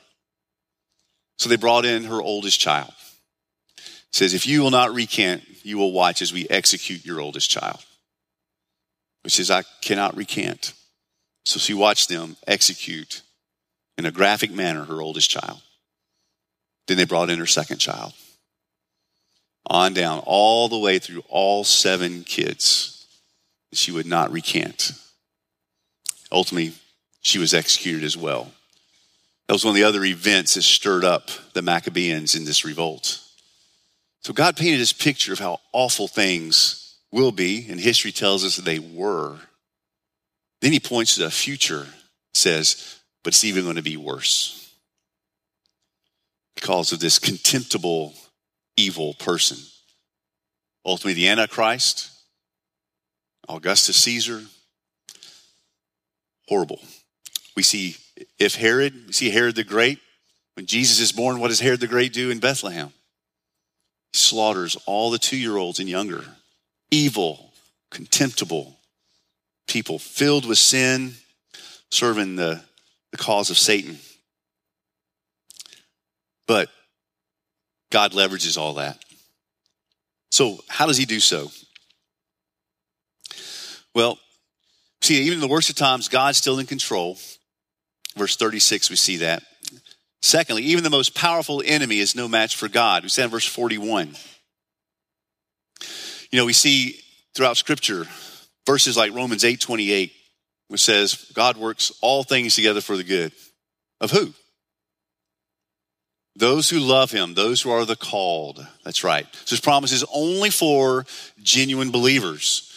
So 1.38 1.50
they 1.50 1.56
brought 1.56 1.86
in 1.86 2.04
her 2.04 2.22
oldest 2.22 2.60
child. 2.60 2.94
says, 4.12 4.34
If 4.34 4.46
you 4.46 4.62
will 4.62 4.72
not 4.72 4.94
recant, 4.94 5.44
you 5.64 5.78
will 5.78 5.92
watch 5.92 6.22
as 6.22 6.34
we 6.34 6.48
execute 6.50 7.06
your 7.06 7.20
oldest 7.20 7.50
child. 7.50 7.84
Which 9.24 9.34
says, 9.34 9.50
I 9.50 9.64
cannot 9.82 10.16
recant. 10.16 10.74
So 11.46 11.60
she 11.60 11.74
watched 11.74 12.10
them 12.10 12.36
execute 12.48 13.22
in 13.98 14.06
a 14.06 14.12
graphic 14.12 14.52
manner 14.52 14.86
her 14.86 15.02
oldest 15.02 15.30
child. 15.30 15.62
Then 16.88 16.98
they 16.98 17.06
brought 17.06 17.30
in 17.30 17.40
her 17.40 17.46
second 17.46 17.78
child 17.78 18.14
on 19.68 19.94
down, 19.94 20.20
all 20.26 20.68
the 20.68 20.78
way 20.78 21.00
through 21.00 21.24
all 21.30 21.64
seven 21.64 22.24
kids. 22.24 23.01
She 23.74 23.92
would 23.92 24.06
not 24.06 24.32
recant. 24.32 24.92
Ultimately, 26.32 26.74
she 27.22 27.40
was 27.40 27.54
executed 27.54 28.04
as 28.04 28.18
well. 28.18 28.52
That 29.48 29.54
was 29.54 29.66
one 29.66 29.72
of 29.72 29.76
the 29.76 29.84
other 29.84 30.04
events 30.04 30.56
that 30.56 30.62
stirred 30.62 31.04
up 31.04 31.30
the 31.54 31.62
Maccabees 31.62 32.36
in 32.36 32.46
this 32.46 32.66
revolt. 32.66 33.20
So 34.22 34.34
God 34.34 34.56
painted 34.56 34.80
this 34.80 34.94
picture 34.94 35.34
of 35.34 35.40
how 35.40 35.60
awful 35.74 36.08
things 36.08 36.98
will 37.12 37.32
be, 37.32 37.68
and 37.70 37.80
history 37.80 38.12
tells 38.12 38.46
us 38.46 38.58
they 38.58 38.80
were. 38.80 39.38
Then 40.62 40.72
he 40.72 40.80
points 40.80 41.16
to 41.16 41.24
the 41.24 41.32
future, 41.32 41.88
says, 42.34 43.00
but 43.24 43.34
it's 43.34 43.44
even 43.44 43.64
going 43.64 43.78
to 43.78 43.82
be 43.82 43.98
worse 43.98 44.74
because 46.56 46.92
of 46.92 47.00
this 47.00 47.18
contemptible 47.18 48.14
evil 48.78 49.16
person. 49.16 49.58
Ultimately, 50.86 51.14
the 51.14 51.28
Antichrist, 51.28 52.11
Augustus 53.52 53.98
Caesar, 53.98 54.42
horrible. 56.48 56.80
We 57.56 57.64
see 57.64 57.98
if 58.40 58.56
Herod, 58.56 59.08
we 59.08 59.14
see 59.14 59.30
Herod 59.30 59.56
the 59.56 59.64
Great. 59.64 60.00
When 60.56 60.66
Jesus 60.66 61.00
is 61.00 61.12
born, 61.12 61.40
what 61.40 61.50
does 61.50 61.60
Herod 61.60 61.80
the 61.80 61.88
Great 61.88 62.14
do 62.14 62.30
in 62.30 62.40
Bethlehem? 62.40 62.94
He 64.14 64.18
slaughters 64.18 64.78
all 64.86 65.12
the 65.12 65.18
two 65.18 65.38
year 65.38 65.58
olds 65.58 65.80
and 65.80 65.90
younger. 65.90 66.24
Evil, 66.92 67.54
contemptible 67.90 68.78
people 69.68 70.00
filled 70.00 70.46
with 70.46 70.58
sin, 70.58 71.14
serving 71.90 72.36
the, 72.36 72.62
the 73.12 73.18
cause 73.18 73.50
of 73.50 73.58
Satan. 73.58 73.98
But 76.48 76.70
God 77.90 78.12
leverages 78.12 78.58
all 78.58 78.76
that. 78.76 78.98
So, 80.30 80.60
how 80.68 80.88
does 80.88 80.98
he 80.98 81.06
do 81.06 81.20
so? 81.20 81.52
Well, 83.94 84.18
see, 85.02 85.22
even 85.24 85.36
in 85.36 85.42
the 85.42 85.48
worst 85.48 85.70
of 85.70 85.76
times, 85.76 86.08
God's 86.08 86.38
still 86.38 86.60
in 86.60 86.66
control. 86.66 87.18
Verse 88.16 88.36
36, 88.36 88.90
we 88.90 88.96
see 88.96 89.18
that. 89.18 89.44
Secondly, 90.22 90.64
even 90.64 90.84
the 90.84 90.90
most 90.90 91.16
powerful 91.16 91.64
enemy 91.66 92.00
is 92.00 92.16
no 92.16 92.28
match 92.28 92.56
for 92.56 92.68
God. 92.68 93.04
We 93.04 93.10
see 93.10 93.24
in 93.24 93.30
verse 93.30 93.48
41. 93.48 94.16
You 96.32 96.38
know, 96.38 96.46
we 96.46 96.54
see 96.54 97.00
throughout 97.36 97.58
Scripture 97.58 98.06
verses 98.66 98.96
like 98.96 99.14
Romans 99.14 99.44
8 99.44 99.60
28, 99.60 100.12
which 100.68 100.82
says, 100.82 101.32
God 101.34 101.58
works 101.58 101.92
all 102.02 102.24
things 102.24 102.56
together 102.56 102.82
for 102.82 102.96
the 102.96 103.04
good. 103.04 103.32
Of 104.00 104.12
who? 104.12 104.34
Those 106.36 106.70
who 106.70 106.80
love 106.80 107.12
him, 107.12 107.34
those 107.34 107.62
who 107.62 107.72
are 107.72 107.86
the 107.86 107.98
called. 107.98 108.66
That's 108.86 109.04
right. 109.04 109.28
So 109.46 109.56
his 109.56 109.60
promise 109.60 109.92
is 109.92 110.06
only 110.14 110.50
for 110.50 111.06
genuine 111.44 111.92
believers. 111.92 112.71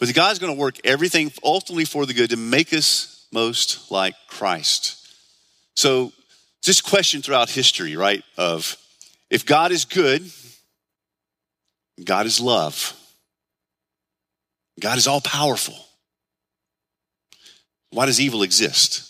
But 0.00 0.12
God's 0.14 0.38
going 0.38 0.52
to 0.52 0.58
work 0.58 0.78
everything 0.82 1.30
ultimately 1.44 1.84
for 1.84 2.06
the 2.06 2.14
good 2.14 2.30
to 2.30 2.36
make 2.36 2.72
us 2.72 3.26
most 3.32 3.90
like 3.90 4.14
Christ. 4.26 4.96
So 5.76 6.12
this 6.66 6.80
question 6.80 7.22
throughout 7.22 7.50
history, 7.50 7.96
right? 7.96 8.24
Of 8.36 8.76
if 9.28 9.46
God 9.46 9.72
is 9.72 9.84
good, 9.84 10.28
God 12.02 12.26
is 12.26 12.40
love. 12.40 12.96
God 14.80 14.96
is 14.96 15.06
all 15.06 15.20
powerful. 15.20 15.76
Why 17.90 18.06
does 18.06 18.20
evil 18.20 18.42
exist? 18.42 19.06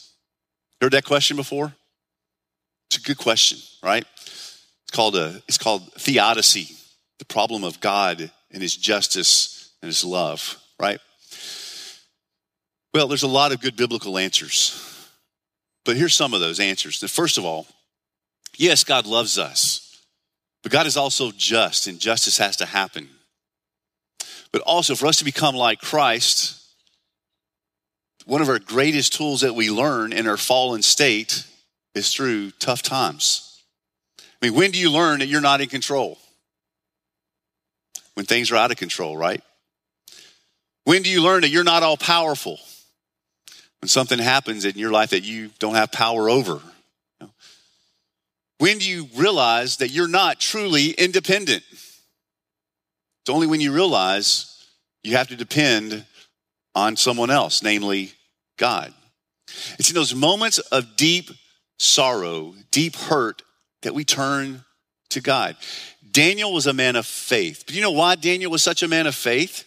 Heard 0.80 0.92
that 0.92 1.04
question 1.04 1.36
before? 1.36 1.72
It's 2.88 2.98
a 2.98 3.02
good 3.02 3.18
question, 3.18 3.58
right? 3.82 4.04
It's 4.22 4.90
called 4.90 5.14
a 5.14 5.40
it's 5.46 5.58
called 5.58 5.92
theodicy, 5.94 6.74
the 7.18 7.24
problem 7.24 7.62
of 7.62 7.80
God 7.80 8.30
and 8.50 8.62
his 8.62 8.74
justice 8.74 9.70
and 9.82 9.88
his 9.88 10.02
love, 10.02 10.59
right? 10.80 10.98
Well, 12.92 13.06
there's 13.06 13.22
a 13.22 13.28
lot 13.28 13.52
of 13.52 13.60
good 13.60 13.76
biblical 13.76 14.18
answers. 14.18 14.86
But 15.84 15.96
here's 15.96 16.14
some 16.14 16.34
of 16.34 16.40
those 16.40 16.60
answers. 16.60 16.98
First 17.10 17.38
of 17.38 17.44
all, 17.44 17.66
yes, 18.56 18.84
God 18.84 19.06
loves 19.06 19.38
us, 19.38 20.02
but 20.62 20.72
God 20.72 20.86
is 20.86 20.96
also 20.96 21.30
just, 21.30 21.86
and 21.86 21.98
justice 21.98 22.38
has 22.38 22.56
to 22.56 22.66
happen. 22.66 23.08
But 24.52 24.62
also, 24.62 24.94
for 24.94 25.06
us 25.06 25.18
to 25.18 25.24
become 25.24 25.54
like 25.54 25.80
Christ, 25.80 26.60
one 28.26 28.42
of 28.42 28.48
our 28.48 28.58
greatest 28.58 29.14
tools 29.14 29.42
that 29.42 29.54
we 29.54 29.70
learn 29.70 30.12
in 30.12 30.26
our 30.26 30.36
fallen 30.36 30.82
state 30.82 31.44
is 31.94 32.12
through 32.12 32.50
tough 32.52 32.82
times. 32.82 33.62
I 34.18 34.46
mean, 34.46 34.54
when 34.54 34.70
do 34.70 34.78
you 34.78 34.90
learn 34.90 35.20
that 35.20 35.26
you're 35.26 35.40
not 35.40 35.60
in 35.60 35.68
control? 35.68 36.18
When 38.14 38.26
things 38.26 38.50
are 38.50 38.56
out 38.56 38.70
of 38.70 38.76
control, 38.76 39.16
right? 39.16 39.42
When 40.90 41.02
do 41.02 41.08
you 41.08 41.22
learn 41.22 41.42
that 41.42 41.50
you're 41.50 41.62
not 41.62 41.84
all 41.84 41.96
powerful? 41.96 42.58
When 43.80 43.88
something 43.88 44.18
happens 44.18 44.64
in 44.64 44.76
your 44.76 44.90
life 44.90 45.10
that 45.10 45.22
you 45.22 45.50
don't 45.60 45.76
have 45.76 45.92
power 45.92 46.28
over. 46.28 46.60
When 48.58 48.78
do 48.78 48.90
you 48.90 49.08
realize 49.14 49.76
that 49.76 49.90
you're 49.92 50.08
not 50.08 50.40
truly 50.40 50.90
independent? 50.90 51.62
It's 51.70 53.30
only 53.30 53.46
when 53.46 53.60
you 53.60 53.72
realize 53.72 54.66
you 55.04 55.14
have 55.16 55.28
to 55.28 55.36
depend 55.36 56.04
on 56.74 56.96
someone 56.96 57.30
else, 57.30 57.62
namely 57.62 58.10
God. 58.58 58.92
It's 59.78 59.90
in 59.90 59.94
those 59.94 60.12
moments 60.12 60.58
of 60.58 60.96
deep 60.96 61.30
sorrow, 61.78 62.52
deep 62.72 62.96
hurt, 62.96 63.42
that 63.82 63.94
we 63.94 64.04
turn 64.04 64.64
to 65.10 65.20
God. 65.20 65.54
Daniel 66.10 66.52
was 66.52 66.66
a 66.66 66.72
man 66.72 66.96
of 66.96 67.06
faith. 67.06 67.62
But 67.64 67.76
you 67.76 67.80
know 67.80 67.92
why 67.92 68.16
Daniel 68.16 68.50
was 68.50 68.64
such 68.64 68.82
a 68.82 68.88
man 68.88 69.06
of 69.06 69.14
faith? 69.14 69.66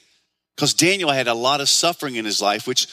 Because 0.56 0.74
Daniel 0.74 1.12
had 1.12 1.28
a 1.28 1.34
lot 1.34 1.62
of 1.62 1.70
suffering 1.70 2.16
in 2.16 2.26
his 2.26 2.42
life, 2.42 2.68
which 2.68 2.88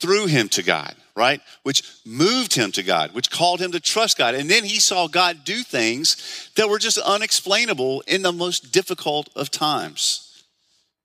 threw 0.00 0.26
him 0.26 0.48
to 0.50 0.62
God, 0.62 0.94
right? 1.16 1.40
Which 1.62 1.82
moved 2.04 2.54
him 2.54 2.70
to 2.72 2.82
God, 2.82 3.14
which 3.14 3.30
called 3.30 3.60
him 3.60 3.72
to 3.72 3.80
trust 3.80 4.18
God. 4.18 4.34
And 4.34 4.48
then 4.48 4.64
he 4.64 4.78
saw 4.78 5.08
God 5.08 5.44
do 5.44 5.62
things 5.62 6.50
that 6.56 6.68
were 6.68 6.78
just 6.78 6.98
unexplainable 6.98 8.02
in 8.06 8.22
the 8.22 8.32
most 8.32 8.72
difficult 8.72 9.28
of 9.34 9.50
times. 9.50 10.44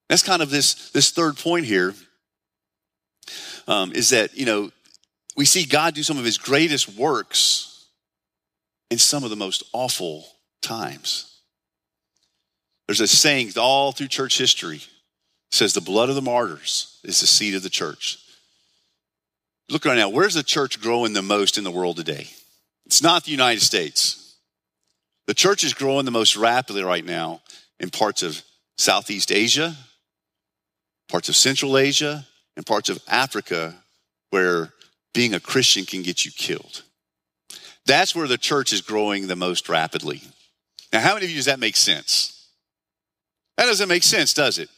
That's 0.10 0.24
kind 0.24 0.42
of 0.42 0.50
this, 0.50 0.92
this 0.92 1.12
third 1.12 1.38
point 1.38 1.66
here. 1.66 1.94
Um, 3.66 3.94
is 3.94 4.10
that, 4.10 4.38
you 4.38 4.46
know, 4.46 4.72
we 5.38 5.46
see 5.46 5.66
God 5.66 5.94
do 5.94 6.04
some 6.04 6.18
of 6.18 6.26
his 6.26 6.38
greatest 6.38 6.98
works 6.98 7.86
in 8.92 8.98
some 8.98 9.24
of 9.24 9.30
the 9.30 9.38
most 9.38 9.64
awful 9.72 10.28
times. 10.62 11.40
There's 12.88 13.00
a 13.00 13.08
saying 13.08 13.54
all 13.58 13.94
through 13.94 14.10
church 14.10 14.38
history 14.38 14.82
says 15.54 15.74
the 15.74 15.82
blood 15.82 16.10
of 16.10 16.16
the 16.16 16.22
martyrs 16.22 17.00
is 17.04 17.20
the 17.20 17.28
seed 17.28 17.54
of 17.54 17.62
the 17.62 17.70
church. 17.70 18.18
Look 19.70 19.86
right 19.86 19.98
now, 19.98 20.10
where's 20.10 20.34
the 20.34 20.44
church 20.44 20.82
growing 20.82 21.14
the 21.14 21.22
most 21.22 21.58
in 21.58 21.64
the 21.64 21.72
world 21.72 21.98
today? 21.98 22.28
It's 22.86 23.04
not 23.04 23.24
the 23.24 23.32
United 23.32 23.62
States. 23.62 24.36
The 25.28 25.34
church 25.34 25.64
is 25.64 25.74
growing 25.74 26.06
the 26.06 26.12
most 26.12 26.36
rapidly 26.36 26.84
right 26.84 27.06
now 27.06 27.42
in 27.80 27.92
parts 27.92 28.24
of 28.24 28.42
Southeast 28.78 29.32
Asia, 29.32 29.76
parts 31.08 31.30
of 31.30 31.36
Central 31.36 31.78
Asia, 31.78 32.26
and 32.58 32.66
parts 32.66 32.90
of 32.90 33.00
Africa 33.08 33.76
where 34.32 34.74
being 35.14 35.36
a 35.36 35.40
Christian 35.40 35.86
can 35.86 36.02
get 36.02 36.26
you 36.26 36.32
killed. 36.32 36.82
That's 37.86 38.16
where 38.16 38.28
the 38.28 38.38
church 38.38 38.74
is 38.74 38.82
growing 38.82 39.28
the 39.28 39.36
most 39.36 39.70
rapidly. 39.70 40.22
Now, 40.92 41.02
how 41.02 41.14
many 41.14 41.26
of 41.26 41.30
you 41.30 41.38
does 41.38 41.46
that 41.46 41.60
make 41.60 41.76
sense? 41.76 42.48
That 43.58 43.66
doesn't 43.66 43.90
make 43.90 44.04
sense, 44.04 44.34
does 44.34 44.58
it? 44.58 44.70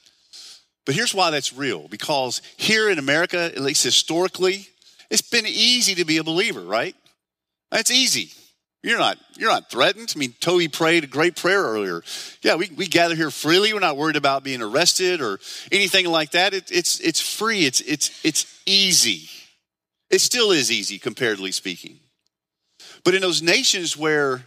But 0.85 0.95
here's 0.95 1.13
why 1.13 1.31
that's 1.31 1.53
real 1.53 1.87
because 1.87 2.41
here 2.57 2.89
in 2.89 2.99
America, 2.99 3.39
at 3.39 3.59
least 3.59 3.83
historically, 3.83 4.67
it's 5.09 5.21
been 5.21 5.45
easy 5.47 5.95
to 5.95 6.05
be 6.05 6.17
a 6.17 6.23
believer, 6.23 6.61
right? 6.61 6.95
It's 7.71 7.91
easy. 7.91 8.31
You're 8.83 8.99
not, 8.99 9.17
you're 9.35 9.49
not 9.49 9.71
threatened. 9.71 10.13
I 10.15 10.19
mean, 10.19 10.35
Toby 10.39 10.67
prayed 10.67 11.03
a 11.03 11.07
great 11.07 11.35
prayer 11.35 11.63
earlier. 11.63 12.03
Yeah, 12.43 12.53
we, 12.53 12.69
we 12.75 12.85
gather 12.85 13.15
here 13.15 13.31
freely. 13.31 13.73
We're 13.73 13.79
not 13.79 13.97
worried 13.97 14.15
about 14.15 14.43
being 14.43 14.61
arrested 14.61 15.21
or 15.21 15.39
anything 15.71 16.05
like 16.05 16.31
that. 16.31 16.53
It, 16.53 16.71
it's, 16.71 16.99
it's 16.99 17.19
free. 17.19 17.65
It's, 17.65 17.81
it's, 17.81 18.23
it's 18.23 18.61
easy. 18.67 19.27
It 20.11 20.21
still 20.21 20.51
is 20.51 20.71
easy, 20.71 20.99
comparatively 20.99 21.51
speaking. 21.51 21.99
But 23.03 23.15
in 23.15 23.21
those 23.21 23.41
nations 23.41 23.97
where, 23.97 24.45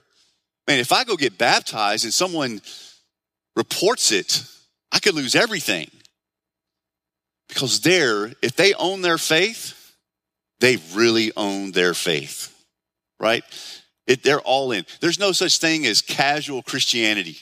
man, 0.68 0.78
if 0.78 0.92
I 0.92 1.02
go 1.02 1.16
get 1.16 1.36
baptized 1.36 2.04
and 2.04 2.14
someone 2.14 2.60
reports 3.56 4.12
it, 4.12 4.44
I 4.92 5.00
could 5.00 5.14
lose 5.14 5.34
everything. 5.34 5.90
Because 7.48 7.80
there, 7.80 8.32
if 8.42 8.56
they 8.56 8.74
own 8.74 9.02
their 9.02 9.18
faith, 9.18 9.94
they 10.60 10.76
really 10.94 11.32
own 11.36 11.72
their 11.72 11.94
faith, 11.94 12.54
right? 13.18 13.42
It, 14.06 14.22
they're 14.22 14.40
all 14.40 14.72
in. 14.72 14.84
There's 15.00 15.18
no 15.18 15.32
such 15.32 15.58
thing 15.58 15.86
as 15.86 16.02
casual 16.02 16.62
Christianity. 16.62 17.38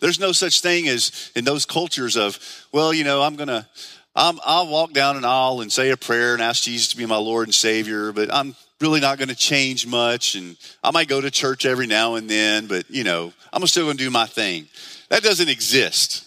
There's 0.00 0.20
no 0.20 0.32
such 0.32 0.60
thing 0.60 0.88
as 0.88 1.32
in 1.34 1.44
those 1.44 1.64
cultures 1.64 2.16
of, 2.16 2.38
well, 2.72 2.92
you 2.92 3.04
know, 3.04 3.22
I'm 3.22 3.36
going 3.36 3.48
to, 3.48 3.66
I'll 4.14 4.68
walk 4.68 4.92
down 4.92 5.16
an 5.16 5.24
aisle 5.24 5.60
and 5.60 5.72
say 5.72 5.90
a 5.90 5.96
prayer 5.96 6.34
and 6.34 6.42
ask 6.42 6.62
Jesus 6.62 6.88
to 6.88 6.96
be 6.96 7.06
my 7.06 7.16
Lord 7.16 7.46
and 7.48 7.54
Savior, 7.54 8.12
but 8.12 8.32
I'm 8.32 8.54
really 8.80 9.00
not 9.00 9.18
going 9.18 9.28
to 9.28 9.34
change 9.34 9.86
much. 9.86 10.34
And 10.34 10.56
I 10.82 10.90
might 10.90 11.08
go 11.08 11.20
to 11.20 11.30
church 11.30 11.66
every 11.66 11.86
now 11.86 12.14
and 12.14 12.28
then, 12.28 12.66
but, 12.66 12.90
you 12.90 13.04
know, 13.04 13.32
I'm 13.52 13.66
still 13.66 13.84
going 13.86 13.96
to 13.96 14.04
do 14.04 14.10
my 14.10 14.26
thing. 14.26 14.68
That 15.08 15.22
doesn't 15.22 15.48
exist. 15.48 16.24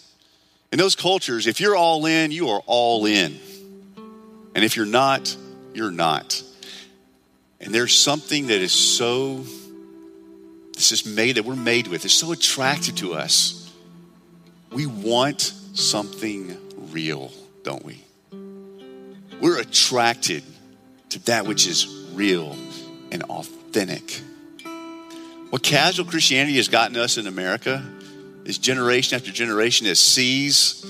In 0.72 0.78
those 0.78 0.96
cultures, 0.96 1.46
if 1.46 1.60
you're 1.60 1.76
all 1.76 2.06
in, 2.06 2.30
you 2.30 2.48
are 2.48 2.62
all 2.66 3.04
in. 3.04 3.38
And 4.54 4.64
if 4.64 4.74
you're 4.74 4.86
not, 4.86 5.36
you're 5.74 5.90
not. 5.90 6.42
And 7.60 7.74
there's 7.74 7.94
something 7.94 8.46
that 8.46 8.60
is 8.60 8.72
so, 8.72 9.44
this 10.72 10.90
is 10.90 11.04
made, 11.04 11.36
that 11.36 11.44
we're 11.44 11.56
made 11.56 11.88
with, 11.88 12.06
it's 12.06 12.14
so 12.14 12.32
attractive 12.32 12.94
to 12.96 13.12
us. 13.12 13.70
We 14.70 14.86
want 14.86 15.52
something 15.74 16.56
real, 16.90 17.30
don't 17.64 17.84
we? 17.84 18.02
We're 19.40 19.60
attracted 19.60 20.42
to 21.10 21.18
that 21.26 21.46
which 21.46 21.66
is 21.66 21.86
real 22.14 22.56
and 23.10 23.22
authentic. 23.24 24.22
What 25.50 25.62
casual 25.62 26.06
Christianity 26.06 26.56
has 26.56 26.68
gotten 26.68 26.96
us 26.96 27.18
in 27.18 27.26
America 27.26 27.84
is 28.44 28.58
generation 28.58 29.16
after 29.16 29.30
generation 29.30 29.86
that 29.86 29.96
sees 29.96 30.84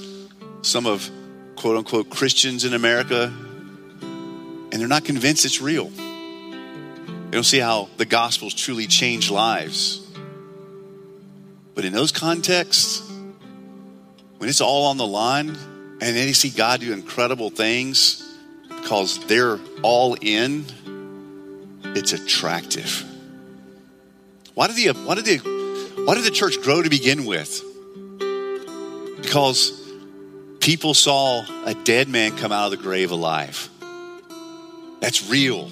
some 0.63 0.87
of 0.87 1.11
quote 1.57 1.77
unquote 1.77 2.11
Christians 2.11 2.65
in 2.65 2.75
America 2.75 3.33
and 4.73 4.73
they're 4.73 4.89
not 4.89 5.05
convinced 5.05 5.45
it's 5.45 5.61
real. 5.61 5.89
They 5.89 7.31
don't 7.31 7.45
see 7.45 7.59
how 7.59 7.89
the 7.99 8.07
gospels 8.07 8.55
truly 8.55 8.87
change 8.87 9.31
lives. 9.31 9.99
But 11.75 11.85
in 11.85 11.93
those 11.93 12.11
contexts, 12.11 13.07
when 14.39 14.49
it's 14.49 14.61
all 14.61 14.87
on 14.87 14.97
the 14.97 15.07
line 15.07 15.49
and 15.49 16.17
they 16.17 16.33
see 16.33 16.51
God 16.51 16.81
do 16.81 16.93
incredible 16.93 17.51
things 17.51 18.29
because 18.69 19.25
they're 19.27 19.59
all 19.83 20.17
in, 20.21 20.65
it's 21.85 22.13
attractive. 22.13 23.05
Why 24.55 24.67
did 24.69 24.77
the 24.77 24.89
why 25.05 25.15
did 25.15 25.25
the 25.25 25.62
why 26.05 26.17
did 26.17 26.25
the 26.25 26.31
church 26.31 26.61
grow 26.63 26.83
to 26.83 26.91
begin 26.91 27.25
with? 27.27 27.63
Because 29.21 29.81
people 30.59 30.95
saw 30.95 31.45
a 31.65 31.75
dead 31.75 32.09
man 32.09 32.37
come 32.37 32.51
out 32.51 32.67
of 32.67 32.71
the 32.73 32.77
grave 32.77 33.13
alive. 33.13 33.69
That's 35.01 35.31
real. 35.31 35.71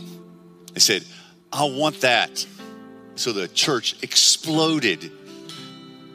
They 0.73 0.81
said, 0.81 1.05
I 1.53 1.65
want 1.65 2.03
that. 2.03 2.47
So 3.17 3.33
the 3.33 3.49
church 3.49 3.97
exploded 4.03 5.11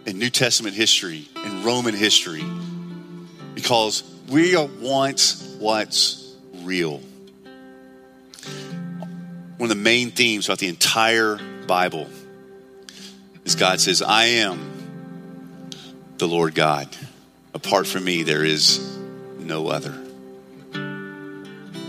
in 0.06 0.18
New 0.18 0.30
Testament 0.30 0.76
history, 0.76 1.28
in 1.44 1.64
Roman 1.64 1.94
history, 1.94 2.44
because 3.54 4.04
we 4.30 4.56
want 4.56 5.44
what's 5.60 6.36
real. 6.64 7.02
One 9.58 9.70
of 9.70 9.70
the 9.70 9.76
main 9.76 10.12
themes 10.12 10.48
about 10.48 10.60
the 10.60 10.68
entire 10.68 11.38
Bible 11.68 12.08
is 13.46 13.56
God 13.56 13.80
says, 13.80 14.02
I 14.02 14.26
am 14.26 14.76
the 16.18 16.28
Lord 16.28 16.56
God. 16.56 16.90
Apart 17.54 17.88
from 17.88 18.04
me, 18.04 18.24
there 18.24 18.44
is 18.44 18.98
no 19.38 19.68
other. 19.68 19.94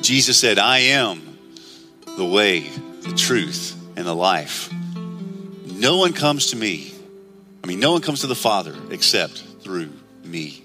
Jesus 0.03 0.39
said, 0.39 0.59
I 0.59 0.79
am 0.79 1.39
the 2.17 2.25
way, 2.25 2.61
the 2.61 3.15
truth, 3.17 3.75
and 3.97 4.07
the 4.07 4.15
life. 4.15 4.73
No 5.65 5.97
one 5.97 6.13
comes 6.13 6.49
to 6.49 6.57
me. 6.57 6.93
I 7.65 7.67
mean, 7.67 7.81
no 7.81 7.93
one 7.93 8.03
comes 8.03 8.21
to 8.21 8.27
the 8.27 8.35
Father 8.35 8.75
except 8.91 9.43
through 9.63 9.91
me. 10.25 10.63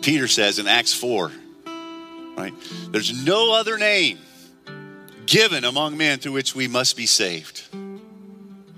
Peter 0.00 0.28
says 0.28 0.58
in 0.58 0.66
Acts 0.66 0.94
4, 0.94 1.30
right? 2.36 2.54
There's 2.90 3.24
no 3.26 3.52
other 3.52 3.76
name 3.76 4.18
given 5.26 5.64
among 5.64 5.98
men 5.98 6.18
through 6.18 6.32
which 6.32 6.54
we 6.54 6.68
must 6.68 6.96
be 6.96 7.06
saved 7.06 7.62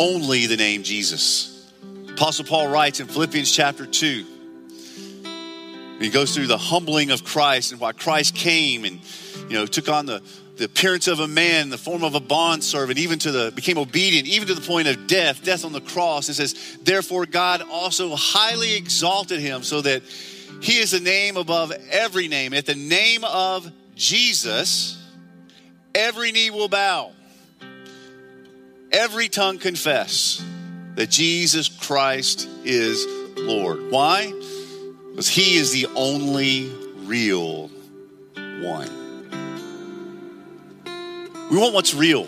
only 0.03 0.47
the 0.47 0.57
name 0.57 0.83
Jesus. 0.83 1.71
Apostle 2.09 2.45
Paul 2.45 2.67
writes 2.67 2.99
in 2.99 3.07
Philippians 3.07 3.53
chapter 3.53 3.87
2, 3.87 4.27
he 6.01 6.11
goes 6.11 6.35
through 6.35 6.49
the 6.49 6.59
humbling 6.59 7.13
of 7.13 7.23
Christ 7.23 7.71
and 7.71 7.81
why 7.81 7.93
Christ 7.93 8.35
came 8.35 8.85
and 8.85 8.99
you 9.49 9.57
know 9.57 9.65
took 9.65 9.89
on 9.89 10.07
the, 10.07 10.21
the 10.57 10.65
appearance 10.65 11.07
of 11.07 11.21
a 11.21 11.29
man, 11.29 11.71
the 11.71 11.79
form 11.79 12.03
of 12.03 12.17
a 12.17 12.21
bondservant, 12.21 12.99
even 12.99 13.21
to 13.21 13.31
the 13.31 13.53
became 13.53 13.79
obedient, 13.79 14.27
even 14.27 14.49
to 14.49 14.55
the 14.55 14.61
point 14.61 14.89
of 14.89 15.07
death, 15.07 15.45
death 15.45 15.65
on 15.65 15.71
the 15.71 15.81
cross. 15.81 16.29
It 16.29 16.35
says, 16.35 16.79
Therefore 16.83 17.25
God 17.25 17.63
also 17.71 18.17
highly 18.17 18.75
exalted 18.75 19.39
him 19.39 19.63
so 19.63 19.83
that 19.83 20.03
he 20.61 20.79
is 20.79 20.91
the 20.91 20.99
name 20.99 21.37
above 21.37 21.71
every 21.91 22.27
name. 22.27 22.55
At 22.55 22.67
the 22.67 22.75
name 22.75 23.23
of 23.23 23.71
Jesus, 23.95 25.01
every 25.95 26.33
knee 26.33 26.51
will 26.51 26.69
bow 26.69 27.13
every 28.93 29.29
tongue 29.29 29.59
confess 29.59 30.45
that 30.97 31.11
Jesus 31.11 31.69
Christ 31.69 32.49
is 32.65 33.07
Lord. 33.37 33.91
Why? 33.91 34.33
Because 35.11 35.29
he 35.29 35.57
is 35.57 35.73
the 35.73 35.87
only 35.95 36.71
real 37.05 37.69
one. 38.37 38.91
We 41.51 41.59
want 41.59 41.75
what's 41.75 41.95
real. 41.95 42.27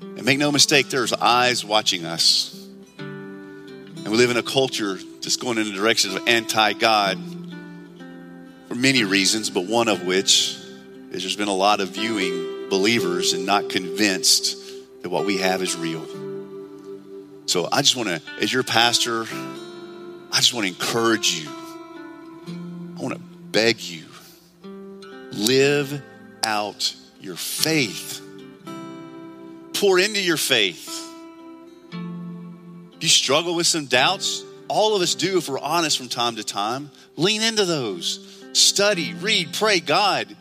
And 0.00 0.24
make 0.24 0.38
no 0.38 0.52
mistake, 0.52 0.88
there's 0.88 1.12
eyes 1.12 1.64
watching 1.64 2.04
us. 2.04 2.50
And 2.98 4.08
we 4.08 4.16
live 4.16 4.30
in 4.30 4.36
a 4.36 4.42
culture 4.42 4.98
just 5.20 5.40
going 5.40 5.58
in 5.58 5.64
the 5.64 5.72
direction 5.72 6.16
of 6.16 6.28
anti 6.28 6.74
God 6.74 7.18
for 8.68 8.74
many 8.74 9.04
reasons, 9.04 9.50
but 9.50 9.66
one 9.66 9.88
of 9.88 10.04
which 10.04 10.56
is 11.10 11.22
there's 11.22 11.36
been 11.36 11.48
a 11.48 11.54
lot 11.54 11.80
of 11.80 11.90
viewing 11.90 12.68
believers 12.68 13.32
and 13.32 13.46
not 13.46 13.70
convinced 13.70 14.63
that 15.04 15.10
what 15.10 15.26
we 15.26 15.36
have 15.36 15.60
is 15.60 15.76
real. 15.76 16.02
So 17.44 17.68
I 17.70 17.82
just 17.82 17.94
want 17.94 18.08
to, 18.08 18.22
as 18.40 18.50
your 18.50 18.62
pastor, 18.62 19.26
I 20.32 20.36
just 20.36 20.54
want 20.54 20.66
to 20.66 20.72
encourage 20.72 21.34
you. 21.34 21.50
I 22.98 23.02
want 23.02 23.12
to 23.12 23.20
beg 23.20 23.82
you 23.82 24.06
live 25.32 26.02
out 26.42 26.96
your 27.20 27.36
faith. 27.36 28.22
Pour 29.74 29.98
into 29.98 30.22
your 30.22 30.38
faith. 30.38 30.88
Do 31.90 32.98
you 33.00 33.08
struggle 33.08 33.54
with 33.54 33.66
some 33.66 33.84
doubts? 33.84 34.42
All 34.68 34.96
of 34.96 35.02
us 35.02 35.14
do 35.14 35.36
if 35.36 35.50
we're 35.50 35.58
honest 35.58 35.98
from 35.98 36.08
time 36.08 36.36
to 36.36 36.44
time. 36.44 36.90
Lean 37.16 37.42
into 37.42 37.66
those. 37.66 38.42
Study, 38.54 39.12
read, 39.12 39.52
pray, 39.52 39.80
God, 39.80 40.34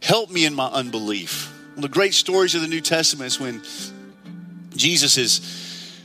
help 0.00 0.30
me 0.30 0.46
in 0.46 0.54
my 0.54 0.68
unbelief. 0.68 1.54
One 1.70 1.78
of 1.78 1.82
the 1.82 1.94
great 1.94 2.14
stories 2.14 2.56
of 2.56 2.62
the 2.62 2.68
New 2.68 2.80
Testament 2.80 3.28
is 3.28 3.40
when 3.40 3.62
Jesus 4.74 5.16
is 5.16 6.00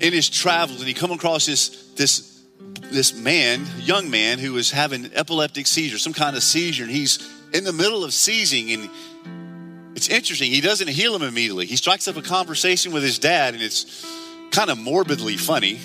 in 0.00 0.14
his 0.14 0.30
travels 0.30 0.78
and 0.78 0.88
he 0.88 0.94
come 0.94 1.10
across 1.10 1.44
this, 1.44 1.92
this, 1.92 2.42
this 2.84 3.14
man, 3.14 3.66
young 3.80 4.10
man, 4.10 4.38
who 4.38 4.56
is 4.56 4.70
having 4.70 5.10
epileptic 5.14 5.66
seizure, 5.66 5.98
some 5.98 6.14
kind 6.14 6.36
of 6.36 6.42
seizure, 6.42 6.84
and 6.84 6.92
he's 6.92 7.30
in 7.52 7.64
the 7.64 7.72
middle 7.72 8.02
of 8.02 8.14
seizing, 8.14 8.72
and 8.72 8.90
it's 9.94 10.08
interesting. 10.08 10.50
He 10.50 10.62
doesn't 10.62 10.88
heal 10.88 11.14
him 11.14 11.22
immediately. 11.22 11.66
He 11.66 11.76
strikes 11.76 12.08
up 12.08 12.16
a 12.16 12.22
conversation 12.22 12.92
with 12.92 13.02
his 13.02 13.18
dad, 13.18 13.52
and 13.52 13.62
it's 13.62 14.06
kind 14.50 14.70
of 14.70 14.78
morbidly 14.78 15.36
funny. 15.36 15.80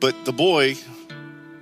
But 0.00 0.26
the 0.26 0.32
boy 0.32 0.76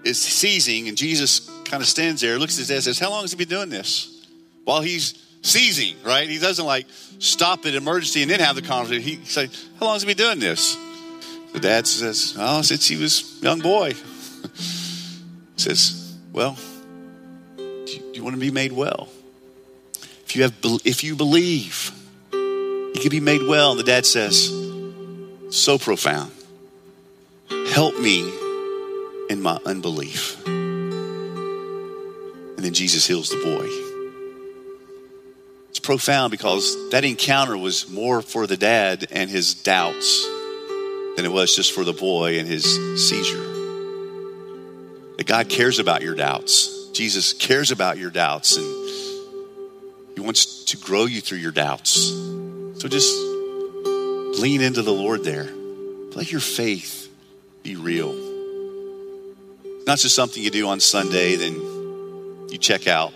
is 0.05 0.21
seizing, 0.21 0.89
and 0.89 0.97
Jesus 0.97 1.49
kind 1.65 1.81
of 1.81 1.89
stands 1.89 2.21
there, 2.21 2.39
looks 2.41 2.57
at 2.57 2.61
his 2.61 2.69
dad, 2.69 2.83
says, 2.83 2.99
How 2.99 3.11
long 3.11 3.23
has 3.23 3.31
he 3.31 3.37
been 3.37 3.49
doing 3.49 3.69
this? 3.69 4.27
While 4.65 4.83
he's 4.83 5.30
seizing, 5.43 5.97
right? 6.05 6.29
He 6.29 6.39
doesn't 6.39 6.65
like 6.65 6.87
stop 7.19 7.67
at 7.67 7.75
emergency 7.75 8.23
and 8.23 8.31
then 8.31 8.41
have 8.41 8.57
the 8.57 8.63
conversation. 8.63 9.03
He 9.03 9.25
says, 9.25 9.69
How 9.79 9.87
long 9.87 9.95
has 9.95 10.03
he 10.03 10.07
been 10.07 10.17
doing 10.17 10.39
this? 10.39 10.77
The 11.53 11.61
dad 11.61 11.87
says, 11.87 12.35
Oh, 12.39 12.63
since 12.63 12.87
he 12.87 12.97
was 12.97 13.39
young 13.43 13.61
boy. 13.61 13.93
He 13.93 13.97
says, 15.57 16.17
Well, 16.33 16.57
do 17.57 17.85
you, 17.87 17.99
do 17.99 18.13
you 18.15 18.25
want 18.25 18.35
to 18.35 18.41
be 18.41 18.51
made 18.51 18.73
well? 18.73 19.09
If 20.25 20.37
you 20.37 20.45
have 20.45 20.55
if 20.85 21.03
you 21.03 21.17
believe, 21.17 21.91
you 22.33 22.93
can 22.95 23.11
be 23.11 23.21
made 23.21 23.43
well. 23.43 23.73
And 23.73 23.81
the 23.81 23.85
dad 23.85 24.07
says, 24.07 24.49
So 25.51 25.79
profound. 25.79 26.33
Help 27.73 27.99
me 27.99 28.21
in 29.29 29.43
my 29.43 29.59
unbelief. 29.67 30.47
And 30.47 30.93
then 32.59 32.75
Jesus 32.75 33.07
heals 33.07 33.31
the 33.31 33.43
boy. 33.43 33.90
It's 35.81 35.87
profound 35.87 36.31
because 36.31 36.91
that 36.91 37.07
encounter 37.07 37.57
was 37.57 37.89
more 37.89 38.21
for 38.21 38.47
the 38.47 38.59
dad 38.59 39.07
and 39.11 39.31
his 39.31 39.55
doubts 39.55 40.27
than 41.17 41.25
it 41.25 41.33
was 41.33 41.57
just 41.57 41.73
for 41.73 41.85
the 41.85 41.95
boy 41.95 42.39
and 42.39 42.47
his 42.47 42.65
seizure. 43.09 43.43
That 45.17 45.25
God 45.25 45.49
cares 45.49 45.79
about 45.79 46.03
your 46.03 46.15
doubts. 46.15 46.91
Jesus 46.93 47.33
cares 47.33 47.71
about 47.71 47.97
your 47.97 48.11
doubts 48.11 48.59
and 48.59 48.67
he 50.17 50.21
wants 50.21 50.65
to 50.65 50.77
grow 50.77 51.07
you 51.07 51.23
through 51.23 51.39
your 51.39 51.51
doubts. 51.51 52.11
So 52.11 52.87
just 52.87 53.15
lean 54.39 54.61
into 54.61 54.83
the 54.83 54.93
Lord 54.93 55.25
there. 55.25 55.49
Let 56.15 56.31
your 56.31 56.43
faith 56.43 57.11
be 57.63 57.77
real. 57.77 58.13
Not 59.87 59.97
just 59.97 60.15
something 60.15 60.43
you 60.43 60.51
do 60.51 60.69
on 60.69 60.79
Sunday, 60.79 61.37
then 61.37 61.55
you 62.51 62.59
check 62.59 62.87
out. 62.87 63.15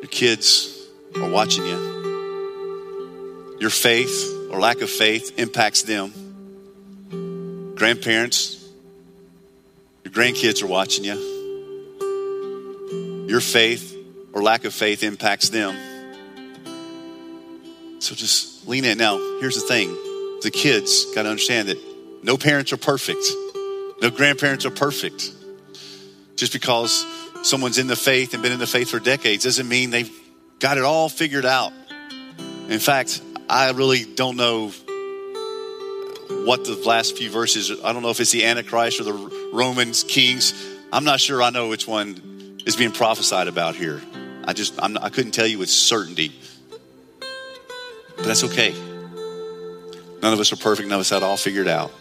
Your 0.00 0.08
kids 0.10 0.86
are 1.16 1.28
watching 1.28 1.64
you. 1.64 3.56
Your 3.60 3.70
faith 3.70 4.48
or 4.50 4.60
lack 4.60 4.80
of 4.80 4.90
faith 4.90 5.38
impacts 5.38 5.82
them. 5.82 6.12
Grandparents, 7.74 8.68
your 10.04 10.12
grandkids 10.12 10.62
are 10.62 10.66
watching 10.66 11.04
you. 11.04 11.34
Your 13.28 13.40
faith 13.40 13.96
or 14.32 14.42
lack 14.42 14.64
of 14.64 14.74
faith 14.74 15.02
impacts 15.02 15.48
them. 15.48 15.74
So 17.98 18.14
just 18.14 18.68
lean 18.68 18.84
in. 18.84 18.98
Now, 18.98 19.16
here's 19.40 19.54
the 19.54 19.66
thing 19.66 19.88
the 20.42 20.50
kids 20.50 21.06
got 21.14 21.22
to 21.22 21.30
understand 21.30 21.68
that 21.68 21.78
no 22.22 22.36
parents 22.36 22.72
are 22.72 22.76
perfect, 22.76 23.24
no 24.02 24.10
grandparents 24.10 24.64
are 24.66 24.70
perfect. 24.70 25.32
Just 26.36 26.52
because 26.52 27.04
someone's 27.46 27.78
in 27.78 27.86
the 27.86 27.96
faith 27.96 28.34
and 28.34 28.42
been 28.42 28.52
in 28.52 28.58
the 28.58 28.66
faith 28.66 28.90
for 28.90 28.98
decades 28.98 29.44
doesn't 29.44 29.68
mean 29.68 29.90
they've 29.90 30.10
got 30.58 30.78
it 30.78 30.84
all 30.84 31.08
figured 31.08 31.46
out. 31.46 31.72
In 32.68 32.80
fact, 32.80 33.22
I 33.48 33.70
really 33.70 34.04
don't 34.04 34.36
know 34.36 34.70
what 36.44 36.64
the 36.64 36.74
last 36.84 37.16
few 37.16 37.30
verses, 37.30 37.70
I 37.84 37.92
don't 37.92 38.02
know 38.02 38.10
if 38.10 38.18
it's 38.18 38.32
the 38.32 38.44
Antichrist 38.44 39.00
or 39.00 39.04
the 39.04 39.50
Romans, 39.52 40.02
Kings. 40.02 40.52
I'm 40.92 41.04
not 41.04 41.20
sure 41.20 41.40
I 41.42 41.50
know 41.50 41.68
which 41.68 41.86
one 41.86 42.58
is 42.66 42.74
being 42.74 42.90
prophesied 42.90 43.46
about 43.46 43.76
here. 43.76 44.02
I 44.44 44.52
just, 44.52 44.74
I'm, 44.82 44.98
I 44.98 45.08
couldn't 45.08 45.32
tell 45.32 45.46
you 45.46 45.58
with 45.58 45.70
certainty. 45.70 46.32
But 47.20 48.24
that's 48.24 48.42
okay. 48.44 48.72
None 50.22 50.32
of 50.32 50.40
us 50.40 50.52
are 50.52 50.56
perfect, 50.56 50.88
none 50.88 50.96
of 50.96 51.00
us 51.00 51.10
had 51.10 51.18
it 51.18 51.22
all 51.22 51.36
figured 51.36 51.68
out. 51.68 51.92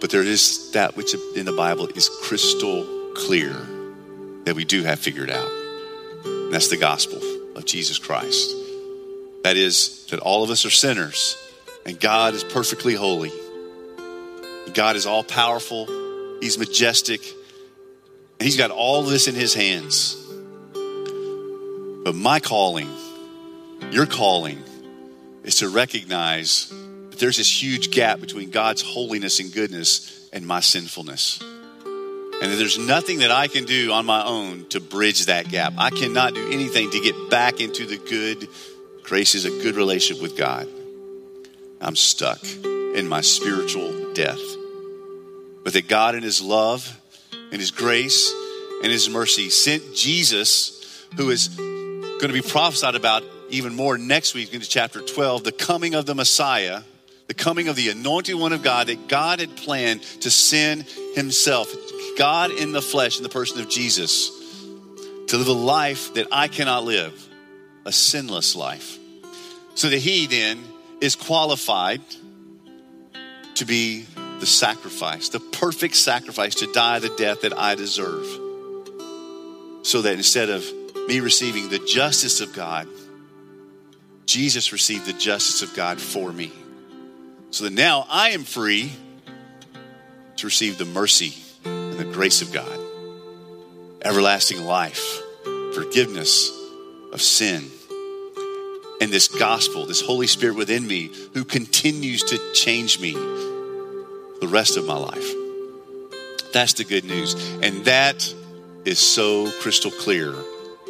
But 0.00 0.10
there 0.10 0.22
is 0.22 0.72
that 0.72 0.96
which 0.96 1.14
in 1.36 1.46
the 1.46 1.52
Bible 1.52 1.86
is 1.88 2.08
crystal 2.24 3.12
clear 3.14 3.75
that 4.46 4.56
we 4.56 4.64
do 4.64 4.84
have 4.84 4.98
figured 4.98 5.28
out. 5.28 5.50
And 6.24 6.54
that's 6.54 6.68
the 6.68 6.76
gospel 6.76 7.20
of 7.56 7.66
Jesus 7.66 7.98
Christ. 7.98 8.54
That 9.42 9.56
is, 9.56 10.06
that 10.06 10.20
all 10.20 10.42
of 10.42 10.50
us 10.50 10.64
are 10.64 10.70
sinners 10.70 11.36
and 11.84 12.00
God 12.00 12.34
is 12.34 12.42
perfectly 12.42 12.94
holy. 12.94 13.32
God 14.72 14.96
is 14.96 15.06
all 15.06 15.24
powerful, 15.24 15.86
He's 16.40 16.58
majestic, 16.58 17.20
and 18.38 18.44
He's 18.44 18.56
got 18.56 18.70
all 18.70 19.02
this 19.02 19.28
in 19.28 19.34
His 19.34 19.54
hands. 19.54 20.16
But 22.04 22.14
my 22.14 22.40
calling, 22.40 22.88
your 23.90 24.06
calling, 24.06 24.62
is 25.42 25.56
to 25.56 25.68
recognize 25.68 26.68
that 27.10 27.18
there's 27.18 27.36
this 27.36 27.62
huge 27.62 27.90
gap 27.90 28.20
between 28.20 28.50
God's 28.50 28.82
holiness 28.82 29.40
and 29.40 29.52
goodness 29.52 30.28
and 30.32 30.46
my 30.46 30.60
sinfulness. 30.60 31.42
And 32.42 32.52
there's 32.52 32.78
nothing 32.78 33.20
that 33.20 33.30
I 33.30 33.48
can 33.48 33.64
do 33.64 33.92
on 33.92 34.04
my 34.04 34.24
own 34.24 34.66
to 34.66 34.80
bridge 34.80 35.26
that 35.26 35.48
gap. 35.48 35.72
I 35.78 35.90
cannot 35.90 36.34
do 36.34 36.52
anything 36.52 36.90
to 36.90 37.00
get 37.00 37.30
back 37.30 37.60
into 37.60 37.86
the 37.86 37.96
good 37.96 38.48
graces, 39.02 39.44
a 39.44 39.50
good 39.50 39.76
relationship 39.76 40.22
with 40.22 40.36
God. 40.36 40.68
I'm 41.80 41.96
stuck 41.96 42.44
in 42.44 43.08
my 43.08 43.20
spiritual 43.20 44.12
death. 44.12 44.40
But 45.64 45.72
that 45.72 45.88
God, 45.88 46.14
in 46.14 46.22
His 46.22 46.40
love 46.42 47.00
and 47.32 47.60
His 47.60 47.70
grace 47.70 48.32
and 48.82 48.92
His 48.92 49.08
mercy, 49.08 49.48
sent 49.48 49.94
Jesus, 49.94 51.04
who 51.16 51.30
is 51.30 51.48
going 51.48 52.20
to 52.20 52.32
be 52.32 52.42
prophesied 52.42 52.94
about 52.94 53.22
even 53.50 53.74
more 53.74 53.96
next 53.98 54.34
week 54.34 54.52
into 54.52 54.68
chapter 54.68 55.00
12, 55.00 55.44
the 55.44 55.52
coming 55.52 55.94
of 55.94 56.06
the 56.06 56.14
Messiah, 56.14 56.82
the 57.28 57.34
coming 57.34 57.68
of 57.68 57.76
the 57.76 57.90
anointed 57.90 58.34
one 58.34 58.52
of 58.52 58.62
God, 58.62 58.88
that 58.88 59.08
God 59.08 59.40
had 59.40 59.56
planned 59.56 60.02
to 60.20 60.30
send 60.30 60.82
Himself, 61.14 61.72
God 62.16 62.50
in 62.50 62.72
the 62.72 62.82
flesh, 62.82 63.18
in 63.18 63.22
the 63.22 63.28
person 63.28 63.60
of 63.60 63.68
Jesus, 63.68 64.30
to 65.28 65.36
live 65.36 65.48
a 65.48 65.52
life 65.52 66.14
that 66.14 66.28
I 66.32 66.48
cannot 66.48 66.84
live, 66.84 67.28
a 67.84 67.92
sinless 67.92 68.56
life. 68.56 68.98
So 69.74 69.90
that 69.90 69.98
He 69.98 70.26
then 70.26 70.62
is 71.00 71.14
qualified 71.14 72.00
to 73.56 73.64
be 73.64 74.06
the 74.40 74.46
sacrifice, 74.46 75.28
the 75.28 75.40
perfect 75.40 75.96
sacrifice 75.96 76.56
to 76.56 76.72
die 76.72 76.98
the 76.98 77.14
death 77.16 77.42
that 77.42 77.56
I 77.56 77.74
deserve. 77.74 78.26
So 79.82 80.02
that 80.02 80.14
instead 80.14 80.50
of 80.50 80.64
me 81.08 81.20
receiving 81.20 81.68
the 81.68 81.78
justice 81.78 82.40
of 82.40 82.52
God, 82.52 82.88
Jesus 84.26 84.72
received 84.72 85.06
the 85.06 85.12
justice 85.12 85.62
of 85.62 85.74
God 85.74 86.00
for 86.00 86.32
me. 86.32 86.52
So 87.50 87.64
that 87.64 87.72
now 87.72 88.06
I 88.10 88.30
am 88.30 88.44
free 88.44 88.92
to 90.36 90.46
receive 90.46 90.78
the 90.78 90.84
mercy 90.84 91.34
and 91.96 92.08
the 92.08 92.12
grace 92.12 92.42
of 92.42 92.52
God, 92.52 92.78
everlasting 94.02 94.64
life, 94.64 95.20
forgiveness 95.74 96.50
of 97.12 97.22
sin 97.22 97.70
and 99.00 99.12
this 99.12 99.28
gospel, 99.28 99.86
this 99.86 100.00
Holy 100.00 100.26
Spirit 100.26 100.56
within 100.56 100.86
me 100.86 101.10
who 101.34 101.44
continues 101.44 102.22
to 102.24 102.52
change 102.52 103.00
me 103.00 103.12
the 103.12 104.48
rest 104.48 104.76
of 104.76 104.86
my 104.86 104.96
life. 104.96 105.32
That's 106.52 106.74
the 106.74 106.84
good 106.84 107.04
news. 107.04 107.34
And 107.62 107.84
that 107.84 108.32
is 108.84 108.98
so 108.98 109.50
crystal 109.60 109.90
clear 109.90 110.34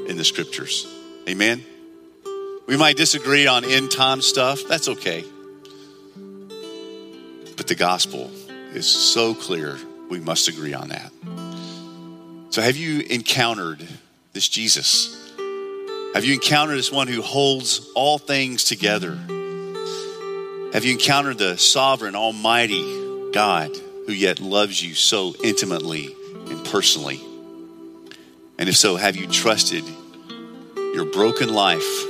in 0.06 0.16
the 0.16 0.24
scriptures. 0.24 0.86
Amen. 1.28 1.64
We 2.66 2.76
might 2.76 2.96
disagree 2.96 3.46
on 3.46 3.64
end 3.64 3.90
time 3.90 4.20
stuff. 4.20 4.62
That's 4.68 4.88
okay. 4.88 5.24
But 7.56 7.68
the 7.68 7.74
gospel 7.74 8.30
is 8.74 8.86
so 8.86 9.34
clear, 9.34 9.78
we 10.08 10.20
must 10.20 10.48
agree 10.48 10.74
on 10.74 10.88
that. 10.88 11.12
So, 12.50 12.62
have 12.62 12.76
you 12.76 13.00
encountered 13.00 13.86
this 14.32 14.48
Jesus? 14.48 15.14
Have 16.14 16.24
you 16.24 16.34
encountered 16.34 16.78
this 16.78 16.90
one 16.90 17.08
who 17.08 17.20
holds 17.20 17.90
all 17.94 18.18
things 18.18 18.64
together? 18.64 19.14
Have 20.72 20.84
you 20.84 20.92
encountered 20.92 21.38
the 21.38 21.58
sovereign, 21.58 22.14
almighty 22.14 23.30
God 23.32 23.70
who 24.06 24.12
yet 24.12 24.40
loves 24.40 24.82
you 24.82 24.94
so 24.94 25.34
intimately 25.44 26.14
and 26.48 26.64
personally? 26.66 27.20
And 28.58 28.68
if 28.68 28.76
so, 28.76 28.96
have 28.96 29.16
you 29.16 29.26
trusted 29.26 29.84
your 30.76 31.04
broken 31.04 31.52
life 31.52 32.04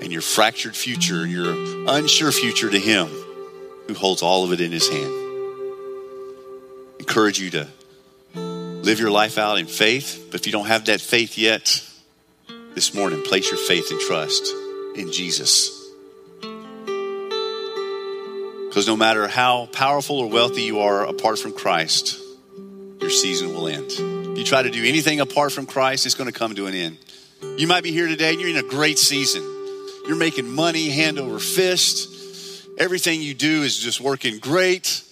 and 0.00 0.10
your 0.12 0.22
fractured 0.22 0.74
future, 0.74 1.26
your 1.26 1.52
unsure 1.88 2.32
future 2.32 2.70
to 2.70 2.78
Him 2.78 3.06
who 3.86 3.94
holds 3.94 4.22
all 4.22 4.44
of 4.44 4.52
it 4.52 4.60
in 4.60 4.72
His 4.72 4.88
hand? 4.88 5.27
Encourage 6.98 7.38
you 7.38 7.50
to 7.50 7.68
live 8.34 9.00
your 9.00 9.10
life 9.10 9.38
out 9.38 9.58
in 9.58 9.66
faith, 9.66 10.28
but 10.30 10.40
if 10.40 10.46
you 10.46 10.52
don't 10.52 10.66
have 10.66 10.86
that 10.86 11.00
faith 11.00 11.36
yet, 11.38 11.84
this 12.74 12.94
morning, 12.94 13.22
place 13.22 13.50
your 13.50 13.58
faith 13.58 13.90
and 13.90 14.00
trust 14.00 14.54
in 14.94 15.10
Jesus. 15.10 15.70
Because 18.68 18.86
no 18.86 18.96
matter 18.96 19.26
how 19.26 19.66
powerful 19.66 20.20
or 20.20 20.28
wealthy 20.28 20.62
you 20.62 20.78
are 20.80 21.04
apart 21.04 21.40
from 21.40 21.52
Christ, 21.52 22.20
your 23.00 23.10
season 23.10 23.52
will 23.52 23.66
end. 23.66 23.90
If 23.90 24.38
you 24.38 24.44
try 24.44 24.62
to 24.62 24.70
do 24.70 24.84
anything 24.84 25.18
apart 25.18 25.50
from 25.50 25.66
Christ, 25.66 26.06
it's 26.06 26.14
going 26.14 26.30
to 26.30 26.38
come 26.38 26.54
to 26.54 26.66
an 26.66 26.74
end. 26.74 26.98
You 27.56 27.66
might 27.66 27.82
be 27.82 27.90
here 27.90 28.06
today 28.06 28.32
and 28.32 28.40
you're 28.40 28.50
in 28.50 28.56
a 28.56 28.68
great 28.68 28.98
season. 28.98 29.42
You're 30.06 30.16
making 30.16 30.48
money 30.48 30.90
hand 30.90 31.18
over 31.18 31.38
fist. 31.38 32.64
Everything 32.78 33.20
you 33.20 33.34
do 33.34 33.62
is 33.62 33.76
just 33.76 34.00
working 34.00 34.38
great. 34.38 35.02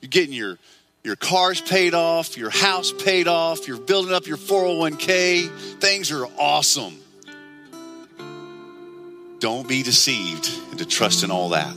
You're 0.00 0.10
getting 0.10 0.32
your, 0.32 0.58
your 1.04 1.16
cars 1.16 1.60
paid 1.60 1.92
off, 1.92 2.36
your 2.38 2.50
house 2.50 2.90
paid 2.90 3.28
off, 3.28 3.68
you're 3.68 3.78
building 3.78 4.12
up 4.14 4.26
your 4.26 4.38
401k. 4.38 5.78
Things 5.78 6.10
are 6.10 6.26
awesome. 6.38 6.98
Don't 9.38 9.68
be 9.68 9.82
deceived 9.82 10.50
into 10.72 10.86
trusting 10.86 11.30
all 11.30 11.50
that 11.50 11.76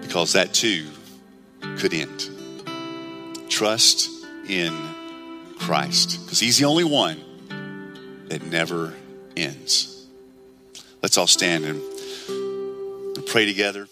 because 0.00 0.32
that 0.32 0.52
too 0.52 0.86
could 1.78 1.94
end. 1.94 2.28
Trust 3.48 4.10
in 4.48 4.76
Christ 5.60 6.24
because 6.24 6.40
He's 6.40 6.58
the 6.58 6.64
only 6.64 6.84
one 6.84 8.26
that 8.28 8.42
never 8.42 8.92
ends. 9.36 10.04
Let's 11.00 11.16
all 11.16 11.28
stand 11.28 11.64
and 11.64 13.26
pray 13.26 13.46
together. 13.46 13.86